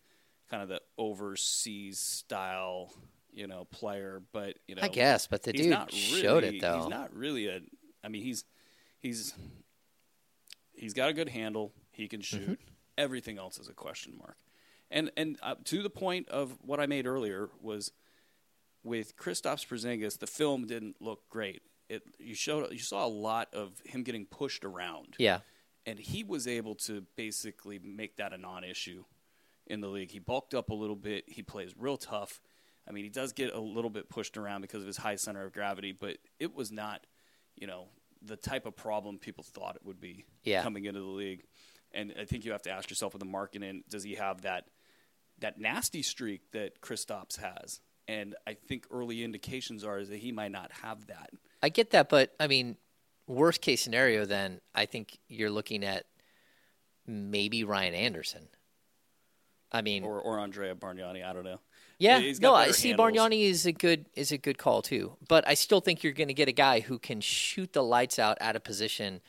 kind 0.50 0.62
of 0.62 0.68
the 0.68 0.80
overseas 0.96 1.98
style, 1.98 2.92
you 3.32 3.46
know, 3.46 3.66
player. 3.70 4.22
But 4.32 4.58
you 4.66 4.74
know, 4.74 4.82
I 4.82 4.88
guess, 4.88 5.26
but 5.26 5.42
the 5.42 5.52
he's 5.52 5.62
dude 5.62 5.70
not 5.70 5.92
really, 5.92 6.22
showed 6.22 6.44
it 6.44 6.60
though. 6.60 6.78
He's 6.78 6.88
not 6.88 7.14
really 7.14 7.48
a. 7.48 7.60
I 8.04 8.08
mean, 8.08 8.22
he's 8.22 8.44
he's 9.00 9.34
he's 10.74 10.94
got 10.94 11.08
a 11.08 11.12
good 11.12 11.28
handle. 11.28 11.72
He 11.90 12.08
can 12.08 12.20
shoot. 12.20 12.42
Mm-hmm. 12.42 12.72
Everything 12.96 13.38
else 13.38 13.58
is 13.58 13.68
a 13.68 13.74
question 13.74 14.14
mark. 14.18 14.36
And 14.90 15.10
and 15.16 15.38
uh, 15.42 15.56
to 15.64 15.82
the 15.82 15.90
point 15.90 16.28
of 16.28 16.56
what 16.62 16.80
I 16.80 16.86
made 16.86 17.06
earlier 17.06 17.50
was 17.60 17.92
with 18.82 19.16
Kristaps 19.16 19.66
Porzingis, 19.66 20.18
the 20.18 20.26
film 20.26 20.66
didn't 20.66 20.96
look 21.00 21.28
great. 21.28 21.62
It 21.88 22.02
you 22.18 22.34
showed 22.34 22.72
you 22.72 22.78
saw 22.78 23.06
a 23.06 23.08
lot 23.08 23.48
of 23.52 23.72
him 23.84 24.02
getting 24.02 24.26
pushed 24.26 24.64
around. 24.64 25.16
yeah, 25.18 25.40
And 25.88 25.98
he 25.98 26.22
was 26.22 26.46
able 26.46 26.74
to 26.74 27.06
basically 27.16 27.78
make 27.78 28.16
that 28.16 28.34
a 28.34 28.36
non-issue 28.38 29.04
in 29.66 29.80
the 29.80 29.88
league. 29.88 30.10
He 30.10 30.18
bulked 30.18 30.52
up 30.54 30.68
a 30.68 30.74
little 30.74 30.96
bit. 30.96 31.24
He 31.26 31.42
plays 31.42 31.72
real 31.78 31.96
tough. 31.96 32.42
I 32.86 32.92
mean, 32.92 33.04
he 33.04 33.10
does 33.10 33.32
get 33.32 33.54
a 33.54 33.60
little 33.60 33.88
bit 33.90 34.10
pushed 34.10 34.36
around 34.36 34.60
because 34.60 34.82
of 34.82 34.86
his 34.86 34.98
high 34.98 35.16
center 35.16 35.44
of 35.44 35.52
gravity, 35.54 35.92
but 35.92 36.18
it 36.38 36.54
was 36.54 36.70
not, 36.70 37.06
you 37.56 37.66
know, 37.66 37.86
the 38.20 38.36
type 38.36 38.66
of 38.66 38.76
problem 38.76 39.18
people 39.18 39.44
thought 39.44 39.76
it 39.76 39.84
would 39.84 40.00
be 40.00 40.26
Yeah. 40.42 40.62
coming 40.62 40.84
into 40.84 41.00
the 41.00 41.06
league. 41.06 41.44
And 41.92 42.14
I 42.20 42.26
think 42.26 42.44
you 42.44 42.52
have 42.52 42.62
to 42.62 42.70
ask 42.70 42.90
yourself 42.90 43.14
with 43.14 43.20
the 43.20 43.26
Markkanen, 43.28 43.82
does 43.88 44.02
he 44.02 44.16
have 44.16 44.42
that 44.42 44.68
that 45.40 45.58
nasty 45.58 46.02
streak 46.02 46.50
that 46.50 46.80
Kristaps 46.82 47.38
has? 47.38 47.80
And 48.08 48.34
I 48.46 48.54
think 48.54 48.86
early 48.90 49.22
indications 49.22 49.84
are 49.84 50.00
is 50.00 50.08
that 50.08 50.18
he 50.18 50.32
might 50.32 50.50
not 50.50 50.72
have 50.82 51.06
that. 51.06 51.30
I 51.62 51.68
get 51.68 51.90
that, 51.90 52.08
but 52.08 52.34
I 52.40 52.46
mean, 52.48 52.76
worst 53.28 53.60
case 53.60 53.80
scenario, 53.82 54.24
then 54.24 54.60
I 54.74 54.86
think 54.86 55.18
you're 55.28 55.50
looking 55.50 55.84
at 55.84 56.06
maybe 57.06 57.64
Ryan 57.64 57.94
Anderson. 57.94 58.48
I 59.70 59.82
mean, 59.82 60.02
Or 60.02 60.20
or 60.20 60.38
Andrea 60.38 60.74
Bargnani, 60.74 61.24
I 61.24 61.32
don't 61.32 61.44
know. 61.44 61.60
yeah, 61.98 62.32
no, 62.40 62.54
I 62.54 62.70
see. 62.70 62.88
handles. 62.88 63.12
Bargnani 63.12 63.42
is 63.42 63.66
a 63.66 63.72
good 63.72 64.06
is 64.14 64.32
a 64.32 64.38
good 64.38 64.56
call 64.58 64.82
too, 64.82 65.16
but 65.28 65.46
I 65.46 65.54
still 65.54 65.80
think 65.80 66.02
you're 66.02 66.12
going 66.14 66.28
to 66.28 66.34
get 66.34 66.48
a 66.48 66.52
guy 66.52 66.80
who 66.80 66.98
can 66.98 67.20
shoot 67.20 67.72
the 67.74 67.82
lights 67.82 68.18
out 68.18 68.38
out 68.40 68.56
of 68.56 68.64
position, 68.64 69.20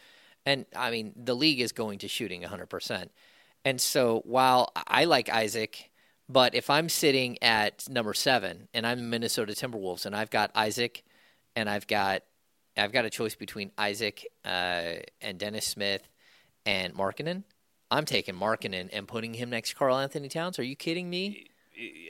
and 0.45 0.65
I 0.75 0.91
mean, 0.91 1.13
the 1.15 1.35
league 1.35 1.59
is 1.59 1.73
going 1.73 1.99
to 1.99 2.07
shooting 2.07 2.41
100. 2.41 2.67
percent 2.67 3.11
And 3.65 3.81
so, 3.81 4.21
while 4.25 4.71
I 4.87 5.03
like 5.05 5.27
Isaac, 5.29 5.89
but 6.29 6.55
if 6.55 6.69
I'm 6.69 6.87
sitting 6.89 7.37
at 7.43 7.89
number 7.89 8.13
seven 8.13 8.69
and 8.73 8.87
I'm 8.87 9.09
Minnesota 9.09 9.51
Timberwolves 9.53 10.05
and 10.05 10.15
I've 10.15 10.29
got 10.29 10.51
Isaac, 10.55 11.03
and 11.55 11.69
I've 11.69 11.87
got 11.87 12.23
I've 12.83 12.91
got 12.91 13.05
a 13.05 13.09
choice 13.09 13.35
between 13.35 13.71
Isaac 13.77 14.25
uh, 14.45 14.95
and 15.21 15.37
Dennis 15.37 15.65
Smith 15.65 16.01
and 16.65 16.93
Markkanen. 16.93 17.43
I'm 17.91 18.05
taking 18.05 18.35
Markkanen 18.35 18.89
and 18.91 19.07
putting 19.07 19.33
him 19.33 19.49
next 19.49 19.69
to 19.69 19.75
Karl 19.75 19.97
Anthony 19.97 20.29
Towns. 20.29 20.59
Are 20.59 20.63
you 20.63 20.75
kidding 20.75 21.09
me? 21.09 21.47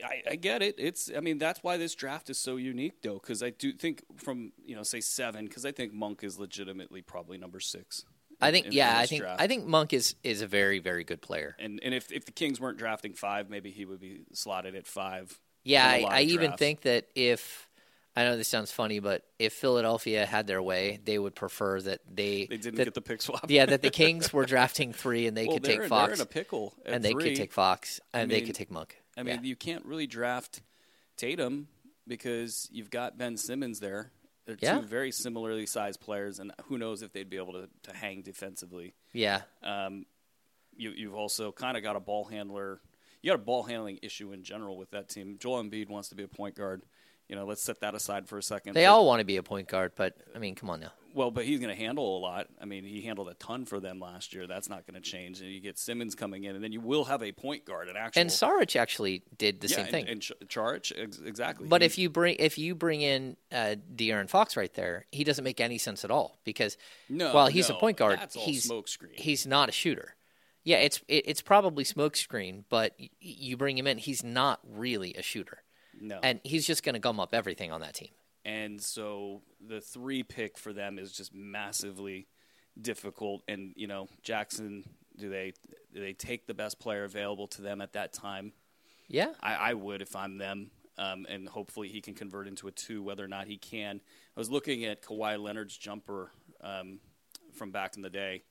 I, 0.04 0.32
I 0.32 0.36
get 0.36 0.62
it. 0.62 0.74
It's 0.78 1.10
I 1.16 1.20
mean 1.20 1.38
that's 1.38 1.62
why 1.62 1.76
this 1.76 1.94
draft 1.94 2.28
is 2.28 2.38
so 2.38 2.56
unique 2.56 3.02
though 3.02 3.14
because 3.14 3.42
I 3.42 3.50
do 3.50 3.72
think 3.72 4.02
from 4.16 4.52
you 4.64 4.74
know 4.74 4.82
say 4.82 5.00
seven 5.00 5.46
because 5.46 5.64
I 5.64 5.70
think 5.70 5.92
Monk 5.92 6.24
is 6.24 6.38
legitimately 6.38 7.02
probably 7.02 7.38
number 7.38 7.60
six. 7.60 8.04
I 8.40 8.50
think 8.50 8.66
in- 8.66 8.72
yeah, 8.72 8.90
in 8.90 8.96
I 8.96 9.06
think 9.06 9.22
draft. 9.22 9.40
I 9.40 9.46
think 9.46 9.66
Monk 9.66 9.92
is 9.92 10.16
is 10.24 10.42
a 10.42 10.46
very 10.46 10.80
very 10.80 11.04
good 11.04 11.22
player. 11.22 11.54
and 11.58 11.78
and 11.84 11.94
if 11.94 12.10
if 12.10 12.24
the 12.24 12.32
Kings 12.32 12.58
weren't 12.58 12.78
drafting 12.78 13.12
five, 13.12 13.48
maybe 13.48 13.70
he 13.70 13.84
would 13.84 14.00
be 14.00 14.22
slotted 14.32 14.74
at 14.74 14.88
five. 14.88 15.38
Yeah, 15.62 15.86
I, 15.86 16.06
I 16.08 16.20
even 16.22 16.54
think 16.54 16.80
that 16.82 17.06
if 17.14 17.68
I 18.20 18.24
know 18.24 18.36
this 18.36 18.48
sounds 18.48 18.70
funny, 18.72 18.98
but 18.98 19.24
if 19.38 19.52
Philadelphia 19.52 20.26
had 20.26 20.46
their 20.46 20.62
way, 20.62 21.00
they 21.04 21.18
would 21.18 21.34
prefer 21.34 21.80
that 21.82 22.00
they 22.12 22.46
they 22.46 22.56
didn't 22.56 22.76
that- 22.76 22.84
get 22.84 22.94
the 22.94 23.00
pick 23.00 23.22
swap. 23.22 23.46
yeah 23.50 23.66
that 23.66 23.82
the 23.82 23.90
Kings 24.00 24.32
were 24.32 24.44
drafting 24.44 24.92
three 24.92 25.26
and 25.26 25.36
they 25.36 25.46
well, 25.46 25.54
could 25.56 25.62
they're, 25.64 25.72
take 25.72 25.80
they're 25.80 25.88
Fox 25.88 26.14
in 26.14 26.20
a 26.20 26.26
pickle, 26.26 26.74
and 26.84 27.02
they 27.04 27.12
three. 27.12 27.24
could 27.30 27.36
take 27.36 27.52
Fox 27.52 28.00
and 28.12 28.30
they 28.30 28.36
mean- 28.36 28.46
could 28.46 28.54
take 28.54 28.70
Monk. 28.70 28.96
I 29.16 29.22
mean, 29.22 29.36
Yeah. 29.36 29.42
you 29.42 29.56
can't 29.56 29.84
really 29.84 30.06
draft 30.06 30.62
Tatum 31.16 31.68
because 32.06 32.68
you've 32.72 32.90
got 32.90 33.18
Ben 33.18 33.36
Simmons 33.36 33.80
there. 33.80 34.10
They're 34.46 34.56
Yeah. 34.60 34.80
two 34.80 34.86
very 34.86 35.12
similarly 35.12 35.66
sized 35.66 36.00
players, 36.00 36.38
and 36.40 36.52
who 36.64 36.78
knows 36.78 37.02
if 37.02 37.12
they'd 37.12 37.28
be 37.30 37.36
able 37.36 37.52
to, 37.54 37.68
to 37.84 37.96
hang 37.96 38.22
defensively. 38.22 38.94
yeah, 39.12 39.42
Um, 39.62 40.06
you, 40.76 40.90
you've 40.92 41.14
also 41.14 41.52
kind 41.52 41.76
of 41.76 41.82
got 41.82 41.94
a 41.96 42.00
ball 42.00 42.24
handler. 42.24 42.80
You 43.22 43.30
got 43.30 43.34
a 43.40 43.44
ball 43.44 43.64
handling 43.64 43.98
issue 44.02 44.32
in 44.32 44.42
general 44.42 44.78
with 44.78 44.90
that 44.92 45.08
team. 45.10 45.36
Joel 45.38 45.62
Embiid 45.62 45.88
wants 45.90 46.08
to 46.08 46.14
be 46.14 46.22
a 46.22 46.28
point 46.28 46.54
guard. 46.54 46.82
You 47.30 47.36
know, 47.36 47.44
let's 47.46 47.62
set 47.62 47.78
that 47.82 47.94
aside 47.94 48.28
for 48.28 48.38
a 48.38 48.42
second. 48.42 48.74
they 48.74 48.86
But- 48.86 48.90
all 48.90 49.06
want 49.06 49.20
to 49.20 49.24
be 49.24 49.36
a 49.36 49.42
point 49.44 49.68
guard, 49.68 49.92
but 49.94 50.16
I 50.34 50.40
mean, 50.40 50.56
come 50.56 50.68
on 50.68 50.80
now. 50.80 50.90
well, 51.14 51.30
but 51.30 51.44
he's 51.44 51.60
going 51.60 51.70
to 51.74 51.80
handle 51.80 52.18
a 52.18 52.20
lot. 52.20 52.48
I 52.60 52.64
mean, 52.64 52.82
he 52.82 53.02
handled 53.02 53.28
a 53.28 53.34
ton 53.34 53.64
for 53.66 53.78
them 53.78 54.00
last 54.00 54.34
year. 54.34 54.48
That's 54.48 54.68
not 54.68 54.84
going 54.84 55.00
to 55.00 55.00
change. 55.00 55.40
And 55.40 55.48
you 55.48 55.60
get 55.60 55.78
Simmons 55.78 56.16
coming 56.16 56.42
in, 56.42 56.56
and 56.56 56.64
then 56.64 56.72
you 56.72 56.80
will 56.80 57.04
have 57.04 57.22
a 57.22 57.30
point 57.30 57.64
guard, 57.64 57.88
an 57.88 57.96
actual. 57.96 58.20
And 58.20 58.30
Saric 58.30 58.74
actually 58.74 59.22
did 59.38 59.60
the 59.60 59.68
yeah, 59.68 59.76
same 59.76 59.84
and- 59.84 59.90
thing. 59.92 60.08
And, 60.08 60.20
Ch- 60.22 60.32
Charic, 60.48 60.92
ex- 61.00 61.20
exactly. 61.24 61.68
But 61.68 61.82
He- 61.82 61.86
if 61.86 61.98
you 61.98 62.10
bring 62.10 62.34
if 62.40 62.58
you 62.58 62.74
bring 62.74 63.00
in 63.00 63.36
uh, 63.52 63.76
De'Aaron 63.94 64.28
Fox 64.28 64.56
right 64.56 64.74
there, 64.74 65.06
he 65.12 65.22
doesn't 65.22 65.44
make 65.44 65.60
any 65.60 65.78
sense 65.78 66.04
at 66.04 66.10
all 66.10 66.40
because 66.42 66.76
No, 67.08 67.32
while 67.32 67.46
he's 67.46 67.70
a 67.70 67.74
point 67.74 67.96
guard, 67.96 68.18
he's 68.34 68.68
he's 69.14 69.46
not 69.46 69.68
a 69.68 69.72
shooter. 69.72 70.16
Yeah, 70.64 70.78
it's 70.78 70.98
it, 71.06 71.24
it's 71.28 71.42
probably 71.42 71.84
smokescreen, 71.84 72.64
but 72.68 72.94
y- 72.98 73.08
you 73.20 73.56
bring 73.56 73.78
him 73.78 73.86
in, 73.86 73.98
he's 73.98 74.24
not 74.24 74.58
really 74.68 75.14
a 75.14 75.22
shooter, 75.22 75.62
no, 76.00 76.18
and 76.22 76.40
he's 76.42 76.66
just 76.66 76.82
going 76.82 76.94
to 76.94 76.98
gum 77.00 77.20
up 77.20 77.34
everything 77.34 77.70
on 77.72 77.80
that 77.82 77.94
team. 77.94 78.10
and 78.44 78.80
so 78.80 79.42
the 79.66 79.80
three 79.80 80.22
pick 80.22 80.58
for 80.58 80.72
them 80.72 80.98
is 80.98 81.12
just 81.12 81.34
massively 81.34 82.26
difficult. 82.80 83.42
And 83.48 83.72
you 83.76 83.86
know, 83.86 84.08
Jackson, 84.22 84.84
do 85.18 85.28
they 85.28 85.52
do 85.92 86.00
they 86.00 86.12
take 86.12 86.46
the 86.46 86.54
best 86.54 86.78
player 86.78 87.04
available 87.04 87.46
to 87.48 87.62
them 87.62 87.80
at 87.80 87.92
that 87.92 88.12
time? 88.12 88.52
Yeah, 89.08 89.32
I, 89.42 89.54
I 89.54 89.74
would 89.74 90.02
if 90.02 90.14
I'm 90.14 90.38
them, 90.38 90.70
um, 90.96 91.26
and 91.28 91.48
hopefully 91.48 91.88
he 91.88 92.00
can 92.00 92.14
convert 92.14 92.46
into 92.46 92.68
a 92.68 92.70
two. 92.70 93.02
Whether 93.02 93.24
or 93.24 93.28
not 93.28 93.46
he 93.46 93.56
can, 93.56 94.00
I 94.36 94.40
was 94.40 94.50
looking 94.50 94.84
at 94.84 95.02
Kawhi 95.02 95.42
Leonard's 95.42 95.76
jumper 95.76 96.30
um, 96.62 97.00
from 97.52 97.72
back 97.72 97.96
in 97.96 98.02
the 98.02 98.10
day, 98.10 98.44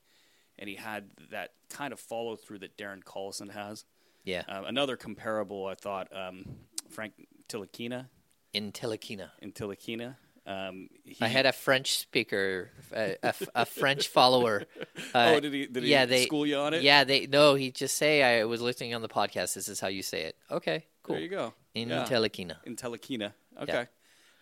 and 0.58 0.68
he 0.68 0.76
had 0.76 1.10
that 1.30 1.52
kind 1.70 1.92
of 1.92 1.98
follow 2.00 2.36
through 2.36 2.58
that 2.58 2.76
Darren 2.76 3.02
Collison 3.02 3.50
has. 3.50 3.84
yeah. 4.24 4.42
Um, 4.48 4.66
another 4.66 4.96
comparable, 4.96 5.66
I 5.66 5.74
thought, 5.74 6.08
um, 6.14 6.44
Frank 6.90 7.14
Tilakina 7.50 8.08
In 8.52 8.72
Telekina, 8.72 9.30
in 9.40 9.52
Tilakina. 9.52 10.16
Um, 10.46 10.88
he, 11.04 11.16
I 11.20 11.28
had 11.28 11.46
a 11.46 11.52
French 11.52 11.98
speaker, 11.98 12.70
a, 12.92 13.16
a, 13.22 13.34
a 13.54 13.66
French 13.66 14.08
follower. 14.08 14.64
Uh, 15.14 15.34
Oh, 15.36 15.40
did 15.40 15.52
he- 15.52 15.66
did 15.66 15.82
he 15.82 15.90
yeah, 15.90 16.04
they, 16.06 16.24
school 16.26 16.46
you 16.46 16.56
on 16.56 16.72
it? 16.74 16.82
Yeah, 16.82 17.04
they 17.04 17.26
no. 17.26 17.54
He 17.54 17.70
just 17.70 17.96
say 17.96 18.22
I 18.22 18.44
was 18.44 18.60
listening 18.60 18.94
on 18.94 19.02
the 19.02 19.08
podcast. 19.08 19.54
This 19.54 19.68
is 19.68 19.80
how 19.80 19.88
you 19.88 20.02
say 20.02 20.22
it. 20.22 20.36
Okay, 20.50 20.84
cool. 21.02 21.14
There 21.16 21.22
you 21.22 21.28
go. 21.28 21.52
In 21.74 21.88
Yeah. 21.88 22.04
Telekina. 22.04 22.56
in 22.64 22.76
Telekina. 22.76 23.32
Okay. 23.60 23.86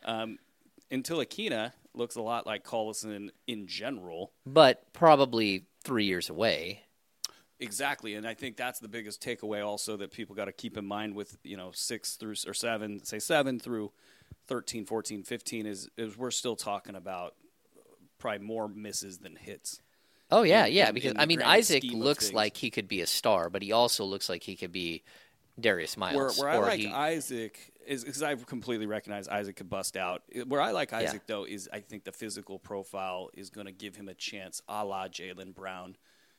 Um, 0.04 0.38
in 0.90 1.02
Tilakina 1.02 1.72
looks 1.94 2.16
a 2.16 2.22
lot 2.22 2.46
like 2.46 2.64
Collison 2.64 3.30
in 3.46 3.66
general. 3.66 4.32
but 4.46 4.92
probably 4.92 5.64
three 5.84 6.04
years 6.04 6.28
away. 6.30 6.82
Exactly, 7.60 8.14
and 8.14 8.26
I 8.26 8.34
think 8.34 8.56
that's 8.56 8.78
the 8.78 8.88
biggest 8.88 9.22
takeaway. 9.22 9.66
Also, 9.66 9.96
that 9.96 10.12
people 10.12 10.36
got 10.36 10.44
to 10.44 10.52
keep 10.52 10.76
in 10.76 10.86
mind 10.86 11.14
with 11.14 11.38
you 11.42 11.56
know 11.56 11.70
six 11.72 12.14
through 12.16 12.34
or 12.46 12.54
seven, 12.54 13.04
say 13.04 13.18
seven 13.18 13.58
through 13.58 13.90
13, 14.46 14.84
14, 14.84 15.22
15 15.24 15.66
is 15.66 15.88
is 15.96 16.16
we're 16.16 16.30
still 16.30 16.56
talking 16.56 16.94
about 16.94 17.34
probably 18.18 18.46
more 18.46 18.68
misses 18.68 19.18
than 19.18 19.34
hits. 19.36 19.80
Oh 20.30 20.42
yeah, 20.42 20.66
in- 20.66 20.72
yeah. 20.74 20.88
in- 20.88 20.94
Because 20.94 21.10
in 21.12 21.20
I 21.20 21.26
mean, 21.26 21.42
Isaac 21.42 21.82
looks 21.84 22.32
like 22.32 22.56
he 22.56 22.70
could 22.70 22.86
be 22.86 23.00
a 23.00 23.06
star, 23.06 23.50
but 23.50 23.62
he 23.62 23.72
also 23.72 24.04
looks 24.04 24.28
like 24.28 24.42
he 24.44 24.54
could 24.54 24.72
be 24.72 25.02
Darius 25.58 25.96
Miles. 25.96 26.38
where 26.38 26.48
I 26.50 26.56
or 26.58 26.62
like 26.62 26.78
he- 26.80 26.86
Isaac 26.92 27.72
is 27.86 28.04
because 28.04 28.22
I 28.22 28.36
completely 28.36 28.86
recognize 28.86 29.26
Isaac 29.26 29.56
could 29.56 29.70
bust 29.70 29.96
out. 29.96 30.22
Where 30.46 30.60
I 30.60 30.70
like 30.70 30.92
Isaac 30.92 31.22
though 31.26 31.44
is 31.44 31.68
I 31.72 31.80
think 31.80 32.04
the 32.04 32.12
physical 32.12 32.58
profile 32.60 33.30
is 33.34 33.50
going 33.50 33.66
to 33.66 33.72
give 33.72 33.96
him 33.96 34.08
a 34.08 34.14
chance, 34.14 34.60
a 34.68 34.84
la 34.84 35.08
Jaylen 35.08 35.54
Brown, 35.54 35.96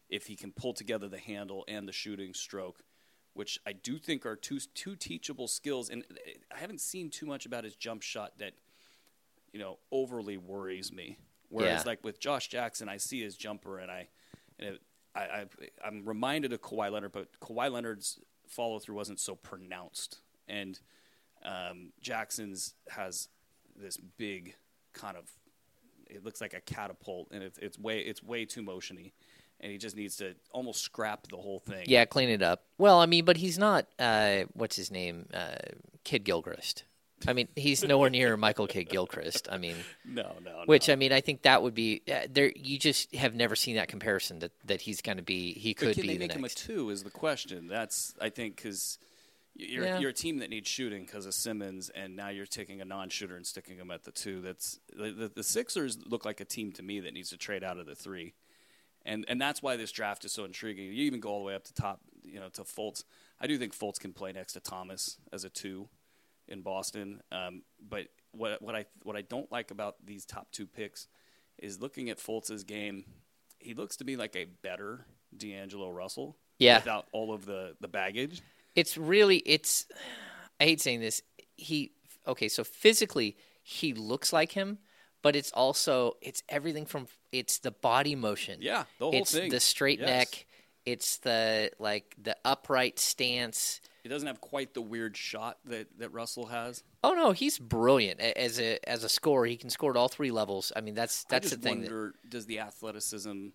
if 0.09 0.27
he 0.27 0.35
can 0.35 0.51
pull 0.51 0.73
together 0.73 1.07
the 1.07 1.17
handle 1.19 1.63
and 1.67 1.87
the 1.87 1.91
shooting 1.93 2.33
stroke. 2.33 2.83
which 3.33 3.59
I 3.65 3.73
do 3.73 3.99
think 3.99 4.25
are 4.25 4.35
two 4.35 4.59
two 4.59 4.95
teachable 4.95 5.47
skills. 5.47 5.89
And 5.89 6.03
I 6.53 6.57
haven't 6.59 6.81
seen 6.81 7.09
too 7.09 7.25
much 7.25 7.45
about 7.45 7.63
his 7.63 7.75
jump 7.75 8.01
shot 8.01 8.37
that 8.39 8.53
you 9.53 9.59
know 9.59 9.77
overly 9.91 10.35
worries 10.35 10.91
me. 10.91 11.17
Whereas 11.47 11.83
Yeah. 11.85 11.91
like 11.91 12.03
with 12.03 12.19
Josh 12.19 12.47
Jackson, 12.49 12.89
I 12.89 12.97
see 12.97 13.21
his 13.21 13.37
jumper 13.37 13.79
and 13.79 13.89
I 13.91 14.09
and 14.57 14.75
it, 14.75 14.81
I, 15.15 15.21
I 15.21 15.45
I'm 15.85 16.05
reminded 16.05 16.51
of 16.53 16.61
Kawhi 16.61 16.91
Leonard, 16.91 17.11
but 17.11 17.39
Kawhi 17.39 17.71
Leonard's 17.71 18.19
follow 18.47 18.79
through 18.79 18.95
wasn't 18.95 19.19
so 19.19 19.35
pronounced, 19.35 20.19
and 20.47 20.79
um, 21.43 21.93
Jackson's 22.01 22.73
has 22.89 23.29
this 23.75 23.95
big 23.97 24.55
kind 24.93 25.15
of 25.15 25.31
it 26.09 26.25
looks 26.25 26.41
like 26.41 26.53
a 26.55 26.61
catapult, 26.61 27.29
and 27.31 27.41
it's 27.43 27.57
it's 27.59 27.77
way 27.79 27.99
it's 27.99 28.21
way 28.23 28.43
too 28.45 28.63
motiony, 28.63 29.13
and 29.59 29.71
he 29.71 29.77
just 29.77 29.95
needs 29.95 30.17
to 30.17 30.35
almost 30.51 30.81
scrap 30.81 31.27
the 31.27 31.37
whole 31.37 31.59
thing. 31.59 31.83
Yeah, 31.87 32.05
clean 32.05 32.29
it 32.29 32.41
up. 32.41 32.63
Well, 32.77 32.99
I 32.99 33.05
mean, 33.05 33.25
but 33.25 33.37
he's 33.37 33.57
not. 33.57 33.87
Uh, 33.97 34.43
what's 34.53 34.75
his 34.75 34.91
name? 34.91 35.27
Uh, 35.33 35.55
Kidd 36.03 36.23
Gilchrist. 36.23 36.83
I 37.27 37.33
mean, 37.33 37.49
he's 37.55 37.83
nowhere 37.83 38.09
near 38.09 38.37
Michael 38.37 38.65
Kidd 38.67 38.89
Gilchrist. 38.89 39.49
I 39.51 39.57
mean, 39.57 39.75
no, 40.05 40.35
no, 40.43 40.63
which 40.65 40.87
no. 40.87 40.93
I 40.93 40.95
mean, 40.95 41.11
I 41.11 41.19
think 41.19 41.41
that 41.41 41.61
would 41.61 41.73
be 41.73 42.01
uh, 42.09 42.27
there. 42.31 42.51
You 42.55 42.79
just 42.79 43.13
have 43.13 43.35
never 43.35 43.55
seen 43.55 43.75
that 43.75 43.89
comparison 43.89 44.39
that 44.39 44.51
that 44.65 44.81
he's 44.81 45.01
going 45.01 45.17
to 45.17 45.23
be. 45.23 45.53
He 45.53 45.73
could 45.73 45.95
can 45.95 46.03
be 46.03 46.07
they 46.09 46.13
the 46.13 46.19
make 46.19 46.33
him 46.33 46.45
a 46.45 46.49
two? 46.49 46.89
Is 46.89 47.03
the 47.03 47.09
question. 47.09 47.67
That's 47.67 48.15
I 48.21 48.29
think 48.29 48.55
because 48.55 48.99
you're 49.55 49.83
Yeah. 49.83 49.99
you're 49.99 50.11
a 50.11 50.13
team 50.13 50.37
that 50.37 50.49
needs 50.49 50.69
shooting 50.69 51.03
because 51.03 51.25
of 51.25 51.33
Simmons, 51.33 51.89
and 51.89 52.15
now 52.15 52.29
you're 52.29 52.45
taking 52.45 52.79
a 52.79 52.85
non-shooter 52.85 53.35
and 53.35 53.45
sticking 53.45 53.77
him 53.77 53.91
at 53.91 54.03
the 54.05 54.11
two. 54.11 54.39
That's 54.39 54.79
the, 54.95 55.11
the, 55.11 55.27
the 55.27 55.43
Sixers 55.43 55.97
look 56.05 56.23
like 56.23 56.39
a 56.39 56.45
team 56.45 56.71
to 56.73 56.83
me 56.83 57.01
that 57.01 57.13
needs 57.13 57.31
to 57.31 57.37
trade 57.37 57.63
out 57.65 57.77
of 57.77 57.85
the 57.85 57.95
three, 57.95 58.33
and 59.09 59.25
and 59.27 59.41
that's 59.41 59.61
why 59.61 59.75
this 59.75 59.91
draft 59.91 60.23
is 60.23 60.31
so 60.31 60.45
intriguing. 60.45 60.85
You 60.85 61.03
even 61.03 61.19
go 61.19 61.29
all 61.29 61.39
the 61.39 61.45
way 61.45 61.55
up 61.55 61.65
to 61.65 61.73
top, 61.73 61.99
you 62.23 62.39
know, 62.39 62.49
to 62.49 62.61
Fultz. 62.61 63.03
I 63.41 63.47
do 63.47 63.57
think 63.57 63.75
Fultz 63.75 63.99
can 63.99 64.13
play 64.13 64.31
next 64.31 64.53
to 64.53 64.59
Thomas 64.59 65.17
as 65.33 65.43
a 65.43 65.49
two 65.49 65.89
in 66.47 66.61
Boston. 66.61 67.21
Um, 67.31 67.63
but 67.89 68.07
what 68.31 68.61
what 68.61 68.75
I 68.75 68.85
what 69.03 69.15
I 69.15 69.21
don't 69.21 69.51
like 69.51 69.71
about 69.71 69.95
these 70.05 70.25
top 70.25 70.51
two 70.51 70.67
picks 70.67 71.07
is 71.57 71.81
looking 71.81 72.09
at 72.09 72.19
Fultz's 72.19 72.63
game. 72.63 73.03
He 73.57 73.73
looks 73.73 73.97
to 73.97 74.05
me 74.05 74.15
like 74.15 74.35
a 74.35 74.45
better 74.45 75.05
D'Angelo 75.35 75.89
Russell. 75.89 76.37
Yeah. 76.59 76.77
Without 76.77 77.07
all 77.11 77.33
of 77.33 77.45
the 77.45 77.75
the 77.81 77.87
baggage. 77.87 78.41
It's 78.75 78.97
really 78.97 79.37
it's. 79.37 79.87
I 80.59 80.65
hate 80.65 80.81
saying 80.81 80.99
this. 80.99 81.21
He 81.55 81.93
okay. 82.27 82.47
So 82.47 82.63
physically, 82.63 83.37
he 83.63 83.93
looks 83.93 84.31
like 84.31 84.51
him, 84.51 84.77
but 85.21 85.35
it's 85.35 85.51
also 85.51 86.13
it's 86.21 86.43
everything 86.49 86.85
from 86.85 87.07
it's 87.31 87.59
the 87.59 87.71
body 87.71 88.15
motion. 88.15 88.59
Yeah, 88.61 88.83
the 88.97 89.05
whole 89.05 89.13
it's 89.15 89.31
thing. 89.31 89.49
the 89.51 89.59
straight 89.59 89.99
Yes. 89.99 90.07
neck. 90.07 90.45
It's 90.85 91.17
the 91.17 91.71
like 91.79 92.15
the 92.21 92.35
upright 92.45 92.99
stance. 92.99 93.81
He 94.01 94.09
doesn't 94.09 94.27
have 94.27 94.39
quite 94.41 94.73
the 94.73 94.81
weird 94.81 95.17
shot 95.17 95.57
that, 95.65 95.87
that 95.99 96.09
Russell 96.13 96.47
has. 96.47 96.83
Oh 97.03 97.13
no, 97.13 97.31
he's 97.31 97.59
brilliant 97.59 98.19
as 98.21 98.59
a 98.59 98.79
as 98.89 99.03
a 99.03 99.09
scorer. 99.09 99.45
He 99.45 99.57
can 99.57 99.69
score 99.69 99.91
at 99.91 99.97
all 99.97 100.07
three 100.07 100.31
levels. 100.31 100.71
I 100.75 100.81
mean, 100.81 100.95
that's 100.95 101.25
that's 101.25 101.49
the 101.51 101.57
thing. 101.57 101.81
that- 101.81 102.13
does 102.29 102.45
the 102.45 102.59
athleticism 102.59 103.47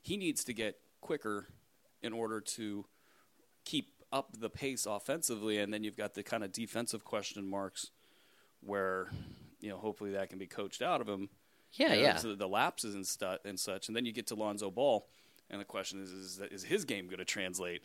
he 0.00 0.16
needs 0.16 0.42
to 0.44 0.52
get 0.52 0.78
quicker 1.00 1.46
in 2.02 2.12
order 2.12 2.40
to 2.40 2.84
keep 3.64 3.92
up 4.10 4.30
the 4.38 4.50
pace 4.50 4.84
offensively 4.86 5.58
and 5.58 5.72
then 5.72 5.84
you've 5.84 5.96
got 5.96 6.14
the 6.14 6.22
kind 6.22 6.42
of 6.42 6.50
defensive 6.52 7.04
question 7.04 7.48
marks 7.48 7.90
where 8.60 9.10
you 9.62 9.70
know 9.70 9.78
hopefully 9.78 10.10
that 10.12 10.28
can 10.28 10.38
be 10.38 10.46
coached 10.46 10.82
out 10.82 11.00
of 11.00 11.08
him. 11.08 11.30
yeah, 11.72 11.94
You 11.94 11.96
know, 11.96 12.02
yeah. 12.08 12.16
so 12.16 12.34
the 12.34 12.48
lapses 12.48 12.94
and 12.94 13.06
stuff 13.06 13.38
and 13.44 13.58
such 13.58 13.88
and 13.88 13.96
then 13.96 14.04
you 14.04 14.12
get 14.12 14.26
to 14.28 14.34
Lonzo 14.34 14.70
Ball 14.70 15.06
and 15.50 15.60
the 15.60 15.64
question 15.64 16.02
is 16.02 16.10
is, 16.12 16.40
is 16.50 16.64
his 16.64 16.84
game 16.84 17.06
going 17.06 17.18
to 17.18 17.24
translate 17.24 17.82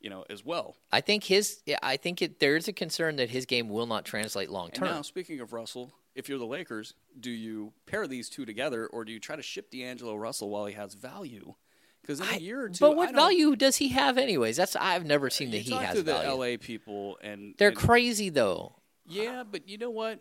you 0.00 0.10
know 0.10 0.24
as 0.30 0.44
well. 0.44 0.76
I 0.92 1.00
think 1.00 1.24
his. 1.24 1.62
Yeah, 1.66 1.78
I 1.82 1.96
think 1.96 2.20
it, 2.22 2.38
there's 2.38 2.68
a 2.68 2.72
concern 2.72 3.16
that 3.16 3.30
his 3.30 3.46
game 3.46 3.68
will 3.68 3.86
not 3.86 4.04
translate 4.04 4.50
long 4.50 4.70
And 4.72 4.80
now, 4.82 4.92
term. 4.94 5.02
speaking 5.04 5.40
of 5.40 5.52
Russell, 5.54 5.90
if 6.14 6.28
you're 6.28 6.38
the 6.38 6.46
Lakers, 6.46 6.92
do 7.18 7.30
you 7.30 7.72
pair 7.86 8.06
these 8.06 8.28
two 8.28 8.44
together, 8.44 8.86
or 8.88 9.04
do 9.06 9.12
you 9.12 9.18
try 9.18 9.36
to 9.36 9.42
ship 9.42 9.70
D'Angelo 9.70 10.14
Russell 10.14 10.50
while 10.50 10.66
he 10.66 10.74
has 10.74 10.92
value? 10.94 11.54
Because 12.02 12.20
in 12.20 12.26
a 12.28 12.32
I- 12.32 12.36
year 12.36 12.60
or 12.64 12.68
two, 12.68 12.76
but 12.78 12.94
what 12.94 13.14
value 13.14 13.56
does 13.56 13.76
he 13.76 13.88
have, 13.88 14.18
anyways? 14.18 14.56
That's 14.58 14.76
I've 14.76 15.06
never 15.06 15.26
uh, 15.28 15.30
seen 15.30 15.48
You 15.48 15.52
that 15.54 15.58
he 15.62 15.72
has 15.72 15.96
to 15.96 16.02
the 16.02 16.12
value. 16.12 16.52
LA 16.52 16.56
people, 16.60 17.18
and 17.22 17.54
They're 17.56 17.68
and- 17.68 17.76
crazy 17.76 18.28
though. 18.28 18.74
Yeah, 19.08 19.44
but 19.50 19.66
you 19.68 19.78
know 19.78 19.90
what? 19.90 20.20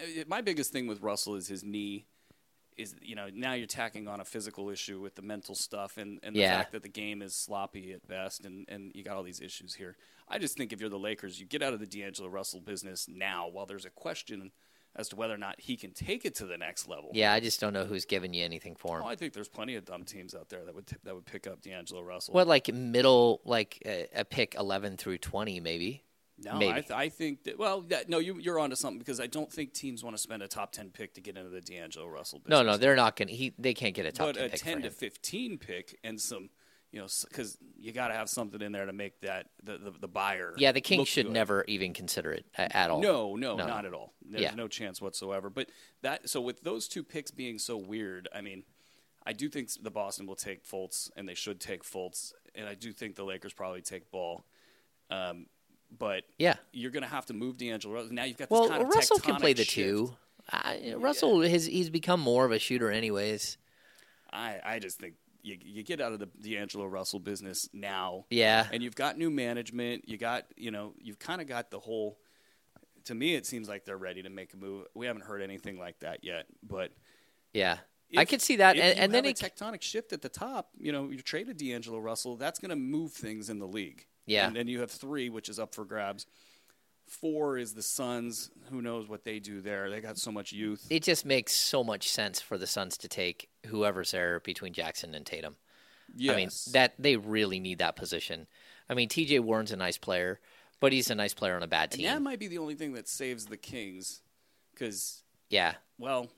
Uh, 0.00 0.04
My 0.26 0.40
biggest 0.40 0.72
thing 0.72 0.86
with 0.86 1.00
Russell 1.02 1.34
is 1.34 1.48
his 1.48 1.62
knee. 1.64 2.06
Is 2.76 2.94
you 3.02 3.16
know 3.16 3.26
now 3.34 3.54
you're 3.54 3.66
tacking 3.66 4.06
on 4.06 4.20
a 4.20 4.24
physical 4.24 4.70
issue 4.70 5.00
with 5.00 5.16
the 5.16 5.22
mental 5.22 5.56
stuff 5.56 5.96
and, 5.98 6.20
and 6.22 6.36
the 6.36 6.40
Yeah. 6.40 6.58
fact 6.58 6.70
that 6.72 6.82
the 6.84 6.88
game 6.88 7.22
is 7.22 7.34
sloppy 7.34 7.92
at 7.92 8.06
best 8.06 8.44
and, 8.44 8.66
and 8.68 8.92
you 8.94 9.02
got 9.02 9.16
all 9.16 9.24
these 9.24 9.40
issues 9.40 9.74
here. 9.74 9.96
I 10.28 10.38
just 10.38 10.56
think 10.56 10.72
if 10.72 10.80
you're 10.80 10.88
the 10.88 10.96
Lakers, 10.98 11.40
you 11.40 11.46
get 11.46 11.60
out 11.60 11.72
of 11.72 11.80
the 11.80 11.86
D'Angelo 11.86 12.28
Russell 12.28 12.60
business 12.60 13.08
now 13.08 13.48
while 13.48 13.66
there's 13.66 13.84
a 13.84 13.90
question 13.90 14.52
as 14.94 15.08
to 15.08 15.16
whether 15.16 15.34
or 15.34 15.38
not 15.38 15.60
he 15.60 15.76
can 15.76 15.90
take 15.92 16.24
it 16.24 16.36
to 16.36 16.46
the 16.46 16.56
next 16.56 16.86
level. 16.86 17.10
Yeah, 17.14 17.32
I 17.32 17.40
just 17.40 17.60
don't 17.60 17.72
know 17.72 17.84
who's 17.84 18.04
giving 18.04 18.32
you 18.32 18.44
anything 18.44 18.76
for 18.76 18.98
him. 18.98 19.04
Oh, 19.04 19.08
I 19.08 19.16
think 19.16 19.32
there's 19.32 19.48
plenty 19.48 19.74
of 19.74 19.84
dumb 19.84 20.04
teams 20.04 20.32
out 20.34 20.48
there 20.48 20.64
that 20.64 20.72
would 20.74 20.86
that 21.02 21.16
would 21.16 21.26
pick 21.26 21.48
up 21.48 21.60
D'Angelo 21.60 22.02
Russell. 22.02 22.34
What 22.34 22.46
like 22.46 22.72
middle, 22.72 23.40
like 23.44 23.82
a, 23.84 24.06
a 24.14 24.24
pick 24.24 24.54
eleven 24.54 24.96
through 24.96 25.18
twenty, 25.18 25.58
maybe. 25.58 26.04
No. 26.40 26.58
I, 26.58 26.80
th- 26.80 26.90
I 26.92 27.08
think 27.08 27.44
that. 27.44 27.58
Well, 27.58 27.84
no, 28.06 28.18
you, 28.18 28.38
you're 28.38 28.58
onto 28.60 28.76
something 28.76 28.98
because 28.98 29.18
I 29.20 29.26
don't 29.26 29.50
think 29.52 29.72
teams 29.72 30.04
want 30.04 30.14
to 30.16 30.22
spend 30.22 30.42
a 30.42 30.48
top 30.48 30.70
ten 30.72 30.90
pick 30.90 31.14
to 31.14 31.20
get 31.20 31.36
into 31.36 31.50
the 31.50 31.60
D'Angelo 31.60 32.06
Russell. 32.06 32.40
No, 32.46 32.58
Business. 32.60 32.72
no, 32.74 32.76
they're 32.78 32.96
not 32.96 33.16
gonna. 33.16 33.32
He 33.32 33.52
they 33.58 33.74
can't 33.74 33.94
get 33.94 34.06
a 34.06 34.12
top 34.12 34.28
but 34.28 34.36
ten 34.36 34.44
a 34.46 34.48
pick 34.50 34.60
ten 34.60 34.82
to 34.82 34.90
fifteen 34.90 35.58
pick 35.58 35.98
and 36.04 36.20
some, 36.20 36.48
you 36.92 37.00
know, 37.00 37.08
because 37.28 37.58
you 37.76 37.90
got 37.92 38.08
to 38.08 38.14
have 38.14 38.28
something 38.28 38.62
in 38.62 38.70
there 38.70 38.86
to 38.86 38.92
make 38.92 39.20
that 39.22 39.46
the 39.64 39.78
the, 39.78 39.90
the 40.00 40.06
buyer. 40.08 40.54
Yeah, 40.56 40.70
the 40.72 40.80
Kings 40.80 41.08
should 41.08 41.26
good. 41.26 41.32
never 41.32 41.64
even 41.66 41.92
consider 41.92 42.30
it 42.32 42.46
at 42.56 42.88
all. 42.90 43.00
No, 43.00 43.34
no, 43.34 43.56
No. 43.56 43.66
not 43.66 43.84
at 43.84 43.92
all. 43.92 44.12
There's 44.24 44.42
Yeah. 44.42 44.54
no 44.54 44.68
chance 44.68 45.02
whatsoever. 45.02 45.50
But 45.50 45.70
that 46.02 46.28
so 46.30 46.40
with 46.40 46.60
those 46.62 46.86
two 46.86 47.02
picks 47.02 47.32
being 47.32 47.58
so 47.58 47.76
weird, 47.76 48.28
I 48.32 48.42
mean, 48.42 48.62
I 49.26 49.32
do 49.32 49.48
think 49.48 49.70
the 49.82 49.90
Boston 49.90 50.26
will 50.26 50.36
take 50.36 50.64
Fultz, 50.64 51.10
and 51.16 51.28
they 51.28 51.34
should 51.34 51.58
take 51.60 51.82
Fultz, 51.82 52.32
and 52.54 52.68
I 52.68 52.74
do 52.74 52.92
think 52.92 53.16
the 53.16 53.24
Lakers 53.24 53.52
probably 53.52 53.82
take 53.82 54.10
Ball. 54.12 54.44
Um, 55.10 55.46
but 55.96 56.24
Yeah. 56.38 56.56
you're 56.72 56.90
going 56.90 57.02
to 57.02 57.08
have 57.08 57.26
to 57.26 57.34
move 57.34 57.56
D'Angelo. 57.56 57.94
Russell. 57.94 58.12
Now 58.12 58.24
you've 58.24 58.36
got 58.36 58.48
this 58.48 58.58
Well, 58.58 58.68
kind 58.68 58.82
of 58.82 58.88
Russell 58.88 59.18
can 59.18 59.36
play 59.36 59.52
the 59.52 59.64
shift. 59.64 59.74
two. 59.74 60.16
I, 60.50 60.94
Russell 60.96 61.42
has 61.42 61.66
he's 61.66 61.90
become 61.90 62.20
more 62.20 62.44
of 62.46 62.52
a 62.52 62.58
shooter, 62.58 62.90
anyways. 62.90 63.58
I, 64.32 64.58
I 64.64 64.78
just 64.78 64.98
think 64.98 65.14
you, 65.42 65.56
you 65.62 65.82
get 65.82 66.00
out 66.00 66.12
of 66.12 66.18
the 66.20 66.26
D'Angelo 66.26 66.86
Russell 66.86 67.18
business 67.20 67.68
now. 67.72 68.24
Yeah. 68.30 68.66
And 68.72 68.82
you've 68.82 68.94
got 68.96 69.18
new 69.18 69.30
management. 69.30 70.08
You 70.08 70.16
got, 70.16 70.44
you 70.56 70.70
know, 70.70 70.94
you've 71.00 71.18
kind 71.18 71.40
of 71.40 71.46
got 71.46 71.70
the 71.70 71.78
whole. 71.78 72.18
To 73.04 73.14
me, 73.14 73.34
it 73.34 73.46
seems 73.46 73.68
like 73.68 73.84
they're 73.86 73.96
ready 73.96 74.22
to 74.22 74.28
make 74.28 74.52
a 74.52 74.56
move. 74.56 74.86
We 74.94 75.06
haven't 75.06 75.22
heard 75.24 75.40
anything 75.40 75.78
like 75.78 76.00
that 76.00 76.24
yet, 76.24 76.46
but 76.62 76.92
Yeah, 77.54 77.78
I 78.14 78.22
if- 78.22 78.28
could 78.28 78.42
see 78.42 78.56
that, 78.56 78.76
and, 78.76 78.98
and 78.98 79.14
then 79.14 79.24
a 79.24 79.32
tectonic 79.32 79.80
shift 79.80 80.12
at 80.12 80.20
the 80.20 80.28
top. 80.28 80.68
You 80.78 80.92
know, 80.92 81.08
you 81.10 81.20
traded 81.22 81.56
D'Angelo 81.56 81.98
Russell. 81.98 82.36
That's 82.36 82.58
going 82.58 82.68
to 82.70 82.76
move 82.76 83.12
things 83.12 83.48
in 83.48 83.58
the 83.60 83.66
league. 83.66 84.06
Yeah. 84.28 84.46
and 84.46 84.54
then 84.56 84.68
you 84.68 84.80
have 84.80 84.90
three, 84.90 85.28
which 85.30 85.48
is 85.48 85.58
up 85.58 85.74
for 85.74 85.84
grabs. 85.84 86.26
Four 87.06 87.56
is 87.56 87.72
the 87.72 87.82
Suns. 87.82 88.50
Who 88.70 88.82
knows 88.82 89.08
what 89.08 89.24
they 89.24 89.38
do 89.38 89.62
there? 89.62 89.88
They 89.90 90.00
got 90.00 90.18
so 90.18 90.30
much 90.30 90.52
youth. 90.52 90.86
it 90.90 91.02
just 91.02 91.24
makes 91.24 91.54
so 91.54 91.82
much 91.82 92.10
sense 92.10 92.40
for 92.40 92.58
the 92.58 92.66
Suns 92.66 92.98
to 92.98 93.08
take 93.08 93.48
whoever's 93.66 94.10
there 94.10 94.40
between 94.40 94.74
Jackson 94.74 95.14
and 95.14 95.24
Tatum. 95.24 95.56
Yes. 96.14 96.32
I 96.34 96.36
mean 96.36 96.50
that 96.74 96.94
they 96.98 97.16
really 97.16 97.60
need 97.60 97.78
that 97.78 97.96
position. 97.96 98.46
I 98.90 98.94
mean 98.94 99.08
T.J. 99.08 99.38
Warren's 99.40 99.72
a 99.72 99.76
nice 99.76 99.96
player, 99.98 100.38
but 100.80 100.92
he's 100.92 101.10
a 101.10 101.14
nice 101.14 101.32
player 101.34 101.56
on 101.56 101.62
a 101.62 101.66
bad 101.66 101.84
And 101.84 101.92
team. 101.92 102.04
that 102.06 102.20
might 102.22 102.38
be 102.38 102.46
the 102.48 102.58
only 102.58 102.74
thing 102.74 102.92
that 102.94 103.08
saves 103.08 103.46
the 103.46 103.56
Kings, 103.56 104.20
because 104.74 105.22
yeah, 105.48 105.74
well, 105.98 106.28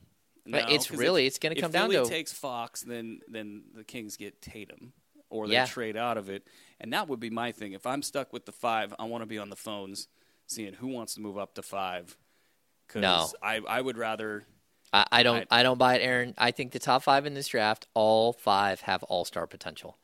But 0.47 0.69
no, 0.69 0.75
it's 0.75 0.91
really- 0.93 1.27
if- 1.27 1.31
it's 1.33 1.39
gonna 1.41 1.55
if 1.57 1.61
come 1.61 1.71
down 1.73 1.91
Philly 1.91 2.05
to- 2.05 2.11
takes 2.11 2.33
Fox, 2.33 2.83
then 2.83 3.21
then 3.29 3.65
the 3.75 3.83
Kings 3.85 4.17
get 4.17 4.41
Tatum, 4.41 4.93
or 5.31 5.47
they 5.49 5.55
Yeah. 5.55 5.67
trade 5.67 5.97
out 5.97 6.17
of 6.17 6.29
it, 6.31 6.45
and 6.81 6.93
that 6.93 7.09
would 7.09 7.21
be 7.21 7.31
my 7.31 7.53
thing. 7.53 7.73
If 7.73 7.87
I'm 7.87 8.03
stuck 8.03 8.33
with 8.33 8.47
the 8.47 8.53
five, 8.53 8.95
I 8.99 9.05
want 9.05 9.23
to 9.23 9.27
be 9.27 9.39
on 9.39 9.51
the 9.51 9.57
phones 9.57 10.09
seeing 10.47 10.75
who 10.75 10.89
wants 10.89 11.15
to 11.15 11.21
move 11.21 11.39
up 11.39 11.55
to 11.55 11.63
five. 11.63 12.17
Because 12.87 13.03
No. 13.03 13.29
I 13.43 13.61
I 13.69 13.81
would 13.81 13.97
rather. 13.97 14.45
I, 14.93 15.07
I 15.13 15.23
don't 15.23 15.47
I- 15.51 15.61
I, 15.61 15.63
don't 15.63 15.79
buy 15.79 15.95
it, 15.97 16.03
Aaron. 16.03 16.35
I 16.37 16.51
think 16.51 16.73
the 16.73 16.81
top 16.81 17.03
five 17.05 17.25
in 17.27 17.35
this 17.35 17.47
draft, 17.49 17.87
all 17.95 18.33
five 18.33 18.81
have 18.81 19.03
all 19.05 19.25
star 19.25 19.47
potential, 19.47 19.99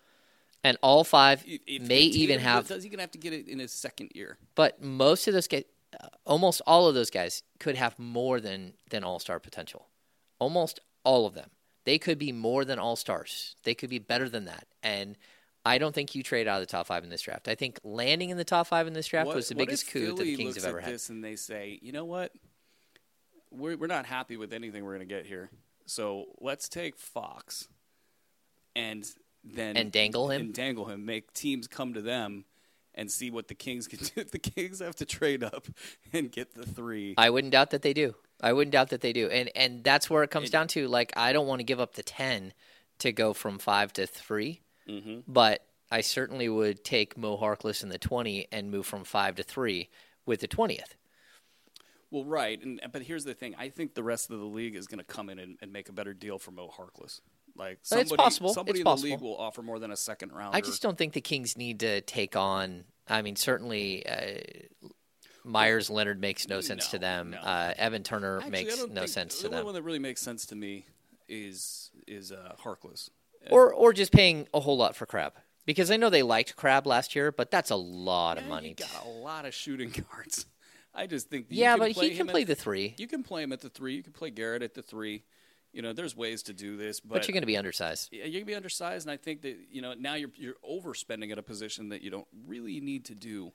and 0.62 0.79
all 0.83 1.03
five 1.03 1.43
if- 1.47 1.83
may 1.83 2.03
even 2.03 2.39
have. 2.39 2.68
Does 2.68 2.85
he 2.85 2.89
gonna 2.89 3.03
have 3.03 3.11
to 3.12 3.18
get 3.18 3.33
it 3.33 3.49
in 3.49 3.59
his 3.59 3.72
second 3.72 4.12
year? 4.14 4.39
But 4.55 4.81
most 4.81 5.27
of 5.27 5.35
those 5.35 5.49
guys, 5.49 5.64
uh, 5.99 6.07
almost 6.24 6.62
all 6.66 6.87
of 6.87 6.95
those 6.95 7.11
guys, 7.11 7.43
could 7.59 7.74
have 7.77 7.99
more 7.99 8.41
than 8.41 8.74
than 8.91 9.03
all 9.03 9.18
star 9.18 9.41
potential. 9.41 9.89
Almost 10.39 10.79
all 11.03 11.27
of 11.27 11.35
them, 11.35 11.51
they 11.85 11.99
could 11.99 12.18
be 12.18 12.31
more 12.31 12.64
than 12.64 12.79
all 12.79 12.95
stars. 12.95 13.57
They 13.64 13.74
could 13.74 13.91
be 13.91 13.99
better 13.99 14.29
than 14.29 14.45
that. 14.45 14.66
And 14.83 15.16
I 15.67 15.79
don't 15.79 15.95
think 15.95 16.14
you 16.14 16.23
trade 16.23 16.47
out 16.49 16.61
of 16.62 16.67
the 16.67 16.71
top 16.71 16.87
five 16.87 17.03
in 17.05 17.11
this 17.11 17.23
draft. 17.23 17.49
I 17.49 17.55
think 17.55 17.81
landing 17.83 18.31
in 18.31 18.37
the 18.37 18.45
top 18.45 18.69
five 18.69 18.87
in 18.87 18.93
this 18.93 19.07
draft 19.09 19.27
What- 19.27 19.37
was 19.37 19.49
the 19.49 19.55
biggest 19.57 19.89
coup 19.89 20.07
that 20.14 20.17
the 20.17 20.37
Kings 20.37 20.55
have 20.57 20.64
ever 20.64 20.81
had. 20.81 20.93
This 20.93 21.09
and 21.09 21.23
they 21.25 21.37
say, 21.37 21.79
you 21.83 21.93
know 21.93 22.05
what? 22.05 22.33
We're 23.51 23.77
we're 23.77 23.87
not 23.87 24.07
happy 24.07 24.37
with 24.37 24.53
anything 24.53 24.85
we're 24.85 24.97
going 24.97 25.09
to 25.09 25.14
get 25.14 25.27
here. 25.27 25.51
So 25.87 26.27
let's 26.41 26.69
take 26.69 26.97
Fox, 26.99 27.69
and 28.75 29.05
then 29.45 29.77
And 29.77 29.93
dangle 29.93 30.31
him? 30.31 30.41
and 30.41 30.55
dangle 30.55 30.87
him. 30.87 31.05
Make 31.05 31.33
teams 31.33 31.69
come 31.69 31.95
to 31.95 32.03
them, 32.03 32.45
and 32.95 33.11
see 33.11 33.31
what 33.31 33.49
the 33.49 33.55
Kings 33.55 33.87
can 33.87 33.99
do. 34.03 34.11
If 34.17 34.31
the 34.33 34.39
Kings 34.39 34.81
have 34.81 34.97
to 34.97 35.05
trade 35.07 35.43
up 35.45 35.67
and 36.12 36.31
get 36.31 36.55
the 36.55 36.67
three, 36.67 37.14
I 37.17 37.31
wouldn't 37.31 37.53
doubt 37.53 37.71
that 37.71 37.83
they 37.83 37.93
do. 37.93 38.14
I 38.41 38.53
wouldn't 38.53 38.73
doubt 38.73 38.91
that 38.91 39.01
they 39.01 39.12
do. 39.12 39.29
And 39.29 39.51
and 39.57 39.83
that's 39.85 40.11
where 40.11 40.23
it 40.23 40.31
comes 40.31 40.51
down 40.51 40.69
to 40.69 40.87
like 40.89 41.12
I 41.17 41.33
don't 41.33 41.47
want 41.47 41.61
to 41.61 41.64
give 41.64 41.81
up 41.81 41.95
the 41.95 42.03
10 42.03 42.53
to 42.99 43.12
go 43.12 43.33
from 43.33 43.59
5 43.59 43.93
to 43.95 44.07
3. 44.07 44.61
Mm-hmm. 44.89 45.20
But 45.26 45.64
I 45.91 46.01
certainly 46.01 46.49
would 46.49 46.84
take 46.84 47.16
Mo 47.16 47.37
Harkless 47.37 47.82
in 47.82 47.89
the 47.89 47.99
20 47.99 48.49
and 48.53 48.70
move 48.70 48.87
from 48.87 49.05
5 49.05 49.37
to 49.37 49.43
3 49.43 49.89
with 50.24 50.41
the 50.41 50.49
20th. 50.49 50.95
well, 52.11 52.24
right. 52.24 52.61
And 52.62 52.80
but 52.93 53.03
here's 53.03 53.24
the 53.24 53.34
thing: 53.34 53.55
I 53.59 53.68
think 53.68 53.95
the 53.95 54.03
rest 54.03 54.30
of 54.30 54.39
the 54.39 54.45
league 54.45 54.74
is 54.74 54.87
going 54.87 54.99
to 54.99 55.05
come 55.05 55.28
in 55.28 55.39
and, 55.39 55.57
and 55.61 55.72
make 55.72 55.89
a 55.89 55.93
better 55.93 56.14
deal 56.14 56.39
for 56.39 56.51
Mo 56.51 56.68
Harkless. 56.68 57.20
Like 57.57 57.78
It's 57.80 57.89
somebody, 57.89 58.16
possible. 58.16 58.53
somebody 58.53 58.80
It's 58.80 58.91
in 58.91 58.97
the 58.97 59.03
league 59.03 59.20
will 59.20 59.37
offer 59.37 59.62
more 59.62 59.78
than 59.78 59.91
a 59.91 59.97
second 59.97 60.32
round. 60.32 60.55
I 60.55 60.61
just 60.61 60.82
don't 60.82 60.99
think 60.99 61.14
the 61.14 61.20
Kings 61.22 61.57
need 61.57 61.80
to 61.80 62.01
take 62.03 62.37
on 62.37 62.84
I 63.09 63.22
mean 63.22 63.37
certainly 63.37 64.07
uh, 64.07 64.41
Meyers 65.45 65.89
Leonard 65.89 66.20
makes 66.20 66.49
no 66.49 66.61
sense 66.61 66.89
to 66.89 66.99
them. 66.99 67.30
no. 67.30 67.39
Uh, 67.39 67.72
Evan 67.76 68.03
Turner 68.03 68.39
Actually, 68.39 68.51
makes 68.51 68.87
no 68.89 69.07
sense 69.07 69.37
to 69.37 69.43
them. 69.45 69.53
the 69.53 69.57
only 69.59 69.64
one 69.64 69.74
that 69.74 69.82
really 69.82 70.01
makes 70.01 70.20
sense 70.20 70.45
to 70.47 70.57
me 70.57 70.87
is 71.28 71.91
is 72.07 72.32
uh, 72.32 72.53
Harkless. 72.62 73.11
Or 73.51 73.72
or 73.72 73.92
just 73.92 74.12
paying 74.12 74.49
a 74.55 74.61
whole 74.61 74.76
lot 74.76 74.97
for 74.97 75.07
Crabbe. 75.07 75.34
Because 75.64 75.90
I 75.90 75.97
know 75.97 76.11
they 76.11 76.22
liked 76.22 76.55
Crabbe 76.55 76.86
last 76.86 77.16
year, 77.16 77.32
but 77.32 77.51
that's 77.51 77.70
a 77.70 77.76
lot 77.76 78.38
of 78.38 78.47
money. 78.47 78.74
Got 78.74 79.05
a 79.05 79.09
lot 79.09 79.44
of 79.47 79.55
shooting 79.55 79.90
guards. 80.11 80.47
I 80.94 81.07
just 81.07 81.28
think 81.28 81.47
you 81.51 81.59
yeah, 81.61 81.76
but 81.76 81.90
he 81.92 82.14
can 82.16 82.26
play 82.26 82.44
the 82.44 82.55
three. 82.55 82.94
You 82.97 83.07
can 83.07 83.22
play 83.22 83.42
him 83.42 83.53
at 83.53 83.61
the 83.61 83.68
three. 83.68 83.97
You 83.97 84.03
can 84.03 84.12
play 84.12 84.30
Garrett 84.30 84.62
at 84.62 84.74
the 84.74 84.82
three. 84.82 85.24
You 85.72 85.82
know, 85.82 85.92
there's 85.92 86.16
ways 86.16 86.44
to 86.44 86.55
do 86.55 86.76
this, 86.78 87.01
but, 87.01 87.16
But 87.16 87.28
you're 87.28 87.34
going 87.34 87.42
to 87.42 87.47
be 87.47 87.57
undersized. 87.57 88.09
yeah, 88.11 88.24
you're 88.24 88.40
gonna 88.40 88.47
be 88.47 88.55
undersized, 88.55 89.07
and 89.07 89.12
I 89.12 89.18
think 89.18 89.42
that 89.42 89.57
you 89.70 89.82
know 89.82 89.92
now 89.92 90.14
you're 90.14 90.30
you're 90.36 90.55
overspending 90.66 91.32
at 91.32 91.38
a 91.38 91.42
position 91.42 91.90
that 91.90 92.01
you 92.01 92.11
don't 92.11 92.26
really 92.47 92.80
need 92.80 93.05
to 93.07 93.14
do 93.14 93.53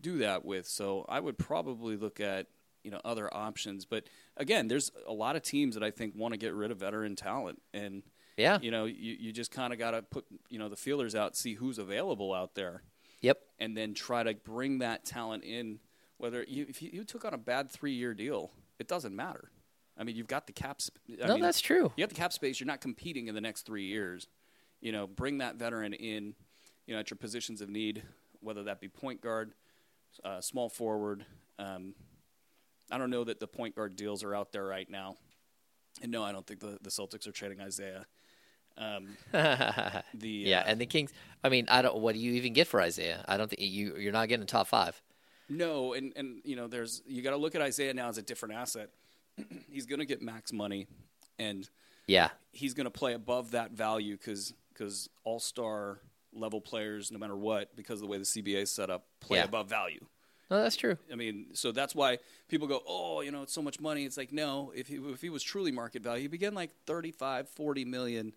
do 0.00 0.18
that 0.18 0.44
with. 0.44 0.66
So 0.66 1.04
I 1.08 1.20
would 1.20 1.38
probably 1.38 1.96
look 1.96 2.18
at 2.18 2.46
you 2.82 2.90
know 2.90 3.00
other 3.04 3.32
options. 3.32 3.84
But 3.84 4.04
again, 4.36 4.66
there's 4.66 4.90
a 5.06 5.12
lot 5.12 5.36
of 5.36 5.42
teams 5.42 5.74
that 5.74 5.84
I 5.84 5.92
think 5.92 6.14
want 6.16 6.32
to 6.32 6.38
get 6.38 6.54
rid 6.54 6.72
of 6.72 6.78
veteran 6.78 7.14
talent, 7.14 7.62
and 7.72 8.02
Yeah. 8.36 8.58
you 8.60 8.70
know 8.70 8.84
you 8.84 9.16
you 9.18 9.32
just 9.32 9.50
kind 9.50 9.72
of 9.72 9.78
got 9.78 9.92
to 9.92 10.02
put 10.02 10.24
you 10.48 10.58
know 10.58 10.68
the 10.68 10.76
feelers 10.76 11.14
out, 11.14 11.36
see 11.36 11.54
who's 11.54 11.78
available 11.78 12.32
out 12.34 12.54
there 12.54 12.82
Yep. 13.20 13.38
and 13.58 13.76
then 13.76 13.94
try 13.94 14.22
to 14.22 14.34
bring 14.34 14.78
that 14.80 15.04
talent 15.04 15.44
in. 15.44 15.78
Whether 16.18 16.44
you, 16.46 16.66
if 16.68 16.80
you, 16.82 16.90
you 16.92 17.04
took 17.04 17.24
on 17.24 17.34
a 17.34 17.38
bad 17.38 17.70
three-year 17.70 18.14
deal, 18.14 18.50
it 18.78 18.86
doesn't 18.86 19.14
matter. 19.16 19.50
I 19.98 20.04
mean, 20.04 20.14
you've 20.16 20.26
got 20.28 20.46
the 20.46 20.52
caps. 20.52 20.90
I 21.22 21.26
no, 21.26 21.34
mean, 21.34 21.42
that's 21.42 21.60
true. 21.60 21.92
You 21.96 22.02
got 22.04 22.08
the 22.10 22.14
cap 22.14 22.32
space. 22.32 22.60
You're 22.60 22.66
not 22.66 22.80
competing 22.80 23.26
in 23.28 23.34
the 23.34 23.40
next 23.40 23.62
three 23.62 23.86
years. 23.86 24.28
You 24.80 24.92
know, 24.92 25.06
bring 25.06 25.38
that 25.38 25.56
veteran 25.56 25.92
in. 25.92 26.34
You 26.86 26.94
know, 26.94 27.00
at 27.00 27.10
your 27.10 27.16
positions 27.16 27.60
of 27.62 27.68
need, 27.70 28.02
whether 28.40 28.62
that 28.64 28.80
be 28.80 28.88
point 28.88 29.20
guard, 29.22 29.54
uh, 30.22 30.40
small 30.40 30.68
forward. 30.68 31.24
Um, 31.58 31.94
I 32.90 32.98
don't 32.98 33.10
know 33.10 33.24
that 33.24 33.40
the 33.40 33.46
point 33.46 33.74
guard 33.74 33.96
deals 33.96 34.22
are 34.22 34.34
out 34.34 34.52
there 34.52 34.64
right 34.64 34.88
now. 34.90 35.16
And 36.02 36.12
no, 36.12 36.22
I 36.22 36.32
don't 36.32 36.46
think 36.46 36.60
the, 36.60 36.78
the 36.82 36.90
Celtics 36.90 37.26
are 37.26 37.32
trading 37.32 37.60
Isaiah. 37.60 38.06
Um, 38.76 39.16
the 39.32 40.02
Yeah, 40.28 40.60
uh, 40.60 40.64
and 40.66 40.80
the 40.80 40.86
Kings. 40.86 41.12
I 41.42 41.48
mean, 41.48 41.66
I 41.68 41.82
don't. 41.82 41.96
What 41.98 42.14
do 42.14 42.20
you 42.20 42.32
even 42.32 42.52
get 42.52 42.66
for 42.66 42.80
Isaiah? 42.80 43.24
I 43.28 43.36
don't 43.36 43.48
think 43.48 43.60
you. 43.62 43.96
You're 43.96 44.12
not 44.12 44.28
getting 44.28 44.46
top 44.46 44.66
five. 44.68 45.00
No, 45.48 45.92
and 45.92 46.12
and 46.16 46.40
you 46.44 46.56
know, 46.56 46.66
there's 46.66 47.02
you 47.06 47.22
got 47.22 47.30
to 47.30 47.36
look 47.36 47.54
at 47.54 47.60
Isaiah 47.62 47.94
now 47.94 48.08
as 48.08 48.18
a 48.18 48.22
different 48.22 48.54
asset. 48.54 48.90
he's 49.70 49.86
going 49.86 49.98
to 50.00 50.06
get 50.06 50.22
max 50.22 50.52
money, 50.52 50.86
and 51.38 51.68
Yeah, 52.06 52.30
he's 52.52 52.74
going 52.74 52.86
to 52.86 52.90
play 52.90 53.12
above 53.14 53.52
that 53.52 53.72
value 53.72 54.16
because 54.16 54.54
because 54.72 55.08
all 55.24 55.38
star 55.40 55.98
level 56.32 56.60
players, 56.60 57.12
no 57.12 57.18
matter 57.18 57.36
what, 57.36 57.76
because 57.76 58.00
of 58.00 58.00
the 58.00 58.06
way 58.08 58.18
the 58.18 58.24
CBA 58.24 58.62
is 58.62 58.70
set 58.72 58.90
up, 58.90 59.06
play 59.20 59.38
Yeah. 59.38 59.44
above 59.44 59.68
value. 59.68 60.04
no, 60.50 60.60
that's 60.62 60.74
true. 60.76 60.98
I 61.12 61.14
mean, 61.14 61.46
so 61.52 61.70
that's 61.70 61.94
why 61.94 62.18
people 62.48 62.66
go, 62.66 62.82
oh, 62.88 63.20
you 63.20 63.30
know, 63.30 63.42
it's 63.42 63.52
so 63.52 63.62
much 63.62 63.78
money. 63.78 64.04
It's 64.04 64.16
like, 64.16 64.32
no, 64.32 64.72
if 64.74 64.88
he, 64.88 64.96
if 64.96 65.20
he 65.22 65.30
was 65.30 65.44
truly 65.44 65.70
market 65.70 66.02
value, 66.02 66.22
he'd 66.22 66.32
be 66.32 66.38
getting 66.38 66.56
like 66.56 66.70
35, 66.86 67.48
40 67.48 67.84
million 67.84 68.32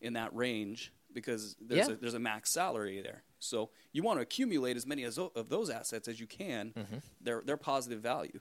in 0.00 0.14
that 0.14 0.34
range 0.34 0.92
because 1.12 1.56
there's, 1.60 1.88
Yeah. 1.88 1.94
a, 1.94 1.96
there's 1.96 2.14
a 2.14 2.18
max 2.18 2.50
salary 2.50 3.00
there. 3.00 3.22
So 3.38 3.70
you 3.92 4.02
want 4.02 4.18
to 4.18 4.22
accumulate 4.22 4.76
as 4.76 4.86
many 4.86 5.04
as, 5.04 5.18
of 5.18 5.48
those 5.48 5.70
assets 5.70 6.08
as 6.08 6.20
you 6.20 6.26
can. 6.26 6.72
Mm-hmm. 6.76 6.96
They're, 7.20 7.42
they're 7.44 7.56
positive 7.56 8.00
value. 8.00 8.40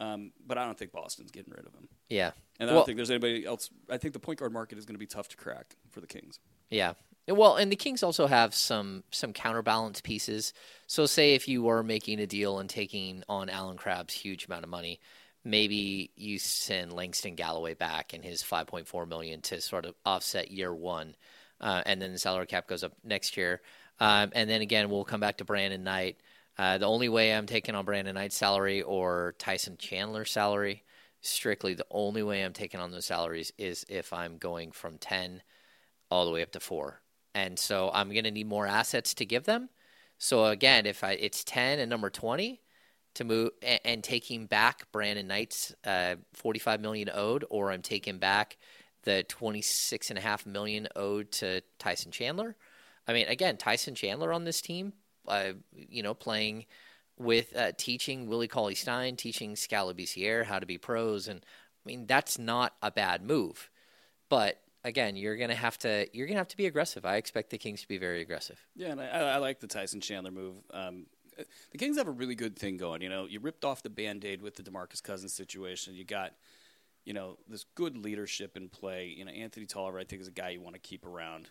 Um, 0.00 0.32
but 0.46 0.56
I 0.56 0.64
don't 0.64 0.78
think 0.78 0.92
Boston's 0.92 1.30
getting 1.30 1.52
rid 1.54 1.66
of 1.66 1.74
him. 1.74 1.88
Yeah, 2.08 2.30
And 2.58 2.70
I 2.70 2.72
well, 2.72 2.80
don't 2.80 2.86
think 2.86 2.96
there's 2.96 3.10
anybody 3.10 3.44
else. 3.44 3.68
I 3.90 3.98
think 3.98 4.14
the 4.14 4.18
point 4.20 4.38
guard 4.38 4.52
market 4.52 4.78
is 4.78 4.86
going 4.86 4.94
to 4.94 4.98
be 4.98 5.06
tough 5.06 5.28
to 5.28 5.36
crack 5.36 5.76
for 5.90 6.00
the 6.00 6.06
Kings. 6.06 6.40
Yeah. 6.70 6.94
Well, 7.28 7.56
and 7.56 7.70
the 7.70 7.76
Kings 7.76 8.02
also 8.02 8.26
have 8.26 8.54
some 8.54 9.04
some 9.10 9.32
counterbalance 9.32 10.00
pieces. 10.00 10.52
So, 10.86 11.04
say 11.06 11.34
if 11.34 11.46
you 11.46 11.62
were 11.62 11.82
making 11.82 12.18
a 12.18 12.26
deal 12.26 12.58
and 12.58 12.68
taking 12.68 13.22
on 13.28 13.48
Allen 13.50 13.76
Crabbe's 13.76 14.14
huge 14.14 14.46
amount 14.46 14.64
of 14.64 14.70
money, 14.70 15.00
maybe 15.44 16.10
you 16.16 16.38
send 16.38 16.92
Langston 16.92 17.34
Galloway 17.34 17.74
back 17.74 18.12
and 18.12 18.24
his 18.24 18.42
5.4 18.42 19.08
million 19.08 19.40
to 19.42 19.60
sort 19.60 19.86
of 19.86 19.94
offset 20.04 20.50
year 20.50 20.74
one, 20.74 21.14
uh, 21.60 21.82
and 21.86 22.00
then 22.00 22.12
the 22.12 22.18
salary 22.18 22.46
cap 22.46 22.66
goes 22.66 22.84
up 22.84 22.92
next 23.04 23.36
year. 23.36 23.60
Um, 23.98 24.30
and 24.34 24.48
then 24.48 24.62
again, 24.62 24.90
we'll 24.90 25.04
come 25.04 25.20
back 25.20 25.38
to 25.38 25.44
Brandon 25.44 25.84
Knight. 25.84 26.18
Uh, 26.58 26.78
the 26.78 26.86
only 26.86 27.08
way 27.08 27.34
I'm 27.34 27.46
taking 27.46 27.74
on 27.74 27.84
Brandon 27.84 28.14
Knight's 28.14 28.36
salary 28.36 28.82
or 28.82 29.34
Tyson 29.38 29.76
Chandler's 29.78 30.30
salary, 30.30 30.84
strictly 31.20 31.74
the 31.74 31.86
only 31.90 32.22
way 32.22 32.42
I'm 32.42 32.52
taking 32.52 32.80
on 32.80 32.90
those 32.90 33.06
salaries 33.06 33.52
is 33.58 33.84
if 33.88 34.12
I'm 34.12 34.38
going 34.38 34.72
from 34.72 34.98
10 34.98 35.42
all 36.10 36.24
the 36.24 36.32
way 36.32 36.42
up 36.42 36.52
to 36.52 36.60
four. 36.60 37.00
And 37.34 37.58
so 37.58 37.90
I'm 37.92 38.10
going 38.10 38.24
to 38.24 38.30
need 38.30 38.48
more 38.48 38.66
assets 38.66 39.14
to 39.14 39.24
give 39.24 39.44
them. 39.44 39.68
So 40.18 40.46
again, 40.46 40.86
if 40.86 41.04
I 41.04 41.12
it's 41.12 41.44
10 41.44 41.78
and 41.78 41.88
number 41.88 42.10
20 42.10 42.60
to 43.14 43.24
move 43.24 43.50
and, 43.62 44.02
taking 44.04 44.46
back 44.46 44.90
Brandon 44.92 45.26
Knight's 45.26 45.74
uh, 45.84 46.16
45 46.34 46.80
million 46.80 47.10
owed, 47.12 47.44
or 47.50 47.70
I'm 47.70 47.82
taking 47.82 48.18
back 48.18 48.56
the 49.02 49.24
26 49.24 50.10
and 50.10 50.18
a 50.18 50.22
half 50.22 50.46
million 50.46 50.88
owed 50.94 51.32
to 51.32 51.62
Tyson 51.78 52.12
Chandler. 52.12 52.56
I 53.08 53.12
mean, 53.12 53.26
again, 53.28 53.56
Tyson 53.56 53.94
Chandler 53.94 54.32
on 54.32 54.44
this 54.44 54.60
team, 54.60 54.92
uh, 55.26 55.52
you 55.72 56.02
know, 56.02 56.14
playing 56.14 56.66
with 57.18 57.54
uh, 57.56 57.72
teaching 57.76 58.26
Willie 58.26 58.48
Cauley 58.48 58.74
Stein, 58.74 59.16
teaching 59.16 59.56
Skal 59.56 59.92
Labissiere 59.92 60.44
how 60.44 60.58
to 60.58 60.66
be 60.66 60.78
pros, 60.78 61.28
and 61.28 61.40
I 61.40 61.88
mean 61.88 62.06
that's 62.06 62.38
not 62.38 62.74
a 62.82 62.90
bad 62.90 63.22
move. 63.22 63.70
But 64.28 64.60
again, 64.84 65.16
you're 65.16 65.36
gonna 65.36 65.54
have 65.54 65.78
to 65.78 66.06
you're 66.12 66.26
gonna 66.26 66.38
have 66.38 66.48
to 66.48 66.56
be 66.56 66.66
aggressive. 66.66 67.04
I 67.04 67.16
expect 67.16 67.50
the 67.50 67.58
Kings 67.58 67.82
to 67.82 67.88
be 67.88 67.98
very 67.98 68.22
aggressive. 68.22 68.58
Yeah, 68.74 68.92
and 68.92 69.00
I, 69.00 69.06
I 69.06 69.36
like 69.36 69.60
the 69.60 69.66
Tyson 69.66 70.00
Chandler 70.00 70.30
move. 70.30 70.56
Um, 70.72 71.06
the 71.70 71.78
Kings 71.78 71.96
have 71.98 72.08
a 72.08 72.12
really 72.12 72.34
good 72.34 72.58
thing 72.58 72.76
going. 72.76 73.02
You 73.02 73.08
know, 73.08 73.26
you 73.26 73.40
ripped 73.40 73.64
off 73.64 73.82
the 73.82 73.90
band 73.90 74.24
aid 74.24 74.42
with 74.42 74.56
the 74.56 74.62
Demarcus 74.62 75.02
Cousins 75.02 75.32
situation. 75.32 75.94
You 75.94 76.04
got, 76.04 76.32
you 77.04 77.12
know, 77.12 77.38
this 77.48 77.64
good 77.74 77.96
leadership 77.96 78.56
in 78.56 78.68
play. 78.68 79.14
You 79.16 79.24
know, 79.24 79.32
Anthony 79.32 79.66
Tolliver, 79.66 79.98
I 79.98 80.04
think, 80.04 80.22
is 80.22 80.28
a 80.28 80.32
guy 80.32 80.50
you 80.50 80.60
want 80.60 80.74
to 80.74 80.80
keep 80.80 81.06
around, 81.06 81.50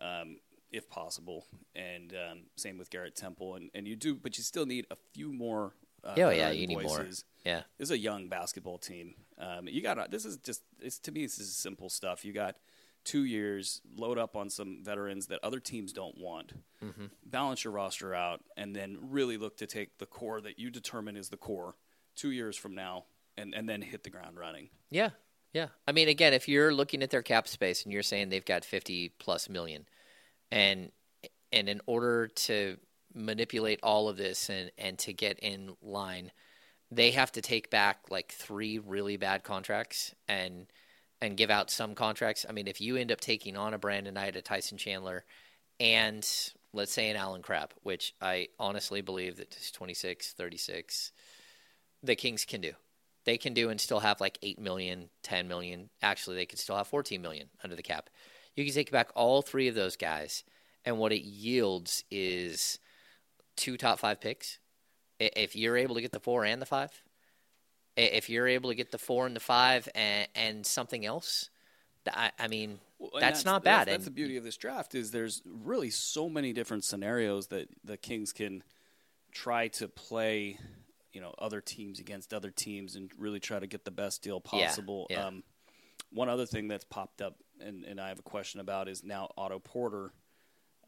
um, 0.00 0.36
if 0.70 0.88
possible. 0.88 1.46
And 1.74 2.12
um, 2.14 2.40
same 2.56 2.78
with 2.78 2.90
Garrett 2.90 3.16
Temple. 3.16 3.54
And, 3.56 3.70
and 3.74 3.86
you 3.86 3.96
do, 3.96 4.14
but 4.14 4.36
you 4.38 4.44
still 4.44 4.66
need 4.66 4.86
a 4.90 4.96
few 5.12 5.32
more. 5.32 5.74
Uh, 6.04 6.14
Oh, 6.16 6.30
yeah, 6.30 6.50
you 6.50 6.66
need 6.66 6.82
more. 6.82 6.98
Yeah, 7.44 7.62
This 7.78 7.86
is 7.86 7.90
a 7.92 7.98
young 7.98 8.28
basketball 8.28 8.78
team. 8.78 9.14
Um, 9.38 9.68
you 9.68 9.82
got 9.82 10.10
this 10.10 10.24
is 10.24 10.36
just 10.36 10.62
it's 10.80 10.98
to 11.00 11.12
me 11.12 11.22
this 11.22 11.38
is 11.38 11.54
simple 11.54 11.88
stuff. 11.88 12.24
You 12.24 12.32
got 12.32 12.56
two 13.04 13.24
years, 13.24 13.80
load 13.96 14.18
up 14.18 14.36
on 14.36 14.48
some 14.50 14.80
veterans 14.82 15.26
that 15.26 15.40
other 15.42 15.60
teams 15.60 15.92
don't 15.92 16.16
want, 16.18 16.52
Mm-hmm. 16.84 17.06
balance 17.24 17.62
your 17.64 17.72
roster 17.72 18.14
out, 18.14 18.40
and 18.56 18.74
then 18.74 18.98
really 19.00 19.36
look 19.36 19.56
to 19.58 19.66
take 19.66 19.98
the 19.98 20.06
core 20.06 20.40
that 20.40 20.58
you 20.58 20.70
determine 20.70 21.16
is 21.16 21.28
the 21.28 21.36
core 21.36 21.76
two 22.16 22.30
years 22.30 22.56
from 22.56 22.74
now, 22.74 23.04
and 23.36 23.54
and 23.54 23.68
then 23.68 23.82
hit 23.82 24.02
the 24.04 24.10
ground 24.10 24.36
running. 24.38 24.68
yeah, 24.90 25.10
yeah. 25.52 25.68
I 25.86 25.92
mean, 25.92 26.08
again, 26.08 26.32
if 26.32 26.48
you're 26.48 26.72
looking 26.74 27.02
at 27.02 27.10
their 27.10 27.22
cap 27.22 27.46
space 27.46 27.84
and 27.84 27.92
you're 27.92 28.02
saying 28.02 28.28
they've 28.30 28.44
got 28.44 28.64
50 28.64 29.10
plus 29.18 29.48
million, 29.48 29.86
and 30.50 30.90
and 31.52 31.68
in 31.68 31.80
order 31.86 32.28
to 32.28 32.76
manipulate 33.14 33.78
all 33.82 34.08
of 34.08 34.16
this 34.16 34.48
and 34.48 34.70
and 34.78 34.98
to 35.00 35.12
get 35.12 35.38
in 35.38 35.76
line, 35.82 36.32
they 36.90 37.10
have 37.12 37.30
to 37.32 37.40
take 37.40 37.70
back 37.70 37.98
like 38.10 38.32
three 38.32 38.78
really 38.78 39.16
bad 39.16 39.44
contracts 39.44 40.14
and 40.28 40.66
and 41.22 41.36
give 41.36 41.50
out 41.50 41.70
some 41.70 41.94
contracts. 41.94 42.44
I 42.46 42.52
mean, 42.52 42.66
if 42.66 42.80
you 42.80 42.96
end 42.96 43.12
up 43.12 43.20
taking 43.20 43.56
on 43.56 43.74
a 43.74 43.78
Brandon 43.78 44.12
Knight, 44.12 44.34
a 44.34 44.42
Tyson 44.42 44.76
Chandler, 44.76 45.24
and 45.78 46.28
let's 46.72 46.92
say 46.92 47.08
an 47.10 47.16
Allen 47.16 47.42
Crabbe, 47.42 47.70
which 47.84 48.12
I 48.20 48.48
honestly 48.58 49.02
believe 49.02 49.36
that 49.36 49.56
26, 49.72 50.32
36, 50.32 51.12
the 52.02 52.16
Kings 52.16 52.44
can 52.44 52.60
do. 52.60 52.72
They 53.24 53.38
can 53.38 53.54
do 53.54 53.70
and 53.70 53.80
still 53.80 54.00
have 54.00 54.20
like 54.20 54.36
8 54.42 54.58
million, 54.58 55.10
10 55.22 55.46
million. 55.46 55.90
Actually, 56.02 56.36
they 56.36 56.46
could 56.46 56.58
still 56.58 56.76
have 56.76 56.88
14 56.88 57.22
million 57.22 57.50
under 57.62 57.76
the 57.76 57.84
cap. 57.84 58.10
You 58.56 58.64
can 58.64 58.74
take 58.74 58.90
back 58.90 59.10
all 59.14 59.42
three 59.42 59.68
of 59.68 59.76
those 59.76 59.96
guys, 59.96 60.42
and 60.84 60.98
what 60.98 61.12
it 61.12 61.22
yields 61.22 62.02
is 62.10 62.80
two 63.56 63.76
top 63.76 64.00
five 64.00 64.20
picks. 64.20 64.58
If 65.20 65.54
you're 65.54 65.76
able 65.76 65.94
to 65.94 66.02
get 66.02 66.10
the 66.10 66.18
four 66.18 66.44
and 66.44 66.60
the 66.60 66.66
five, 66.66 66.90
if 67.96 68.30
you're 68.30 68.48
able 68.48 68.70
to 68.70 68.76
get 68.76 68.90
the 68.90 68.98
four 68.98 69.26
and 69.26 69.36
the 69.36 69.40
five 69.40 69.88
and, 69.94 70.28
and 70.34 70.66
something 70.66 71.04
else, 71.04 71.50
I, 72.10 72.32
I 72.38 72.48
mean, 72.48 72.78
Well, 72.98 73.10
and 73.14 73.22
that's, 73.22 73.44
not 73.44 73.62
bad. 73.64 73.86
That's, 73.86 73.90
that's 73.90 74.04
the 74.06 74.10
beauty 74.10 74.36
of 74.36 74.44
this 74.44 74.56
draft 74.56 74.94
is 74.94 75.10
there's 75.10 75.42
really 75.44 75.90
so 75.90 76.28
many 76.28 76.52
different 76.52 76.84
scenarios 76.84 77.48
that 77.48 77.68
the 77.84 77.96
Kings 77.96 78.32
can 78.32 78.62
try 79.30 79.68
to 79.68 79.88
play, 79.88 80.58
you 81.12 81.20
know, 81.20 81.34
other 81.38 81.60
teams 81.60 82.00
against 82.00 82.34
other 82.34 82.50
teams 82.50 82.96
and 82.96 83.10
really 83.18 83.40
try 83.40 83.58
to 83.58 83.66
get 83.66 83.84
the 83.84 83.90
best 83.90 84.22
deal 84.22 84.42
Yeah, 84.52 84.66
possible. 84.66 85.06
yeah. 85.10 85.26
Um, 85.26 85.42
one 86.10 86.28
other 86.28 86.46
thing 86.46 86.68
that's 86.68 86.84
popped 86.84 87.22
up 87.22 87.36
and, 87.60 87.84
and 87.84 88.00
I 88.00 88.08
have 88.08 88.18
a 88.18 88.22
question 88.22 88.60
about 88.60 88.88
is 88.88 89.04
now 89.04 89.30
Otto 89.36 89.58
Porter. 89.58 90.12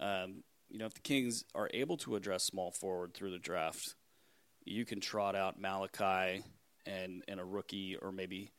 Um, 0.00 0.42
you 0.68 0.78
know, 0.78 0.86
if 0.86 0.94
the 0.94 1.00
Kings 1.00 1.44
are 1.54 1.70
able 1.72 1.96
to 1.98 2.16
address 2.16 2.44
small 2.44 2.72
forward 2.72 3.14
through 3.14 3.30
the 3.30 3.38
draft, 3.38 3.94
you 4.64 4.84
can 4.84 5.00
trot 5.00 5.36
out 5.36 5.60
Malachi 5.60 6.42
and 6.86 7.22
and 7.28 7.40
a 7.40 7.44
rookie, 7.44 7.96
or 7.96 8.12
maybe 8.12 8.50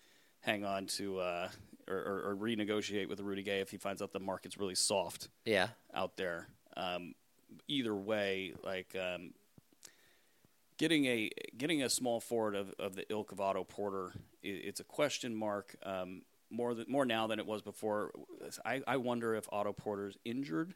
hang 0.42 0.64
on 0.64 0.86
to 0.86 1.20
uh, 1.20 1.50
or, 1.88 1.98
or, 1.98 2.32
or 2.32 2.36
renegotiate 2.36 3.10
with 3.10 3.20
Rudy 3.20 3.44
Gay 3.44 3.60
if 3.60 3.72
he 3.72 3.78
finds 3.78 4.02
out 4.02 4.14
the 4.14 4.20
market's 4.20 4.58
really 4.58 4.76
soft 4.76 5.30
yeah, 5.46 5.70
out 5.94 6.18
there. 6.18 6.48
Um, 6.78 7.16
either 7.68 7.96
way, 7.96 8.54
like 8.64 8.96
um, 8.96 9.34
getting 10.78 11.06
a 11.06 11.30
getting 11.58 11.84
a 11.84 11.90
small 11.90 12.20
forward 12.20 12.56
of, 12.56 12.74
of 12.80 12.96
the 12.96 13.06
ilk 13.12 13.32
of 13.32 13.40
Otto 13.40 13.64
Porter, 13.64 14.14
it's 14.44 14.80
a 14.80 14.84
question 14.84 15.36
mark. 15.36 15.76
Um, 15.84 16.24
more 16.52 16.76
than, 16.76 16.86
more 16.88 17.06
now 17.06 17.28
than 17.28 17.40
it 17.40 17.46
was 17.46 17.62
before. 17.62 18.12
I, 18.64 18.82
I 18.88 18.98
wonder 18.98 19.36
if 19.36 19.48
Otto 19.52 19.74
Porter's 19.74 20.18
injured. 20.24 20.74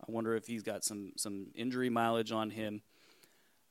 I 0.00 0.10
wonder 0.10 0.34
if 0.34 0.46
he's 0.46 0.62
got 0.62 0.84
some 0.84 1.12
some 1.16 1.46
injury 1.54 1.88
mileage 1.88 2.32
on 2.32 2.50
him. 2.50 2.82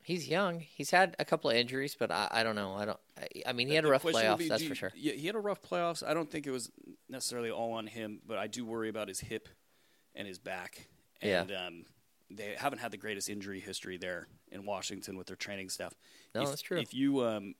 He's 0.03 0.27
young. 0.27 0.59
He's 0.59 0.91
had 0.91 1.15
a 1.19 1.25
couple 1.25 1.49
of 1.49 1.55
injuries, 1.55 1.95
but 1.97 2.11
I, 2.11 2.27
I 2.31 2.43
don't 2.43 2.55
know. 2.55 2.75
I 2.75 2.85
don't. 2.85 2.99
I, 3.17 3.27
I 3.47 3.53
mean, 3.53 3.67
he 3.67 3.75
had 3.75 3.85
a 3.85 3.89
rough 3.89 4.03
playoffs. 4.03 4.37
be, 4.37 4.47
that's 4.47 4.61
do 4.61 4.69
for 4.69 4.75
sure. 4.75 4.91
Yeah, 4.95 5.13
he 5.13 5.27
had 5.27 5.35
a 5.35 5.39
rough 5.39 5.61
playoffs. 5.61 6.07
I 6.07 6.13
don't 6.13 6.29
think 6.29 6.47
it 6.47 6.51
was 6.51 6.71
necessarily 7.09 7.51
all 7.51 7.73
on 7.73 7.87
him, 7.87 8.19
but 8.25 8.37
I 8.37 8.47
do 8.47 8.65
worry 8.65 8.89
about 8.89 9.07
his 9.07 9.19
hip 9.19 9.49
and 10.15 10.27
his 10.27 10.39
back. 10.39 10.87
Yeah. 11.21 11.41
And 11.41 11.51
um, 11.51 11.85
they 12.29 12.55
haven't 12.57 12.79
had 12.79 12.91
the 12.91 12.97
greatest 12.97 13.29
injury 13.29 13.59
history 13.59 13.97
there 13.97 14.27
in 14.51 14.65
Washington 14.65 15.17
with 15.17 15.27
their 15.27 15.35
training 15.35 15.69
staff. 15.69 15.93
No, 16.35 16.43
if, 16.43 16.49
that's 16.49 16.61
true. 16.61 16.77
If 16.77 16.93
you, 16.93 17.23
um, 17.23 17.55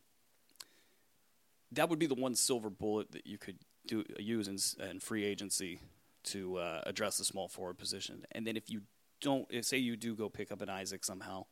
that 1.72 1.90
would 1.90 2.00
be 2.00 2.08
the 2.08 2.16
one 2.16 2.36
silver 2.36 2.70
bullet 2.70 3.12
that 3.12 3.26
you 3.26 3.38
could 3.38 3.58
do 3.88 4.04
use 4.20 4.48
in, 4.48 4.58
in 4.90 5.00
free 5.00 5.26
agency 5.26 5.80
to 6.24 6.58
uh, 6.58 6.82
address 6.86 7.18
the 7.18 7.26
small 7.26 7.48
forward 7.48 7.78
position. 7.78 8.26
And 8.32 8.48
then 8.48 8.58
if 8.58 8.70
you 8.70 8.82
don't, 9.22 9.46
if, 9.50 9.66
say 9.66 9.78
you 9.78 9.98
do 9.98 10.16
go 10.16 10.30
pick 10.30 10.52
up 10.52 10.62
an 10.62 10.70
Isaac 10.70 11.04
somehow, 11.04 11.46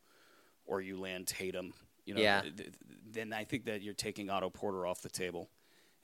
or 0.72 0.80
you 0.80 0.98
land 0.98 1.26
Tatum, 1.26 1.74
you 2.06 2.14
know, 2.14 2.20
Yeah. 2.22 2.40
th- 2.40 2.56
th- 2.56 2.72
then 3.04 3.32
I 3.34 3.44
think 3.44 3.66
that 3.66 3.82
you're 3.82 3.92
taking 3.94 4.30
Otto 4.30 4.48
Porter 4.48 4.86
off 4.86 5.02
the 5.02 5.10
table. 5.10 5.50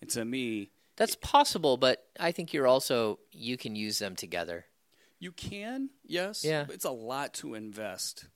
And 0.02 0.10
to 0.10 0.24
me, 0.24 0.70
That's 0.96 1.16
possible, 1.16 1.76
but 1.78 2.06
I 2.20 2.32
think 2.32 2.52
you're 2.52 2.66
also 2.66 3.20
you 3.32 3.56
can 3.56 3.74
use 3.74 3.98
them 3.98 4.14
together. 4.14 4.66
you 5.20 5.32
can, 5.32 5.90
yes, 6.04 6.44
Yeah. 6.44 6.66
it's 6.70 6.84
a 6.84 6.90
lot 6.92 7.34
to 7.34 7.54
invest 7.54 8.26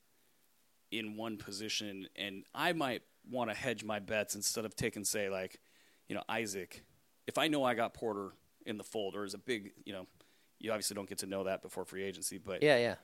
in 0.90 1.16
one 1.16 1.36
position, 1.38 2.08
and 2.16 2.44
I 2.54 2.72
might 2.72 3.02
want 3.30 3.50
to 3.50 3.54
hedge 3.56 3.84
my 3.84 4.00
bets 4.00 4.34
instead 4.34 4.64
of 4.64 4.74
taking, 4.74 5.04
say, 5.04 5.28
like, 5.28 5.60
you 6.08 6.14
know, 6.16 6.24
Isaac. 6.28 6.82
If 7.28 7.38
I 7.38 7.46
know 7.48 7.62
I 7.62 7.74
got 7.74 7.94
Porter 7.94 8.32
in 8.66 8.78
the 8.78 8.84
fold, 8.84 9.14
or 9.14 9.24
is 9.24 9.32
a 9.34 9.38
big, 9.38 9.72
you 9.84 9.92
know, 9.92 10.06
you 10.58 10.72
obviously 10.72 10.94
don't 10.96 11.08
get 11.08 11.18
to 11.18 11.26
know 11.26 11.44
that 11.44 11.62
before 11.62 11.84
free 11.84 12.02
agency, 12.02 12.38
but 12.38 12.62
Yeah, 12.64 12.78
yeah, 12.78 12.96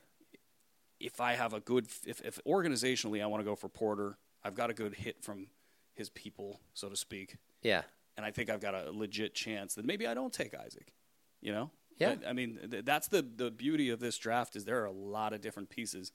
if 0.99 1.21
I 1.21 1.33
have 1.33 1.53
a 1.53 1.59
good, 1.59 1.87
if, 2.05 2.21
if 2.21 2.39
organizationally 2.45 3.21
I 3.21 3.25
want 3.27 3.41
to 3.41 3.45
go 3.45 3.55
for 3.55 3.69
Porter, 3.69 4.17
I've 4.43 4.55
got 4.55 4.69
a 4.69 4.73
good 4.73 4.95
hit 4.95 5.23
from 5.23 5.47
his 5.93 6.09
people, 6.09 6.59
so 6.73 6.89
to 6.89 6.95
speak, 6.95 7.37
yeah. 7.61 7.81
and 8.15 8.25
I 8.25 8.31
think 8.31 8.49
I've 8.49 8.61
got 8.61 8.73
a 8.73 8.91
legit 8.91 9.33
chance, 9.33 9.75
that 9.75 9.85
maybe 9.85 10.07
I 10.07 10.13
don't 10.13 10.33
take 10.33 10.53
Isaac. 10.55 10.93
You 11.41 11.53
know? 11.53 11.71
Yeah. 11.97 12.15
But, 12.15 12.27
I 12.27 12.33
mean, 12.33 12.59
th- 12.69 12.85
that's 12.85 13.07
the 13.07 13.21
the 13.21 13.51
beauty 13.51 13.89
of 13.89 13.99
this 13.99 14.17
draft 14.17 14.55
is 14.55 14.65
there 14.65 14.81
are 14.81 14.85
a 14.85 14.91
lot 14.91 15.33
of 15.33 15.41
different 15.41 15.69
pieces. 15.69 16.11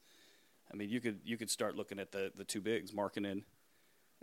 I 0.73 0.77
mean, 0.77 0.89
you 0.89 1.01
could 1.01 1.21
you 1.25 1.37
could 1.37 1.51
start 1.51 1.77
looking 1.77 1.99
at 1.99 2.13
the 2.13 2.33
the 2.35 2.45
two 2.45 2.61
bigs, 2.63 2.93
Markkanen, 2.93 3.45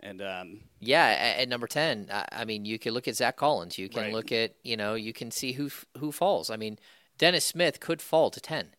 and 0.00 0.20
um, 0.20 0.60
Yeah, 0.80 1.06
at, 1.06 1.40
at 1.42 1.48
number 1.48 1.68
ten, 1.68 2.08
I, 2.10 2.24
I 2.32 2.44
mean, 2.44 2.64
you 2.64 2.78
can 2.78 2.94
look 2.94 3.06
at 3.06 3.16
Zach 3.16 3.36
Collins. 3.36 3.78
You 3.78 3.88
can 3.88 4.02
Right. 4.02 4.12
look 4.12 4.32
at 4.32 4.54
you 4.64 4.76
know 4.76 4.94
you 4.94 5.12
can 5.12 5.30
see 5.30 5.52
who 5.52 5.70
who 5.98 6.10
falls. 6.10 6.50
I 6.50 6.56
mean, 6.56 6.78
Dennis 7.18 7.44
Smith 7.44 7.78
could 7.78 8.02
fall 8.02 8.30
to 8.30 8.40
ten, 8.40 8.74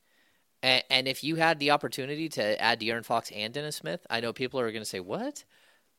and, 0.63 0.83
and 0.89 1.07
if 1.07 1.23
you 1.23 1.35
had 1.35 1.59
the 1.59 1.71
opportunity 1.71 2.29
to 2.29 2.59
add 2.59 2.79
De'Aaron 2.79 3.05
Fox 3.05 3.29
and 3.31 3.53
Dennis 3.53 3.75
Smith, 3.75 4.07
I 4.09 4.21
know 4.21 4.33
people 4.33 4.59
are 4.59 4.71
going 4.71 4.81
to 4.81 4.89
say 4.89 5.01
what. 5.01 5.43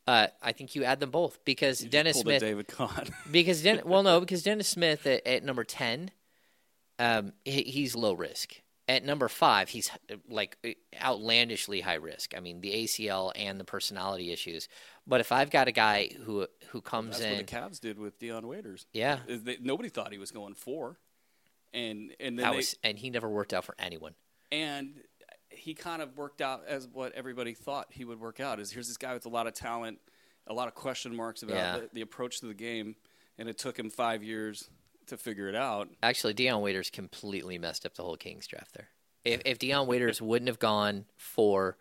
Uh, 0.06 0.26
I 0.42 0.52
think 0.52 0.74
you 0.74 0.84
add 0.84 1.00
them 1.00 1.10
both 1.10 1.42
because 1.44 1.82
you 1.82 1.88
Dennis 1.88 2.18
Smith. 2.18 2.40
David 2.40 2.68
Kahn. 2.68 3.08
Because 3.30 3.62
Den- 3.62 3.82
well, 3.84 4.02
no, 4.02 4.20
because 4.20 4.42
Dennis 4.42 4.68
Smith 4.68 5.06
at, 5.06 5.26
at 5.26 5.44
number 5.44 5.64
ten, 5.64 6.10
um, 6.98 7.32
he, 7.44 7.62
he's 7.62 7.94
low 7.94 8.12
risk. 8.14 8.60
At 8.86 9.02
number 9.02 9.28
five, 9.28 9.70
he's 9.70 9.90
uh, 10.12 10.16
like 10.28 10.58
outlandishly 11.02 11.80
high 11.80 11.94
risk. 11.94 12.34
I 12.36 12.40
mean, 12.40 12.60
the 12.60 12.84
ACL 12.84 13.32
and 13.34 13.58
the 13.58 13.64
personality 13.64 14.30
issues. 14.30 14.68
But 15.06 15.20
if 15.20 15.32
I've 15.32 15.48
got 15.50 15.68
a 15.68 15.72
guy 15.72 16.10
who 16.24 16.46
who 16.68 16.82
comes 16.82 17.18
that's 17.18 17.22
in, 17.22 17.36
what 17.38 17.46
the 17.46 17.56
Cavs 17.56 17.80
did 17.80 17.98
with 17.98 18.18
Dion 18.18 18.46
Waiters. 18.46 18.86
yeah, 18.92 19.20
they, 19.26 19.56
nobody 19.58 19.88
thought 19.88 20.12
he 20.12 20.18
was 20.18 20.30
going 20.30 20.52
four, 20.52 20.98
and 21.72 22.12
and 22.20 22.38
then 22.38 22.50
they, 22.50 22.56
was, 22.56 22.76
and 22.82 22.98
he 22.98 23.08
never 23.08 23.28
worked 23.28 23.54
out 23.54 23.64
for 23.64 23.74
anyone. 23.78 24.14
And 24.62 24.94
he 25.50 25.74
kind 25.74 26.00
of 26.00 26.16
worked 26.16 26.40
out 26.40 26.62
as 26.68 26.86
what 26.86 27.12
everybody 27.14 27.54
thought 27.54 27.88
he 27.90 28.04
would 28.04 28.20
work 28.20 28.38
out. 28.40 28.60
Is 28.60 28.70
here's 28.70 28.86
this 28.88 28.96
guy 28.96 29.14
with 29.14 29.26
a 29.26 29.28
lot 29.28 29.46
of 29.46 29.54
talent, 29.54 29.98
a 30.46 30.54
lot 30.54 30.68
of 30.68 30.74
question 30.74 31.14
marks 31.14 31.42
about 31.42 31.56
Yeah. 31.56 31.78
the, 31.78 31.90
the 31.94 32.00
approach 32.02 32.40
to 32.40 32.46
the 32.46 32.54
game, 32.54 32.94
and 33.38 33.48
it 33.48 33.58
took 33.58 33.78
him 33.78 33.90
five 33.90 34.22
years 34.22 34.68
to 35.06 35.16
figure 35.16 35.48
it 35.48 35.54
out. 35.56 35.88
Actually, 36.02 36.34
Dion 36.34 36.60
Waiters 36.62 36.90
completely 36.90 37.58
messed 37.58 37.84
up 37.84 37.94
the 37.94 38.02
whole 38.02 38.16
Kings 38.16 38.46
draft 38.46 38.74
there. 38.74 38.88
If 39.24 39.42
if 39.44 39.58
Dion 39.58 39.86
Waiters 39.86 40.20
wouldn't 40.22 40.48
have 40.48 40.58
gone 40.58 41.06
four, 41.16 41.76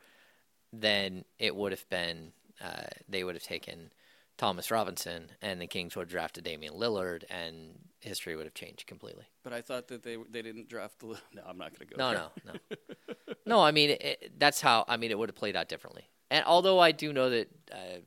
then 0.72 1.26
it 1.40 1.56
would 1.56 1.72
have 1.74 1.88
been 1.90 2.32
uh, 2.64 2.88
they 3.08 3.24
would 3.24 3.36
have 3.36 3.44
taken 3.44 3.92
Thomas 4.38 4.72
Robinson, 4.72 5.32
and 5.42 5.62
the 5.62 5.68
Kings 5.68 5.96
would 5.96 6.04
have 6.04 6.12
drafted 6.12 6.44
Damian 6.44 6.74
Lillard, 6.74 7.24
and 7.30 7.80
history 8.00 8.36
would 8.36 8.46
have 8.46 8.54
changed 8.54 8.88
completely. 8.88 9.26
But 9.44 9.54
I 9.54 9.62
thought 9.62 9.88
that 9.90 10.04
they 10.04 10.18
they 10.30 10.42
didn't 10.42 10.70
draft 10.70 11.00
the. 11.00 11.08
No, 11.34 11.44
I'm 11.48 11.58
not 11.58 11.72
going 11.78 11.88
to 11.88 11.96
go. 11.96 11.98
No, 11.98 12.10
there. 12.12 12.30
no, 12.46 12.54
no, 13.30 13.36
no. 13.46 13.62
I 13.62 13.72
mean, 13.72 13.92
it, 13.92 14.34
that's 14.38 14.62
how. 14.62 14.86
I 14.88 14.98
mean, 14.98 15.12
it 15.12 15.18
would 15.18 15.30
have 15.30 15.36
played 15.36 15.56
out 15.56 15.70
differently. 15.70 16.10
And 16.30 16.44
although 16.46 16.80
I 16.80 16.92
do 16.92 17.14
know 17.14 17.30
that 17.30 17.50
uh, 17.72 18.00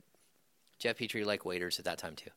Geoff 0.79 0.97
Petrie 0.97 1.23
liked 1.23 1.45
Waiters 1.45 1.79
at 1.79 1.85
that 1.85 1.97
time 1.97 2.15
too, 2.15 2.31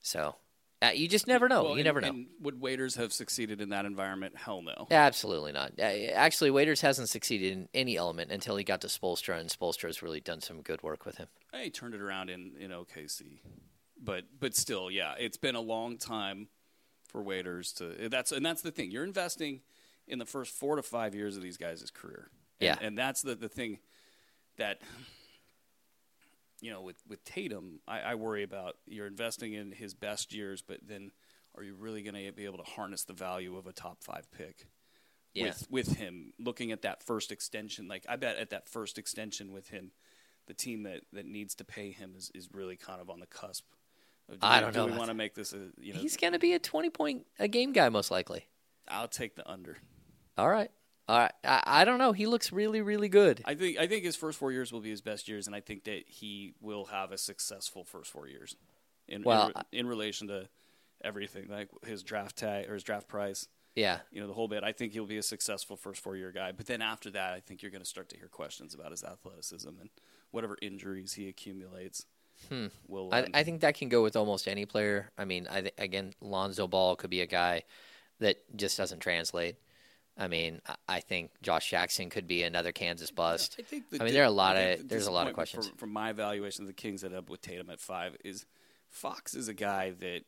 so 0.00 0.36
uh, 0.82 0.90
you 0.94 1.08
just 1.08 1.26
never 1.26 1.48
know. 1.48 1.62
Well, 1.64 1.72
you 1.72 1.78
and- 1.78 1.84
never 1.84 2.00
know. 2.00 2.08
and 2.08 2.26
would 2.40 2.60
Waiters 2.60 2.96
have 2.96 3.12
succeeded 3.12 3.60
in 3.60 3.70
that 3.70 3.84
environment? 3.86 4.36
Hell 4.36 4.62
no. 4.62 4.86
Absolutely 4.90 5.52
not. 5.52 5.72
Uh, 5.78 5.82
Actually, 5.82 6.50
Waiters 6.50 6.80
hasn't 6.82 7.08
succeeded 7.08 7.52
in 7.52 7.68
any 7.74 7.96
element 7.96 8.30
until 8.30 8.56
he 8.56 8.64
got 8.64 8.80
to 8.82 8.88
Spoelstra, 8.88 9.38
and 9.40 9.48
Spoelstra 9.48 9.86
has 9.86 10.02
really 10.02 10.20
done 10.20 10.40
some 10.40 10.60
good 10.62 10.82
work 10.82 11.06
with 11.06 11.16
him. 11.16 11.28
He 11.54 11.70
turned 11.70 11.94
it 11.94 12.00
around 12.00 12.30
in, 12.30 12.52
in 12.58 12.70
OKC, 12.70 13.38
but 14.02 14.24
but 14.38 14.54
still, 14.54 14.90
yeah, 14.90 15.14
it's 15.18 15.36
been 15.36 15.54
a 15.54 15.60
long 15.60 15.96
time 15.98 16.48
for 17.08 17.22
Waiters 17.22 17.72
to. 17.74 18.08
That's 18.10 18.32
and 18.32 18.44
that's 18.44 18.60
the 18.62 18.70
thing. 18.72 18.90
You're 18.90 19.04
investing 19.04 19.60
in 20.08 20.18
the 20.18 20.26
first 20.26 20.52
four 20.52 20.76
to 20.76 20.82
five 20.82 21.14
years 21.14 21.36
of 21.36 21.42
these 21.42 21.56
guys' 21.56 21.90
career. 21.94 22.28
And, 22.60 22.66
Yeah. 22.66 22.76
and 22.86 22.98
that's 22.98 23.22
the 23.22 23.34
the 23.36 23.48
thing 23.48 23.78
that 24.58 24.80
you 26.64 26.70
know 26.70 26.80
with 26.80 26.96
with 27.06 27.22
Tatum, 27.24 27.80
I, 27.86 28.00
I 28.00 28.14
worry 28.14 28.42
about. 28.42 28.76
You're 28.86 29.06
investing 29.06 29.52
in 29.52 29.70
his 29.70 29.92
best 29.92 30.32
years, 30.32 30.62
but 30.62 30.78
then 30.82 31.10
are 31.54 31.62
you 31.62 31.74
really 31.74 32.02
going 32.02 32.14
to 32.14 32.32
be 32.32 32.46
able 32.46 32.56
to 32.56 32.64
harness 32.64 33.04
the 33.04 33.12
value 33.12 33.58
of 33.58 33.66
a 33.66 33.72
top 33.72 34.02
five 34.02 34.30
pick? 34.32 34.66
Yeah. 35.34 35.48
With 35.48 35.66
with 35.68 35.96
him 35.96 36.32
looking 36.38 36.72
at 36.72 36.80
that 36.82 37.02
first 37.02 37.30
extension, 37.30 37.86
like 37.86 38.06
I 38.08 38.16
bet 38.16 38.38
at 38.38 38.48
that 38.50 38.66
first 38.66 38.96
extension 38.96 39.52
with 39.52 39.68
him, 39.68 39.90
the 40.46 40.54
team 40.54 40.84
that, 40.84 41.02
that 41.12 41.26
needs 41.26 41.54
to 41.56 41.64
pay 41.64 41.90
him 41.90 42.14
is, 42.16 42.30
is 42.34 42.48
really 42.50 42.76
kind 42.76 43.00
of 43.00 43.10
on 43.10 43.20
the 43.20 43.26
cusp. 43.26 43.64
Of, 44.30 44.40
do 44.40 44.46
I 44.46 44.56
we- 44.56 44.60
don't 44.62 44.72
do 44.72 44.78
know 44.78 44.86
we 44.86 44.98
want 44.98 45.10
to 45.10 45.14
make 45.14 45.34
this 45.34 45.52
a 45.52 45.68
you 45.78 45.92
know? 45.92 46.00
He's 46.00 46.16
going 46.16 46.32
to 46.32 46.38
be 46.38 46.54
a 46.54 46.58
twenty 46.58 46.88
point 46.88 47.26
a 47.38 47.46
game 47.46 47.72
guy 47.72 47.90
most 47.90 48.10
likely. 48.10 48.46
I'll 48.88 49.08
take 49.08 49.36
the 49.36 49.46
under. 49.48 49.76
All 50.38 50.48
right, 50.48 50.70
right. 51.08 51.32
I, 51.44 51.62
I 51.66 51.84
don't 51.84 51.98
know. 51.98 52.12
He 52.12 52.26
looks 52.26 52.52
really, 52.52 52.80
really 52.80 53.08
good. 53.08 53.42
I 53.44 53.54
think 53.54 53.78
I 53.78 53.86
think 53.86 54.04
his 54.04 54.16
first 54.16 54.38
four 54.38 54.52
years 54.52 54.72
will 54.72 54.80
be 54.80 54.90
his 54.90 55.00
best 55.00 55.28
years, 55.28 55.46
and 55.46 55.54
I 55.54 55.60
think 55.60 55.84
that 55.84 56.04
he 56.06 56.54
will 56.60 56.86
have 56.86 57.12
a 57.12 57.18
successful 57.18 57.84
first 57.84 58.10
four 58.10 58.26
years. 58.26 58.56
In 59.06 59.22
Well, 59.22 59.52
in, 59.72 59.80
in 59.80 59.86
relation 59.86 60.28
to 60.28 60.48
everything, 61.02 61.48
like 61.48 61.68
his 61.86 62.02
draft 62.02 62.36
tag 62.36 62.70
or 62.70 62.74
his 62.74 62.82
draft 62.82 63.06
price, 63.06 63.48
Yeah, 63.74 63.98
you 64.10 64.20
know, 64.20 64.26
the 64.26 64.32
whole 64.32 64.48
bit. 64.48 64.64
I 64.64 64.72
think 64.72 64.92
he'll 64.92 65.06
be 65.06 65.18
a 65.18 65.22
successful 65.22 65.76
first 65.76 66.00
four 66.00 66.16
year 66.16 66.32
guy. 66.32 66.52
But 66.52 66.66
then 66.66 66.80
after 66.80 67.10
that, 67.10 67.34
I 67.34 67.40
think 67.40 67.62
you're 67.62 67.70
going 67.70 67.82
to 67.82 67.88
start 67.88 68.08
to 68.10 68.16
hear 68.16 68.28
questions 68.28 68.74
about 68.74 68.90
his 68.90 69.04
athleticism 69.04 69.68
and 69.68 69.90
whatever 70.30 70.56
injuries 70.62 71.14
he 71.14 71.28
accumulates. 71.28 72.06
Hmm. 72.48 72.66
Will 72.88 73.10
I, 73.12 73.20
um, 73.22 73.28
I 73.34 73.44
think 73.44 73.60
that 73.60 73.74
can 73.74 73.88
go 73.88 74.02
with 74.02 74.16
almost 74.16 74.48
any 74.48 74.64
player. 74.66 75.10
I 75.16 75.24
mean, 75.24 75.46
I 75.50 75.60
th- 75.62 75.74
again, 75.78 76.14
Lonzo 76.20 76.66
Ball 76.66 76.96
could 76.96 77.10
be 77.10 77.20
a 77.20 77.26
guy 77.26 77.62
that 78.20 78.38
just 78.56 78.76
doesn't 78.76 79.00
translate. 79.00 79.56
I 80.16 80.28
mean, 80.28 80.60
I, 80.66 80.74
I 80.88 81.00
think 81.00 81.30
Josh 81.42 81.70
Jackson 81.70 82.08
could 82.10 82.26
be 82.26 82.42
another 82.44 82.70
Kansas 82.72 83.10
bust. 83.10 83.56
I 83.58 83.62
think. 83.62 83.84
I 84.00 84.04
mean, 84.04 84.12
there 84.14 84.22
are 84.22 84.26
a 84.26 84.30
lot 84.30 84.56
of- 84.56 84.78
the 84.78 84.84
there's 84.84 85.06
a 85.06 85.12
lot 85.12 85.26
of 85.26 85.34
questions. 85.34 85.68
From, 85.68 85.76
from 85.76 85.92
my 85.92 86.10
evaluation 86.10 86.62
of 86.64 86.68
the 86.68 86.72
Kings 86.74 87.02
end 87.04 87.14
up 87.14 87.28
with 87.28 87.40
Tatum 87.40 87.68
at 87.70 87.80
five 87.80 88.16
is 88.24 88.46
Fox 88.88 89.34
is 89.34 89.48
a 89.48 89.54
guy 89.54 89.90
that 90.00 90.20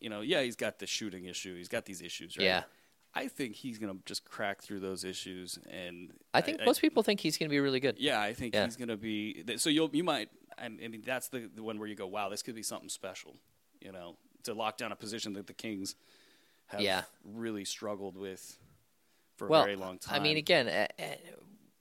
you 0.00 0.08
know, 0.10 0.20
yeah, 0.20 0.42
he's 0.42 0.56
got 0.56 0.78
the 0.80 0.86
shooting 0.86 1.26
issue, 1.26 1.56
he's 1.56 1.68
got 1.68 1.84
these 1.84 2.02
issues, 2.02 2.36
right? 2.36 2.44
Yeah. 2.44 2.62
I 3.14 3.28
think 3.28 3.54
he's 3.56 3.78
going 3.78 3.94
to 3.94 4.02
just 4.06 4.24
crack 4.24 4.62
through 4.62 4.80
those 4.80 5.04
issues, 5.04 5.58
and 5.68 6.12
I 6.32 6.40
think 6.40 6.64
most 6.64 6.80
people 6.80 7.02
think 7.02 7.20
he's 7.20 7.36
going 7.36 7.48
to 7.48 7.52
be 7.54 7.60
really 7.60 7.78
good. 7.78 7.98
Yeah, 7.98 8.18
I 8.20 8.32
think 8.32 8.54
Yeah. 8.54 8.64
he's 8.64 8.76
going 8.76 8.88
to 8.88 8.96
be. 8.96 9.44
So 9.58 9.68
you'll 9.70 9.90
you 9.92 10.02
might. 10.02 10.30
I 10.58 10.68
mean, 10.68 11.02
that's 11.04 11.28
the, 11.28 11.50
the 11.54 11.62
one 11.62 11.78
where 11.78 11.88
you 11.88 11.94
go, 11.94 12.06
wow, 12.06 12.28
this 12.30 12.42
could 12.42 12.54
be 12.54 12.62
something 12.62 12.88
special. 12.88 13.36
You 13.80 13.92
know, 13.92 14.16
to 14.44 14.54
lock 14.54 14.76
down 14.78 14.92
a 14.92 14.96
position 14.96 15.34
that 15.34 15.46
the 15.46 15.52
Kings 15.52 15.94
have 16.66 16.80
Yeah. 16.80 17.02
really 17.24 17.64
struggled 17.66 18.16
with 18.16 18.58
for 19.42 19.48
well, 19.48 19.62
a 19.62 19.64
very 19.64 19.76
long 19.76 19.98
time. 19.98 20.20
I 20.20 20.22
mean, 20.22 20.36
again, 20.36 20.88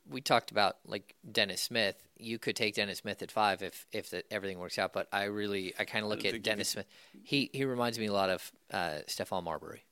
we 0.10 0.22
talked 0.22 0.50
about 0.50 0.78
like 0.86 1.16
Dennis 1.32 1.62
Smith. 1.62 1.96
You 2.18 2.40
could 2.40 2.56
take 2.56 2.76
Dennis 2.76 3.00
Smith 3.00 3.22
at 3.22 3.32
five 3.32 3.62
if 3.62 3.86
if 3.92 4.10
the, 4.10 4.24
everything 4.34 4.58
works 4.58 4.80
out. 4.80 4.94
But 4.94 5.08
I 5.12 5.26
really, 5.26 5.74
I 5.78 5.86
kind 5.86 6.04
of 6.04 6.10
look 6.10 6.26
at 6.26 6.42
Dennis 6.42 6.70
Smith. 6.70 6.88
He 7.24 7.50
he 7.54 7.66
reminds 7.66 8.00
me 8.00 8.08
a 8.08 8.14
lot 8.14 8.30
of 8.30 8.52
uh, 8.72 9.00
Stephon 9.08 9.44
Marbury. 9.44 9.84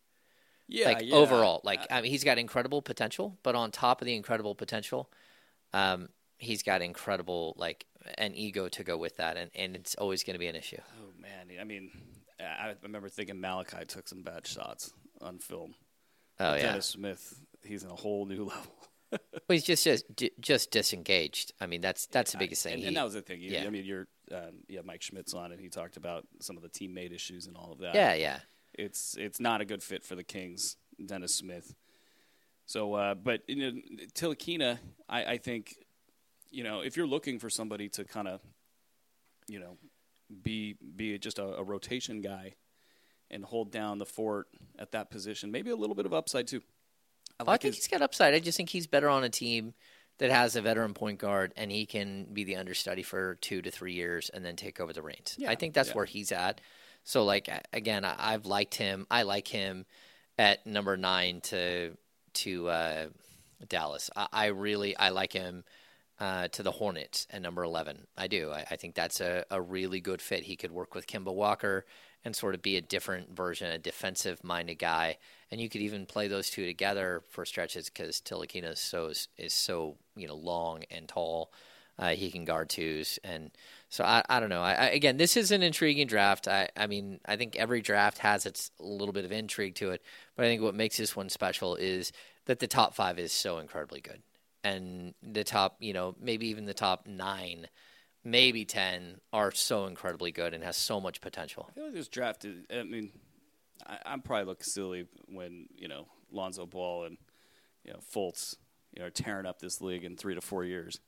yeah, 0.68 0.86
like 0.88 1.02
yeah. 1.04 1.16
overall, 1.16 1.62
like 1.64 1.82
Uh, 1.82 1.96
I 1.96 2.02
mean, 2.02 2.12
he's 2.12 2.24
got 2.24 2.38
incredible 2.40 2.82
potential. 2.82 3.38
But 3.44 3.56
on 3.56 3.72
top 3.72 4.02
of 4.02 4.06
the 4.06 4.16
incredible 4.16 4.56
potential, 4.56 5.12
um, 5.74 6.10
he's 6.38 6.64
got 6.64 6.82
incredible 6.82 7.54
like 7.58 7.86
an 8.18 8.34
ego 8.34 8.68
to 8.70 8.84
go 8.84 8.98
with 8.98 9.18
that, 9.18 9.38
and 9.38 9.52
and 9.54 9.76
it's 9.76 9.94
always 9.96 10.24
going 10.24 10.34
to 10.34 10.40
be 10.40 10.48
an 10.48 10.56
issue. 10.56 10.82
oh 11.00 11.22
man, 11.22 11.56
I 11.60 11.64
mean, 11.64 11.92
I 12.40 12.44
I 12.44 12.76
remember 12.82 13.10
thinking 13.10 13.40
Malachi 13.40 13.86
took 13.88 14.08
some 14.08 14.24
bad 14.24 14.48
shots 14.48 14.92
on 15.22 15.38
film. 15.38 15.76
Oh 16.40 16.56
yeah, 16.56 16.62
Dennis 16.62 16.86
Smith, 16.88 17.40
he's 17.64 17.84
in 17.84 17.90
a 17.90 17.96
whole 17.96 18.26
new 18.26 18.46
level. 18.54 18.72
well, 19.12 19.20
he's 19.50 19.64
just 19.64 19.84
just 19.84 20.04
just 20.40 20.72
disengaged. 20.72 21.54
I 21.60 21.66
mean, 21.68 21.82
that's 21.82 22.06
that's 22.08 22.32
the 22.34 22.38
biggest 22.38 22.64
thing. 22.64 22.74
And, 22.74 22.82
He- 22.82 22.88
and 22.90 22.98
that 22.98 23.04
was 23.04 23.14
the 23.14 23.22
thing. 23.22 23.42
You- 23.42 23.52
yeah. 23.52 23.64
I 23.66 23.70
mean, 23.70 23.86
you're 23.86 24.08
um, 24.32 24.60
yeah, 24.68 24.82
Mike 24.84 25.02
Schmitz's 25.02 25.34
on, 25.34 25.52
and 25.52 25.60
he 25.60 25.70
talked 25.70 25.98
about 25.98 26.28
some 26.40 26.56
of 26.58 26.64
the 26.64 26.70
teammate 26.70 27.12
issues 27.14 27.48
and 27.48 27.58
all 27.58 27.72
of 27.72 27.80
that. 27.80 27.96
yeah, 27.96 28.14
yeah. 28.14 28.40
it's 28.76 29.16
it's 29.18 29.40
not 29.40 29.62
a 29.62 29.66
good 29.66 29.82
fit 29.82 30.04
for 30.04 30.16
the 30.16 30.24
Kings, 30.24 30.78
Dennis 31.04 31.34
Smith. 31.36 31.74
So, 32.68 32.94
uh, 32.94 33.16
but 33.16 33.42
you 33.48 33.56
know, 33.56 33.80
Ntilikina, 34.14 34.78
I, 35.10 35.26
I 35.26 35.38
think, 35.40 35.76
you 36.52 36.64
know, 36.64 36.82
if 36.82 36.96
you're 36.96 37.08
looking 37.08 37.40
for 37.40 37.50
somebody 37.50 37.90
to 37.90 38.04
kind 38.04 38.28
of, 38.28 38.42
you 39.48 39.60
know, 39.60 39.78
be 40.44 40.76
be 40.96 41.18
just 41.18 41.40
a, 41.40 41.46
a 41.56 41.64
rotation 41.64 42.22
guy 42.22 42.54
and 43.32 43.44
hold 43.44 43.72
down 43.72 43.98
the 43.98 44.06
fort 44.06 44.50
at 44.78 44.92
that 44.92 45.10
position, 45.10 45.50
maybe 45.50 45.72
a 45.72 45.76
little 45.76 45.96
bit 45.96 46.06
of 46.06 46.14
upside 46.14 46.46
too. 46.48 46.62
I 47.40 47.44
Well, 47.44 47.54
I 47.54 47.58
think 47.58 47.76
his- 47.76 47.86
he's 47.86 47.88
got 47.88 48.02
upside. 48.02 48.34
I 48.34 48.40
just 48.40 48.58
think 48.58 48.70
he's 48.70 48.88
better 48.88 49.10
on 49.10 49.24
a 49.24 49.30
team 49.30 49.74
that 50.18 50.32
has 50.32 50.56
a 50.56 50.62
veteran 50.62 50.94
point 50.94 51.18
guard, 51.20 51.54
and 51.56 51.72
he 51.72 51.86
can 51.86 52.26
be 52.34 52.44
the 52.44 52.58
understudy 52.58 53.04
for 53.04 53.36
two 53.36 53.62
to 53.62 53.72
three 53.72 53.94
years 53.94 54.30
and 54.30 54.44
then 54.46 54.56
take 54.58 54.80
over 54.80 54.92
the 54.92 55.02
reins. 55.02 55.36
Yeah, 55.38 55.50
I 55.50 55.56
think 55.56 55.74
that's 55.74 55.90
yeah. 55.90 55.96
where 55.96 56.06
he's 56.06 56.32
at. 56.32 56.60
So, 57.04 57.24
like 57.24 57.50
again, 57.72 58.04
I- 58.06 58.34
I've 58.34 58.46
liked 58.46 58.76
him. 58.76 59.08
I 59.10 59.24
like 59.24 59.48
him 59.48 59.86
at 60.38 60.66
number 60.66 60.98
nine 60.98 61.42
to 61.42 61.98
to 62.34 62.68
uh, 62.70 63.06
Dallas. 63.68 64.10
I, 64.16 64.28
I 64.32 64.46
really 64.48 64.96
I 64.98 65.10
like 65.10 65.32
him 65.34 65.64
uh, 66.20 66.50
to 66.50 66.64
the 66.64 66.72
Hornets 66.72 67.26
at 67.32 67.42
number 67.42 67.64
eleven. 67.64 68.08
I 68.18 68.28
do. 68.28 68.52
I, 68.52 68.66
I 68.70 68.76
think 68.76 68.96
that's 68.96 69.22
a, 69.22 69.46
a 69.50 69.62
really 69.62 70.02
good 70.02 70.22
fit. 70.22 70.44
He 70.44 70.58
could 70.58 70.72
work 70.72 70.94
with 70.94 71.08
Kemba 71.08 71.34
Walker 71.34 71.86
and 72.26 72.36
sort 72.36 72.56
of 72.56 72.62
be 72.62 72.76
a 72.76 72.82
different 72.82 73.34
version, 73.36 73.72
a 73.72 73.78
defensive 73.78 74.44
minded 74.44 74.76
guy. 74.80 75.18
And 75.52 75.60
you 75.60 75.70
could 75.70 75.82
even 75.82 76.06
play 76.06 76.28
those 76.28 76.50
two 76.50 76.66
together 76.66 77.24
for 77.30 77.44
stretches 77.46 77.90
because 77.90 78.22
Ntilikina 78.22 78.74
is 78.74 78.80
so 78.80 79.12
is 79.38 79.54
so 79.54 79.98
you 80.16 80.28
know 80.28 80.36
long 80.36 80.84
and 80.92 81.08
tall. 81.08 81.52
Uh, 81.98 82.12
he 82.12 82.32
can 82.32 82.46
guard 82.46 82.70
twos, 82.70 83.20
and 83.26 83.52
so 83.90 84.06
I, 84.06 84.24
I 84.30 84.40
don't 84.40 84.48
know. 84.48 84.62
I, 84.62 84.72
I, 84.72 84.86
again, 84.92 85.18
this 85.18 85.36
is 85.36 85.52
an 85.52 85.62
intriguing 85.62 86.08
draft. 86.08 86.48
I, 86.48 86.70
I 86.78 86.88
mean, 86.88 87.20
I 87.26 87.36
think 87.36 87.58
every 87.58 87.82
draft 87.82 88.20
has 88.20 88.46
its 88.46 88.72
little 88.80 89.12
bit 89.12 89.26
of 89.26 89.34
intrigue 89.34 89.76
to 89.76 89.92
it, 89.92 90.02
but 90.38 90.46
I 90.46 90.48
think 90.48 90.62
what 90.62 90.76
makes 90.76 90.96
this 90.96 91.14
one 91.14 91.28
special 91.28 91.76
is 91.76 92.14
that 92.46 92.60
the 92.60 92.68
top 92.68 92.96
five 92.96 93.20
is 93.20 93.34
so 93.34 93.58
incredibly 93.58 94.00
good, 94.00 94.22
and 94.64 95.14
the 95.22 95.44
top, 95.44 95.76
you 95.82 95.92
know, 95.92 96.16
maybe 96.22 96.48
even 96.48 96.64
the 96.64 96.74
top 96.74 97.06
nine, 97.06 97.68
maybe 98.24 98.64
ten, 98.64 99.18
are 99.34 99.52
so 99.52 99.86
incredibly 99.86 100.32
good 100.32 100.54
and 100.54 100.64
has 100.64 100.78
so 100.78 101.02
much 101.02 101.20
potential. 101.20 101.68
I 101.70 101.74
feel 101.74 101.84
like 101.86 101.94
this 101.96 102.08
draft 102.08 102.46
is. 102.46 102.64
I 102.74 102.84
mean, 102.84 103.12
I, 103.88 103.98
I'm 104.06 104.22
probably 104.22 104.46
look 104.46 104.64
silly 104.64 105.08
when 105.28 105.68
you 105.76 105.88
know 105.88 106.08
Lonzo 106.32 106.66
Ball 106.66 107.06
and 107.06 107.18
you 107.84 107.94
know 107.94 108.00
Fultz, 108.00 108.56
you 108.94 109.02
know, 109.02 109.08
are 109.08 109.12
tearing 109.12 109.46
up 109.46 109.60
this 109.60 109.82
league 109.82 110.04
in 110.04 110.16
three 110.16 110.36
to 110.36 110.42
four 110.42 110.64
years. 110.64 111.00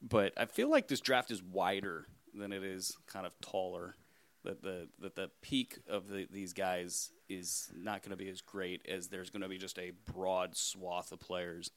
But 0.00 0.32
I 0.36 0.46
feel 0.46 0.68
like 0.68 0.88
this 0.88 1.00
draft 1.00 1.30
is 1.30 1.42
wider 1.42 2.06
than 2.34 2.52
it 2.52 2.64
is 2.64 2.96
kind 3.06 3.26
of 3.26 3.38
taller. 3.40 3.96
That 4.44 4.62
the 4.62 4.88
that 5.00 5.14
the 5.14 5.30
peak 5.40 5.78
of 5.88 6.08
the, 6.08 6.26
these 6.30 6.52
guys 6.52 7.12
is 7.28 7.70
not 7.76 8.02
going 8.02 8.10
to 8.10 8.16
be 8.16 8.28
as 8.28 8.40
great 8.40 8.82
as 8.88 9.08
there's 9.08 9.30
going 9.30 9.42
to 9.42 9.48
be 9.48 9.58
just 9.58 9.78
a 9.78 9.92
broad 10.12 10.56
swath 10.56 11.12
of 11.12 11.20
players 11.20 11.70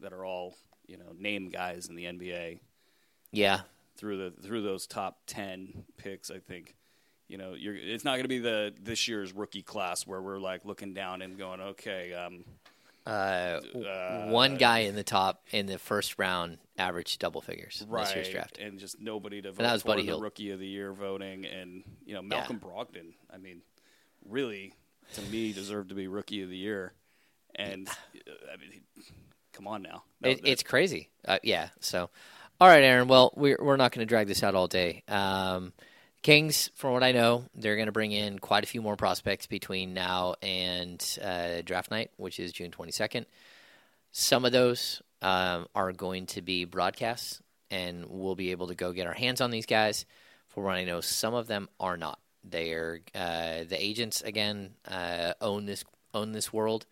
that 0.00 0.12
are 0.12 0.24
all 0.24 0.54
you 0.86 0.96
know 0.96 1.12
name 1.18 1.50
guys 1.50 1.88
in 1.88 1.96
the 1.96 2.04
NBA 2.04 2.60
Yeah, 3.30 3.60
through 3.96 4.16
the 4.16 4.42
through 4.42 4.62
those 4.62 4.86
top 4.86 5.18
ten 5.26 5.84
picks. 5.98 6.30
I 6.30 6.38
think 6.38 6.76
you 7.28 7.38
know 7.38 7.54
you're, 7.54 7.76
it's 7.76 8.04
not 8.04 8.12
going 8.12 8.22
to 8.24 8.28
be 8.28 8.38
the 8.38 8.74
this 8.80 9.06
year's 9.08 9.32
rookie 9.32 9.62
class 9.62 10.06
where 10.06 10.20
we're 10.20 10.38
like 10.38 10.64
looking 10.64 10.94
down 10.94 11.22
and 11.22 11.38
going, 11.38 11.60
okay, 11.60 12.12
um, 12.14 12.44
uh, 13.06 13.60
one 14.26 14.56
guy 14.56 14.80
in 14.80 14.94
the 14.94 15.02
top 15.04 15.42
in 15.50 15.66
the 15.66 15.78
first 15.78 16.18
round 16.18 16.58
averaged 16.76 17.18
double 17.20 17.40
figures 17.40 17.82
in 17.86 17.94
this 17.94 18.14
year's 18.14 18.28
draft. 18.28 18.58
and 18.58 18.78
just 18.78 19.00
nobody 19.00 19.40
to 19.42 19.50
vote 19.52 19.62
that 19.62 19.72
was 19.72 19.82
for 19.82 19.88
Buddy 19.88 20.02
the 20.02 20.08
Hield. 20.08 20.22
rookie 20.22 20.50
of 20.50 20.58
the 20.58 20.66
year 20.66 20.92
voting, 20.92 21.46
and 21.46 21.84
you 22.04 22.14
know 22.14 22.22
Malcolm 22.22 22.60
Brogdon. 22.60 23.14
I 23.32 23.38
mean, 23.38 23.62
really, 24.28 24.74
to 25.14 25.22
me, 25.22 25.52
deserved 25.52 25.88
to 25.90 25.94
be 25.94 26.06
rookie 26.06 26.42
of 26.42 26.50
the 26.50 26.56
year, 26.56 26.92
and 27.54 27.88
uh, 27.88 27.92
I 28.52 28.56
mean, 28.58 28.82
come 29.52 29.66
on 29.66 29.82
now, 29.82 30.04
No, 30.20 30.30
It, 30.30 30.40
it's 30.44 30.62
crazy. 30.62 31.08
Uh, 31.26 31.38
yeah. 31.42 31.68
So, 31.80 32.10
all 32.60 32.68
right, 32.68 32.82
Aaron. 32.82 33.08
Well, 33.08 33.32
we're 33.36 33.58
we're 33.60 33.76
not 33.76 33.92
going 33.92 34.06
to 34.06 34.08
drag 34.08 34.28
this 34.28 34.42
out 34.42 34.54
all 34.54 34.66
day. 34.68 35.02
Um, 35.08 35.72
Kings, 36.22 36.70
from 36.74 36.92
what 36.92 37.04
I 37.04 37.12
know, 37.12 37.44
they're 37.54 37.76
going 37.76 37.86
to 37.86 37.92
bring 37.92 38.12
in 38.12 38.38
quite 38.38 38.64
a 38.64 38.66
few 38.66 38.82
more 38.82 38.96
prospects 38.96 39.46
between 39.46 39.94
now 39.94 40.34
and 40.42 41.02
uh, 41.22 41.62
draft 41.64 41.90
night, 41.90 42.10
which 42.16 42.40
is 42.40 42.52
June 42.52 42.70
twenty 42.70 42.92
second. 42.92 43.26
Some 44.10 44.44
of 44.44 44.52
those 44.52 45.00
um, 45.22 45.68
are 45.74 45.92
going 45.92 46.26
to 46.26 46.42
be 46.42 46.64
broadcasts, 46.64 47.40
and 47.70 48.04
we'll 48.08 48.34
be 48.34 48.50
able 48.50 48.66
to 48.66 48.74
go 48.74 48.92
get 48.92 49.06
our 49.06 49.14
hands 49.14 49.40
on 49.40 49.50
these 49.50 49.66
guys. 49.66 50.06
For 50.48 50.64
what 50.64 50.76
I 50.76 50.84
know, 50.84 51.00
some 51.00 51.34
of 51.34 51.46
them 51.46 51.68
are 51.78 51.96
not. 51.96 52.18
They 52.42 52.72
are 52.72 53.00
uh, 53.14 53.64
the 53.68 53.76
agents 53.78 54.20
again 54.20 54.70
uh, 54.90 55.34
own 55.40 55.66
this 55.66 55.84
own 56.14 56.32
this 56.32 56.52
world, 56.52 56.84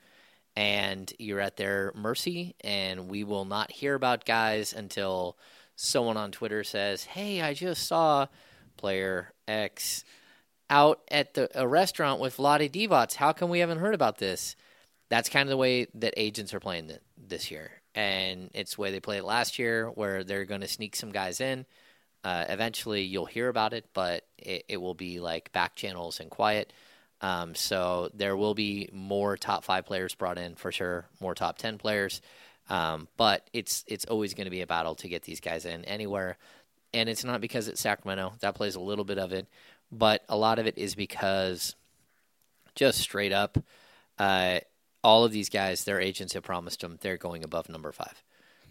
and 0.54 1.12
you're 1.18 1.40
at 1.40 1.56
their 1.56 1.92
mercy. 1.96 2.54
And 2.62 3.08
we 3.08 3.24
will 3.24 3.44
not 3.44 3.72
hear 3.72 3.94
about 3.94 4.24
guys 4.24 4.72
until 4.72 5.36
someone 5.74 6.16
on 6.16 6.30
Twitter 6.30 6.62
says, 6.62 7.04
"Hey, 7.04 7.42
I 7.42 7.54
just 7.54 7.88
saw 7.88 8.28
player 8.76 9.32
X 9.48 10.04
out 10.68 11.00
at 11.10 11.34
the 11.34 11.48
a 11.54 11.66
restaurant 11.66 12.20
with 12.20 12.36
Vlade 12.36 12.70
Divac. 12.70 13.14
How 13.14 13.32
come 13.32 13.50
we 13.50 13.60
haven't 13.60 13.78
heard 13.78 13.94
about 13.94 14.18
this?" 14.18 14.56
That's 15.08 15.28
kind 15.28 15.48
of 15.48 15.50
the 15.50 15.56
way 15.56 15.86
that 15.94 16.14
agents 16.16 16.52
are 16.52 16.60
playing 16.60 16.90
it 16.90 17.02
this 17.16 17.50
year, 17.50 17.70
and 17.94 18.50
it's 18.54 18.74
the 18.74 18.80
way 18.80 18.90
they 18.90 19.00
played 19.00 19.18
it 19.18 19.24
last 19.24 19.58
year, 19.58 19.88
where 19.88 20.24
they're 20.24 20.44
going 20.44 20.62
to 20.62 20.68
sneak 20.68 20.96
some 20.96 21.12
guys 21.12 21.40
in. 21.40 21.64
Uh, 22.24 22.44
eventually, 22.48 23.02
you'll 23.02 23.26
hear 23.26 23.48
about 23.48 23.72
it, 23.72 23.84
but 23.94 24.24
it, 24.36 24.64
it 24.68 24.76
will 24.78 24.94
be 24.94 25.20
like 25.20 25.52
back 25.52 25.76
channels 25.76 26.18
and 26.18 26.28
quiet. 26.28 26.72
Um, 27.20 27.54
so 27.54 28.10
there 28.14 28.36
will 28.36 28.54
be 28.54 28.88
more 28.92 29.36
top 29.36 29.64
five 29.64 29.86
players 29.86 30.14
brought 30.14 30.38
in 30.38 30.56
for 30.56 30.72
sure, 30.72 31.06
more 31.20 31.34
top 31.34 31.56
ten 31.56 31.78
players. 31.78 32.20
Um, 32.68 33.06
but 33.16 33.48
it's 33.52 33.84
it's 33.86 34.06
always 34.06 34.34
going 34.34 34.46
to 34.46 34.50
be 34.50 34.62
a 34.62 34.66
battle 34.66 34.96
to 34.96 35.08
get 35.08 35.22
these 35.22 35.40
guys 35.40 35.64
in 35.66 35.84
anywhere, 35.84 36.36
and 36.96 37.08
it's 37.08 37.24
not 37.24 37.40
because 37.40 37.68
it's 37.68 37.80
Sacramento 37.80 38.34
that 38.40 38.54
plays 38.54 38.74
a 38.74 38.80
little 38.80 39.04
bit 39.04 39.18
of 39.18 39.32
it, 39.32 39.46
but 39.92 40.24
a 40.28 40.36
lot 40.36 40.58
of 40.58 40.66
it 40.66 40.78
is 40.78 40.94
because 40.94 41.74
just 42.74 42.98
straight 42.98 43.32
up, 43.32 43.58
uh, 44.18 44.60
all 45.04 45.24
of 45.24 45.32
these 45.32 45.48
guys, 45.48 45.84
their 45.84 46.00
agents 46.00 46.34
have 46.34 46.42
promised 46.42 46.80
them 46.80 46.98
they're 47.00 47.16
going 47.16 47.44
above 47.44 47.68
number 47.68 47.92
five. 47.92 48.22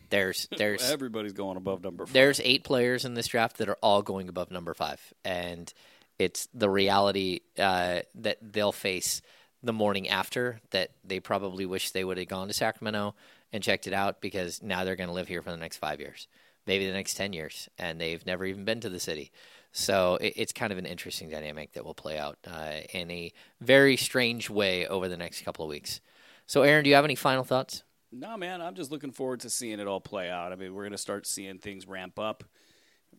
There's 0.09 0.47
there's 0.57 0.89
everybody's 0.89 1.34
going 1.34 1.57
above 1.57 1.84
number. 1.84 2.05
Four. 2.05 2.13
there's 2.13 2.39
eight 2.43 2.63
players 2.63 3.05
in 3.05 3.13
this 3.13 3.28
draft 3.28 3.57
that 3.57 3.69
are 3.69 3.78
all 3.82 4.01
going 4.01 4.30
above 4.30 4.51
number 4.51 4.73
five, 4.73 5.01
and 5.23 5.71
it's 6.19 6.47
the 6.53 6.69
reality 6.69 7.41
uh, 7.57 8.01
that 8.15 8.38
they'll 8.41 8.71
face 8.71 9.21
the 9.63 9.73
morning 9.73 10.09
after 10.09 10.61
that 10.69 10.91
they 11.03 11.19
probably 11.19 11.65
wish 11.65 11.91
they 11.91 12.03
would 12.03 12.17
have 12.17 12.28
gone 12.28 12.47
to 12.47 12.53
Sacramento 12.53 13.15
and 13.51 13.63
checked 13.63 13.88
it 13.88 13.93
out 13.93 14.21
because 14.21 14.61
now 14.61 14.84
they're 14.84 14.95
going 14.95 15.07
to 15.07 15.13
live 15.13 15.28
here 15.28 15.41
for 15.41 15.51
the 15.51 15.57
next 15.57 15.78
five 15.78 15.99
years, 15.99 16.28
maybe 16.68 16.86
the 16.86 16.93
next 16.93 17.16
ten 17.16 17.34
years, 17.34 17.70
and 17.78 17.99
they've 17.99 18.26
never 18.26 18.45
even 18.45 18.66
been 18.66 18.80
to 18.82 18.89
the 18.89 18.99
city. 18.99 19.32
So 19.72 20.16
it, 20.22 20.34
it's 20.38 20.53
kind 20.53 20.72
of 20.72 20.78
an 20.78 20.86
interesting 20.86 21.30
dynamic 21.30 21.74
that 21.74 21.84
will 21.84 21.93
play 21.93 22.18
out 22.18 22.38
uh, 22.47 22.78
in 22.93 23.11
a 23.11 23.34
very 23.59 23.97
strange 23.97 24.49
way 24.49 24.88
over 24.88 25.09
the 25.09 25.18
next 25.18 25.43
couple 25.43 25.66
of 25.66 25.70
weeks. 25.70 25.99
So, 26.47 26.61
Aaron, 26.61 26.84
do 26.84 26.89
you 26.89 26.95
have 26.95 27.05
any 27.05 27.16
final 27.16 27.43
thoughts? 27.43 27.84
No, 28.11 28.38
man, 28.38 28.61
I'm 28.61 28.76
just 28.76 28.91
looking 28.91 29.11
forward 29.11 29.41
to 29.41 29.49
seeing 29.49 29.80
it 29.80 29.88
all 29.88 29.99
play 29.99 30.30
out. 30.30 30.53
I 30.53 30.55
mean, 30.55 30.74
we're 30.74 30.84
going 30.84 30.93
to 30.93 30.97
start 30.97 31.28
seeing 31.28 31.57
things 31.57 31.88
ramp 31.88 32.18
up. 32.18 32.45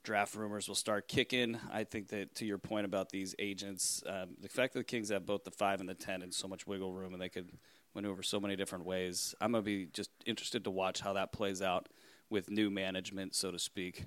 Draft 0.02 0.34
rumors 0.34 0.68
will 0.68 0.76
start 0.76 1.08
kicking. 1.08 1.58
I 1.72 1.84
think 1.84 2.08
that 2.08 2.34
to 2.36 2.46
your 2.46 2.58
point 2.58 2.86
about 2.86 3.10
these 3.10 3.34
agents, 3.38 4.02
um, 4.06 4.36
the 4.40 4.48
fact 4.48 4.72
that 4.74 4.80
the 4.80 4.84
Kings 4.84 5.10
have 5.10 5.26
both 5.26 5.44
the 5.44 5.50
five 5.50 5.80
and 5.80 5.88
the 5.88 5.94
ten 5.94 6.22
and 6.22 6.32
so 6.32 6.46
much 6.48 6.66
wiggle 6.66 6.92
room, 6.92 7.12
and 7.12 7.20
they 7.20 7.28
could 7.28 7.50
maneuver 7.94 8.22
so 8.22 8.38
many 8.38 8.56
different 8.56 8.84
ways. 8.84 9.34
I'm 9.40 9.52
gonna 9.52 9.62
be 9.62 9.86
just 9.86 10.10
interested 10.24 10.64
to 10.64 10.70
watch 10.70 11.00
how 11.00 11.14
that 11.14 11.32
plays 11.32 11.60
out 11.60 11.88
with 12.30 12.50
new 12.50 12.70
management, 12.70 13.34
so 13.34 13.50
to 13.50 13.58
speak. 13.58 14.06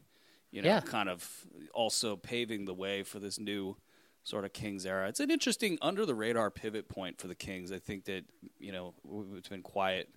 You 0.51 0.61
know, 0.63 0.70
Yeah. 0.70 0.82
kind 0.82 1.09
of 1.09 1.45
also 1.74 2.15
paving 2.15 2.65
the 2.65 2.74
way 2.74 3.03
for 3.03 3.20
this 3.20 3.38
new 3.39 3.78
sort 4.24 4.45
of 4.45 4.53
Kings 4.53 4.86
era. 4.86 5.07
It's 5.07 5.20
an 5.20 5.32
interesting 5.32 5.78
under 5.82 6.05
the 6.05 6.15
radar 6.15 6.49
pivot 6.51 6.89
point 6.89 7.20
for 7.20 7.28
the 7.28 7.36
Kings. 7.36 7.72
I 7.72 7.80
think 7.80 8.05
that 8.05 8.26
you 8.59 8.72
know 8.72 8.93
it's 9.36 9.47
been 9.49 9.61
quiet, 9.61 10.09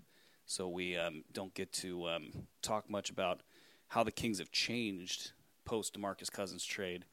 so 0.47 0.69
we 0.69 0.97
um, 0.97 1.25
don't 1.33 1.53
get 1.55 1.73
to 1.75 2.09
um, 2.09 2.31
talk 2.63 2.89
much 2.91 3.11
about 3.11 3.43
how 3.89 4.03
the 4.03 4.11
Kings 4.13 4.39
have 4.39 4.51
changed 4.51 5.33
post 5.65 5.95
Demarcus 5.99 6.31
Cousins 6.31 6.65
trade 6.65 7.05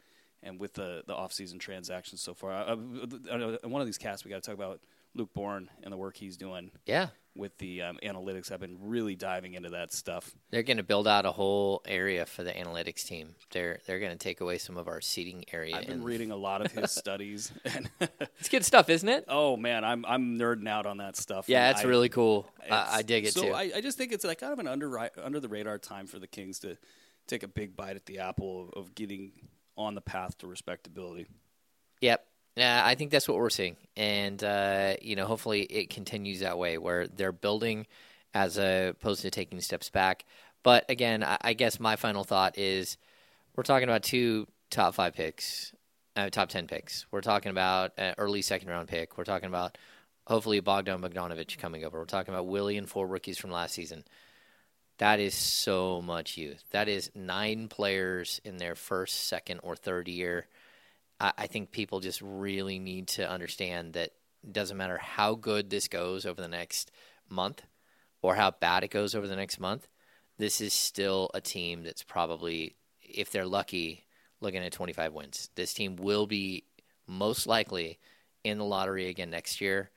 and 0.41 0.59
with 0.59 0.73
the 0.73 1.03
the 1.05 1.13
offseason 1.13 1.59
transactions 1.59 2.21
so 2.21 2.33
far. 2.33 2.51
Uh, 2.53 2.75
uh, 3.29 3.57
in 3.63 3.69
one 3.69 3.81
of 3.81 3.85
these 3.85 3.97
casts, 3.97 4.23
we 4.25 4.29
got 4.31 4.41
to 4.41 4.49
talk 4.49 4.55
about 4.57 4.79
Luke 5.13 5.33
Bornn 5.33 5.69
and 5.83 5.91
the 5.91 5.97
work 5.97 6.15
he's 6.15 6.37
doing 6.37 6.71
Yeah. 6.85 7.09
With 7.36 7.57
the 7.59 7.82
um, 7.84 7.99
analytics. 8.03 8.51
I've 8.51 8.59
been 8.59 8.77
really 8.82 9.15
diving 9.15 9.53
into 9.53 9.69
that 9.69 9.93
stuff. 9.93 10.32
They're 10.49 10.63
going 10.63 10.77
to 10.77 10.84
build 10.84 11.07
out 11.07 11.25
a 11.25 11.32
whole 11.32 11.82
area 11.88 12.25
for 12.25 12.43
the 12.43 12.51
analytics 12.51 13.05
team. 13.05 13.36
They're 13.51 13.80
they're 13.86 13.99
going 13.99 14.11
to 14.11 14.17
take 14.17 14.41
away 14.41 14.57
some 14.57 14.77
of 14.77 14.88
our 14.88 14.99
seating 15.01 15.45
area. 15.53 15.77
I've 15.77 15.86
been 15.86 15.95
and- 15.95 16.05
reading 16.05 16.32
a 16.32 16.36
lot 16.36 16.65
of 16.65 16.71
his 16.71 16.91
studies, 16.95 17.51
and 17.65 17.89
It's 18.39 18.49
good 18.49 18.65
stuff, 18.65 18.89
isn't 18.89 19.07
it? 19.07 19.25
oh 19.27 19.55
man, 19.57 19.84
I'm 19.84 20.05
I'm 20.05 20.38
nerding 20.38 20.67
out 20.67 20.86
on 20.86 20.97
that 20.97 21.15
stuff. 21.15 21.47
Yeah, 21.47 21.71
it's 21.71 21.82
I- 21.82 21.88
really 21.88 22.09
cool. 22.09 22.47
I, 22.69 22.97
I 22.97 23.01
dig 23.03 23.25
it 23.25 23.34
so 23.34 23.43
too. 23.43 23.53
I, 23.53 23.71
I 23.75 23.82
just 23.82 23.97
think 23.97 24.11
it's 24.11 24.25
like 24.25 24.39
kind 24.39 24.53
of 24.53 24.59
an 24.59 24.67
under 24.67 25.09
under 25.23 25.39
the 25.39 25.49
radar 25.49 25.77
time 25.77 26.07
for 26.07 26.19
the 26.19 26.27
Kings 26.27 26.59
to 26.59 26.77
take 27.27 27.43
a 27.43 27.47
big 27.47 27.75
bite 27.75 27.95
at 27.95 28.05
the 28.05 28.19
apple 28.19 28.69
of, 28.73 28.86
of 28.88 28.95
getting 28.95 29.32
on 29.77 29.95
the 29.95 30.01
path 30.01 30.38
to 30.39 30.47
respectability. 30.47 31.27
Yep. 32.01 32.25
Yeah, 32.60 32.82
I 32.86 32.95
think 32.95 33.12
that's 33.12 33.26
what 33.26 33.38
we're 33.38 33.49
seeing, 33.49 33.78
and 33.95 34.43
uh, 34.43 34.95
you 35.01 35.16
know, 35.16 35.26
hopefully 35.26 35.62
it 35.62 35.89
continues 35.89 36.41
that 36.41 36.57
way, 36.57 36.78
where 36.78 37.07
they're 37.07 37.32
building 37.32 37.88
as 38.34 38.57
opposed 38.57 39.22
to 39.22 39.32
taking 39.32 39.62
steps 39.62 39.89
back. 39.89 40.26
But 40.62 40.84
again, 40.89 41.24
I, 41.24 41.38
I 41.39 41.53
guess 41.53 41.80
my 41.80 41.95
final 41.95 42.26
thought 42.26 42.57
is, 42.57 42.97
we're 43.55 43.64
talking 43.64 43.88
about 43.88 44.03
two 44.03 44.45
top 44.70 44.93
five 44.95 45.14
picks, 45.14 45.72
uh, 46.18 46.30
top 46.30 46.49
ten 46.49 46.68
picks. 46.68 47.05
We're 47.12 47.22
talking 47.22 47.49
about 47.49 47.93
an 47.97 48.16
early 48.18 48.41
second 48.41 48.68
round 48.68 48.89
pick. 48.89 49.18
We're 49.18 49.24
talking 49.24 49.47
about 49.47 49.78
hopefully 50.28 50.60
Bogdan 50.60 51.01
Bogdanovic 51.01 51.57
coming 51.60 51.86
over. 51.86 51.97
We're 51.97 52.05
talking 52.05 52.34
about 52.34 52.47
Willie 52.47 52.78
and 52.78 52.89
four 52.89 53.07
rookies 53.07 53.38
from 53.38 53.51
last 53.51 53.74
season. 53.74 54.03
That 54.97 55.22
is 55.22 55.34
so 55.34 56.01
much 56.01 56.36
youth. 56.36 56.66
That 56.72 56.89
is 56.89 57.10
nine 57.16 57.70
players 57.70 58.41
in 58.43 58.57
their 58.57 58.76
first, 58.76 59.28
second, 59.30 59.62
or 59.64 59.78
third 59.78 60.10
year. 60.10 60.47
I, 61.20 61.34
I 61.38 61.47
think 61.47 61.72
people 61.72 61.99
just 61.99 62.22
really 62.22 62.80
need 62.80 63.07
to 63.09 63.30
understand 63.30 63.93
that 63.93 64.11
it 64.43 64.53
doesn't 64.53 64.78
matter 64.78 64.97
how 64.97 65.36
good 65.36 65.70
this 65.70 65.88
goes 65.88 66.26
over 66.26 66.41
the 66.41 66.47
next 66.47 66.91
month 67.30 67.63
or 68.22 68.36
how 68.36 68.51
bad 68.51 68.84
it 68.84 68.91
goes 68.91 69.15
over 69.15 69.28
the 69.28 69.36
next 69.36 69.59
month. 69.59 69.88
This 70.38 70.61
is 70.61 70.74
still 70.74 71.30
a 71.34 71.41
team 71.41 71.84
that's 71.84 72.03
probably, 72.03 72.76
if 73.01 73.32
they're 73.32 73.45
lucky, 73.45 74.05
looking 74.41 74.63
at 74.63 74.72
25 74.72 75.13
wins. 75.13 75.49
This 75.55 75.74
team 75.74 75.97
will 75.97 76.28
be 76.28 76.63
most 77.07 77.47
likely 77.47 77.99
in 78.43 78.57
the 78.57 78.63
lottery 78.63 79.07
again 79.07 79.30
next 79.30 79.59
year 79.59 79.91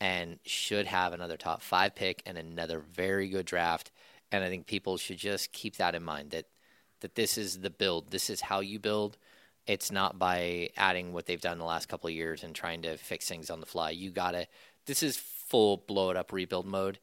and 0.00 0.38
should 0.44 0.86
have 0.86 1.12
another 1.12 1.36
top 1.36 1.62
five 1.62 1.94
pick 1.94 2.22
and 2.26 2.36
another 2.36 2.80
very 2.80 3.28
good 3.28 3.46
draft. 3.46 3.90
And 4.30 4.44
I 4.44 4.48
think 4.48 4.66
people 4.66 4.96
should 4.96 5.18
just 5.18 5.52
keep 5.52 5.76
that 5.76 5.94
in 5.94 6.02
mind 6.02 6.30
that 6.30 6.46
that 7.00 7.14
this 7.14 7.38
is 7.38 7.60
the 7.60 7.70
build. 7.70 8.10
This 8.10 8.28
is 8.28 8.40
how 8.40 8.60
you 8.60 8.78
build. 8.80 9.16
It's 9.68 9.92
not 9.92 10.18
by 10.18 10.70
adding 10.76 11.12
what 11.12 11.26
they've 11.26 11.40
done 11.40 11.58
the 11.58 11.64
last 11.64 11.88
couple 11.88 12.08
of 12.08 12.14
years 12.14 12.42
and 12.42 12.54
trying 12.54 12.82
to 12.82 12.96
fix 12.96 13.28
things 13.28 13.50
on 13.50 13.60
the 13.60 13.66
fly. 13.66 13.90
You 13.90 14.10
gotta. 14.10 14.48
This 14.86 15.02
is 15.02 15.18
full 15.18 15.84
blow 15.86 16.10
it 16.10 16.16
up 16.16 16.32
rebuild 16.32 16.66
mode, 16.66 16.98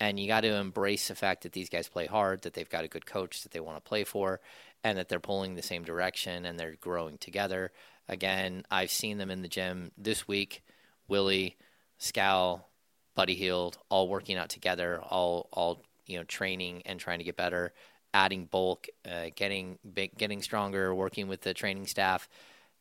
and 0.00 0.18
you 0.18 0.26
got 0.26 0.40
to 0.40 0.54
embrace 0.54 1.08
the 1.08 1.14
fact 1.14 1.44
that 1.44 1.52
these 1.52 1.68
guys 1.70 1.88
play 1.88 2.06
hard, 2.06 2.42
that 2.42 2.54
they've 2.54 2.68
got 2.68 2.84
a 2.84 2.88
good 2.88 3.06
coach 3.06 3.42
that 3.42 3.52
they 3.52 3.60
want 3.60 3.76
to 3.76 3.88
play 3.88 4.02
for, 4.02 4.40
and 4.82 4.98
that 4.98 5.08
they're 5.08 5.20
pulling 5.20 5.54
the 5.54 5.62
same 5.62 5.84
direction 5.84 6.44
and 6.44 6.58
they're 6.58 6.76
growing 6.80 7.18
together. 7.18 7.70
Again, 8.08 8.64
I've 8.70 8.90
seen 8.90 9.18
them 9.18 9.30
in 9.30 9.42
the 9.42 9.48
gym 9.48 9.92
this 9.96 10.26
week. 10.26 10.62
Willie, 11.06 11.56
Skal, 11.98 12.68
Buddy 13.14 13.34
Hield, 13.34 13.78
all 13.88 14.08
working 14.08 14.36
out 14.36 14.48
together, 14.48 15.00
all 15.00 15.48
all 15.52 15.84
you 16.06 16.18
know, 16.18 16.24
training 16.24 16.82
and 16.86 16.98
trying 16.98 17.18
to 17.18 17.24
get 17.24 17.36
better, 17.36 17.72
adding 18.14 18.46
bulk, 18.46 18.86
uh, 19.08 19.26
getting 19.34 19.78
getting 20.16 20.42
stronger, 20.42 20.94
working 20.94 21.28
with 21.28 21.42
the 21.42 21.54
training 21.54 21.86
staff. 21.86 22.28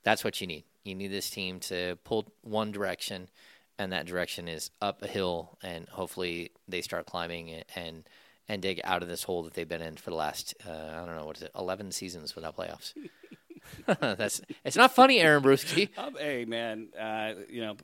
That's 0.04 0.24
what 0.24 0.40
you 0.42 0.48
need. 0.48 0.64
You 0.84 0.96
need 0.96 1.10
this 1.10 1.30
team 1.30 1.60
to 1.62 1.98
pull 2.04 2.32
one 2.42 2.72
direction, 2.72 3.30
and 3.78 3.92
that 3.92 4.06
direction 4.06 4.48
is 4.48 4.72
up 4.82 5.02
a 5.02 5.08
hill, 5.08 5.58
and 5.62 5.88
hopefully 5.90 6.52
they 6.68 6.82
start 6.82 7.06
climbing 7.06 7.64
and 7.76 8.04
and 8.50 8.62
dig 8.62 8.80
out 8.84 9.04
of 9.04 9.10
this 9.10 9.24
hole 9.24 9.44
that 9.44 9.54
they've 9.54 9.68
been 9.68 9.82
in 9.82 9.98
for 9.98 10.10
the 10.10 10.16
last 10.16 10.56
uh, 10.66 10.72
I 10.72 11.06
don't 11.06 11.16
know 11.18 11.26
what 11.26 11.38
is 11.38 11.44
it, 11.44 11.52
eleven 11.58 11.92
seasons 11.92 12.36
without 12.36 12.56
playoffs. 12.56 12.94
That's 14.00 14.42
it's 14.64 14.78
not 14.78 14.96
funny, 14.96 15.20
Aaron 15.20 15.44
Bruski. 15.44 15.90
Hey 16.18 16.46
man, 16.46 16.90
uh, 17.00 17.34
you 17.50 17.62
know, 17.62 17.76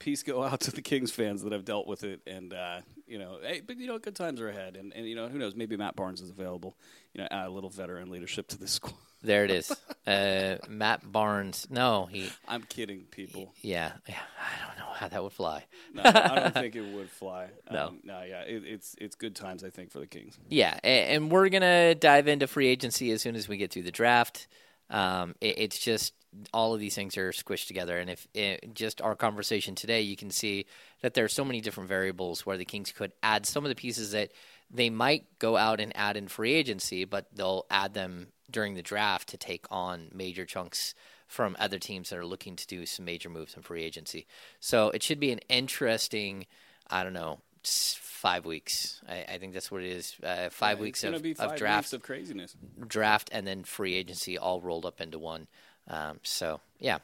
peace 0.00 0.24
go 0.24 0.42
out 0.42 0.58
to 0.62 0.72
the 0.72 0.82
Kings 0.82 1.12
fans 1.12 1.42
that 1.42 1.52
have 1.52 1.64
dealt 1.64 1.86
with 1.86 2.02
it, 2.02 2.20
and 2.26 2.52
uh, 2.52 2.80
you 3.06 3.18
know, 3.18 3.38
hey, 3.40 3.60
but 3.64 3.76
you 3.78 3.86
know, 3.86 3.98
good 3.98 4.16
times 4.16 4.40
are 4.40 4.48
ahead, 4.48 4.76
and, 4.76 4.92
and 4.96 5.06
you 5.08 5.14
know, 5.14 5.28
who 5.28 5.38
knows? 5.38 5.54
Maybe 5.54 5.76
Matt 5.76 5.94
Barnes 5.94 6.20
is 6.20 6.30
available. 6.30 6.76
You 7.14 7.20
know, 7.22 7.28
add 7.30 7.46
a 7.46 7.50
little 7.50 7.70
veteran 7.70 8.10
leadership 8.10 8.48
to 8.48 8.58
this 8.58 8.72
squad. 8.80 8.94
There 9.22 9.44
it 9.44 9.50
is. 9.50 9.70
Uh, 10.06 10.56
Matt 10.68 11.12
Barnes. 11.12 11.66
No, 11.70 12.06
he. 12.06 12.30
I'm 12.48 12.62
kidding, 12.62 13.02
people. 13.10 13.52
Yeah, 13.60 13.92
yeah. 14.08 14.14
I 14.38 14.66
don't 14.66 14.78
know 14.78 14.90
how 14.94 15.08
that 15.08 15.22
would 15.22 15.32
fly. 15.34 15.66
No, 15.94 16.02
I 16.04 16.38
don't 16.40 16.54
think 16.54 16.74
it 16.76 16.94
would 16.94 17.10
fly. 17.10 17.48
No. 17.70 17.88
um, 17.88 17.98
no, 18.02 18.22
yeah, 18.22 18.42
it, 18.42 18.62
it's 18.64 18.96
it's 18.98 19.16
good 19.16 19.36
times, 19.36 19.62
I 19.62 19.70
think, 19.70 19.90
for 19.90 19.98
the 20.00 20.06
Kings. 20.06 20.38
Yeah, 20.48 20.78
a- 20.82 21.14
and 21.14 21.30
we're 21.30 21.48
gonna 21.50 21.94
dive 21.94 22.28
into 22.28 22.46
free 22.46 22.68
agency 22.68 23.10
as 23.12 23.20
soon 23.22 23.36
as 23.36 23.46
we 23.48 23.56
get 23.58 23.70
through 23.72 23.82
the 23.82 23.90
draft. 23.92 24.46
Um, 24.88 25.34
it, 25.40 25.58
it's 25.58 25.78
just 25.78 26.14
all 26.52 26.74
of 26.74 26.80
these 26.80 26.94
things 26.94 27.16
are 27.16 27.32
squished 27.32 27.66
together, 27.66 27.98
and 27.98 28.08
if 28.10 28.26
it, 28.34 28.74
just 28.74 29.00
our 29.00 29.16
conversation 29.16 29.74
today, 29.74 30.00
you 30.00 30.16
can 30.16 30.30
see 30.30 30.66
that 31.02 31.14
there 31.14 31.24
are 31.24 31.28
so 31.28 31.44
many 31.44 31.60
different 31.60 31.88
variables 31.88 32.46
where 32.46 32.56
the 32.56 32.64
Kings 32.64 32.92
could 32.92 33.12
add 33.22 33.46
some 33.46 33.64
of 33.64 33.68
the 33.68 33.74
pieces 33.74 34.12
that 34.12 34.30
they 34.70 34.90
might 34.90 35.24
go 35.38 35.56
out 35.56 35.80
and 35.80 35.96
add 35.96 36.16
in 36.16 36.28
free 36.28 36.54
agency, 36.54 37.04
but 37.04 37.26
they'll 37.34 37.66
add 37.70 37.94
them 37.94 38.28
during 38.50 38.74
the 38.74 38.82
draft 38.82 39.28
to 39.30 39.36
take 39.36 39.66
on 39.70 40.08
major 40.14 40.44
chunks 40.44 40.94
from 41.26 41.56
other 41.58 41.78
teams 41.78 42.10
that 42.10 42.18
are 42.18 42.26
looking 42.26 42.56
to 42.56 42.66
do 42.66 42.86
some 42.86 43.04
major 43.04 43.28
moves 43.28 43.54
in 43.54 43.62
free 43.62 43.82
agency. 43.82 44.26
So 44.60 44.90
it 44.90 45.02
should 45.02 45.20
be 45.20 45.32
an 45.32 45.40
interesting, 45.48 46.46
I 46.88 47.02
don't 47.04 47.12
know, 47.12 47.40
five 47.62 48.44
weeks. 48.44 49.00
I, 49.08 49.24
I 49.34 49.38
think 49.38 49.52
that's 49.52 49.70
what 49.70 49.82
it 49.82 49.90
is. 49.90 50.16
Uh, 50.22 50.50
five 50.50 50.78
Yeah, 50.78 50.82
weeks 50.82 51.04
of, 51.04 51.14
five 51.36 51.52
of 51.52 51.56
draft, 51.56 51.92
of 51.92 52.02
craziness. 52.02 52.56
draft, 52.86 53.28
and 53.32 53.46
then 53.46 53.64
free 53.64 53.94
agency 53.94 54.38
all 54.38 54.60
rolled 54.60 54.86
up 54.86 55.00
into 55.00 55.18
one. 55.18 55.46
Um, 55.90 56.20
so 56.22 56.60
yeah, 56.78 56.98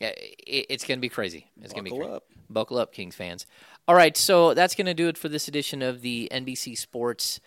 yeah, 0.00 0.08
it, 0.16 0.66
it's 0.70 0.84
going 0.84 0.98
to 0.98 1.02
be 1.02 1.08
crazy. 1.08 1.46
It's 1.60 1.72
going 1.72 1.84
to 1.84 1.90
be 1.90 1.96
Buckle 1.98 2.14
up. 2.14 2.24
Buckle 2.48 2.78
up, 2.78 2.92
Kings 2.92 3.14
fans. 3.14 3.46
All 3.86 3.94
right, 3.94 4.16
so 4.16 4.54
that's 4.54 4.74
going 4.74 4.86
to 4.86 4.94
do 4.94 5.08
it 5.08 5.18
for 5.18 5.28
this 5.28 5.48
edition 5.48 5.82
of 5.82 6.02
the 6.02 6.28
NBC 6.32 6.76
Sports 6.78 7.40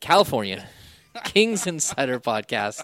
California 0.00 0.66
Kings 1.24 1.66
Insider 1.66 2.18
Podcast. 2.18 2.82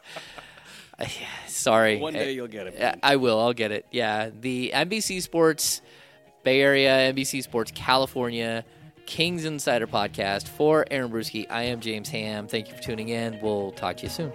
Uh, 0.99 1.07
Sorry, 1.47 1.99
One 1.99 2.13
day 2.13 2.33
you'll 2.33 2.49
get 2.49 2.67
it. 2.67 2.75
Yeah. 2.77 2.97
I 3.03 3.17
will. 3.17 3.41
I'll 3.41 3.53
get 3.53 3.73
it. 3.73 3.87
Yeah, 3.91 4.31
the 4.39 4.73
NBC 4.75 5.23
Sports 5.23 5.81
Bay 6.45 6.61
Area, 6.61 7.13
NBC 7.13 7.43
Sports 7.43 7.73
California 7.75 8.65
Kings 9.07 9.47
Insider 9.47 9.87
Podcast 9.87 10.49
for 10.49 10.85
Aaron 10.91 11.11
Bruski. 11.11 11.47
I 11.49 11.63
am 11.63 11.81
James 11.81 12.11
Ham. 12.11 12.47
Thank 12.47 12.69
you 12.69 12.77
for 12.77 12.83
tuning 12.83 13.09
in. 13.09 13.41
We'll 13.41 13.73
talk 13.73 13.97
to 13.99 14.03
you 14.03 14.11
soon. 14.11 14.33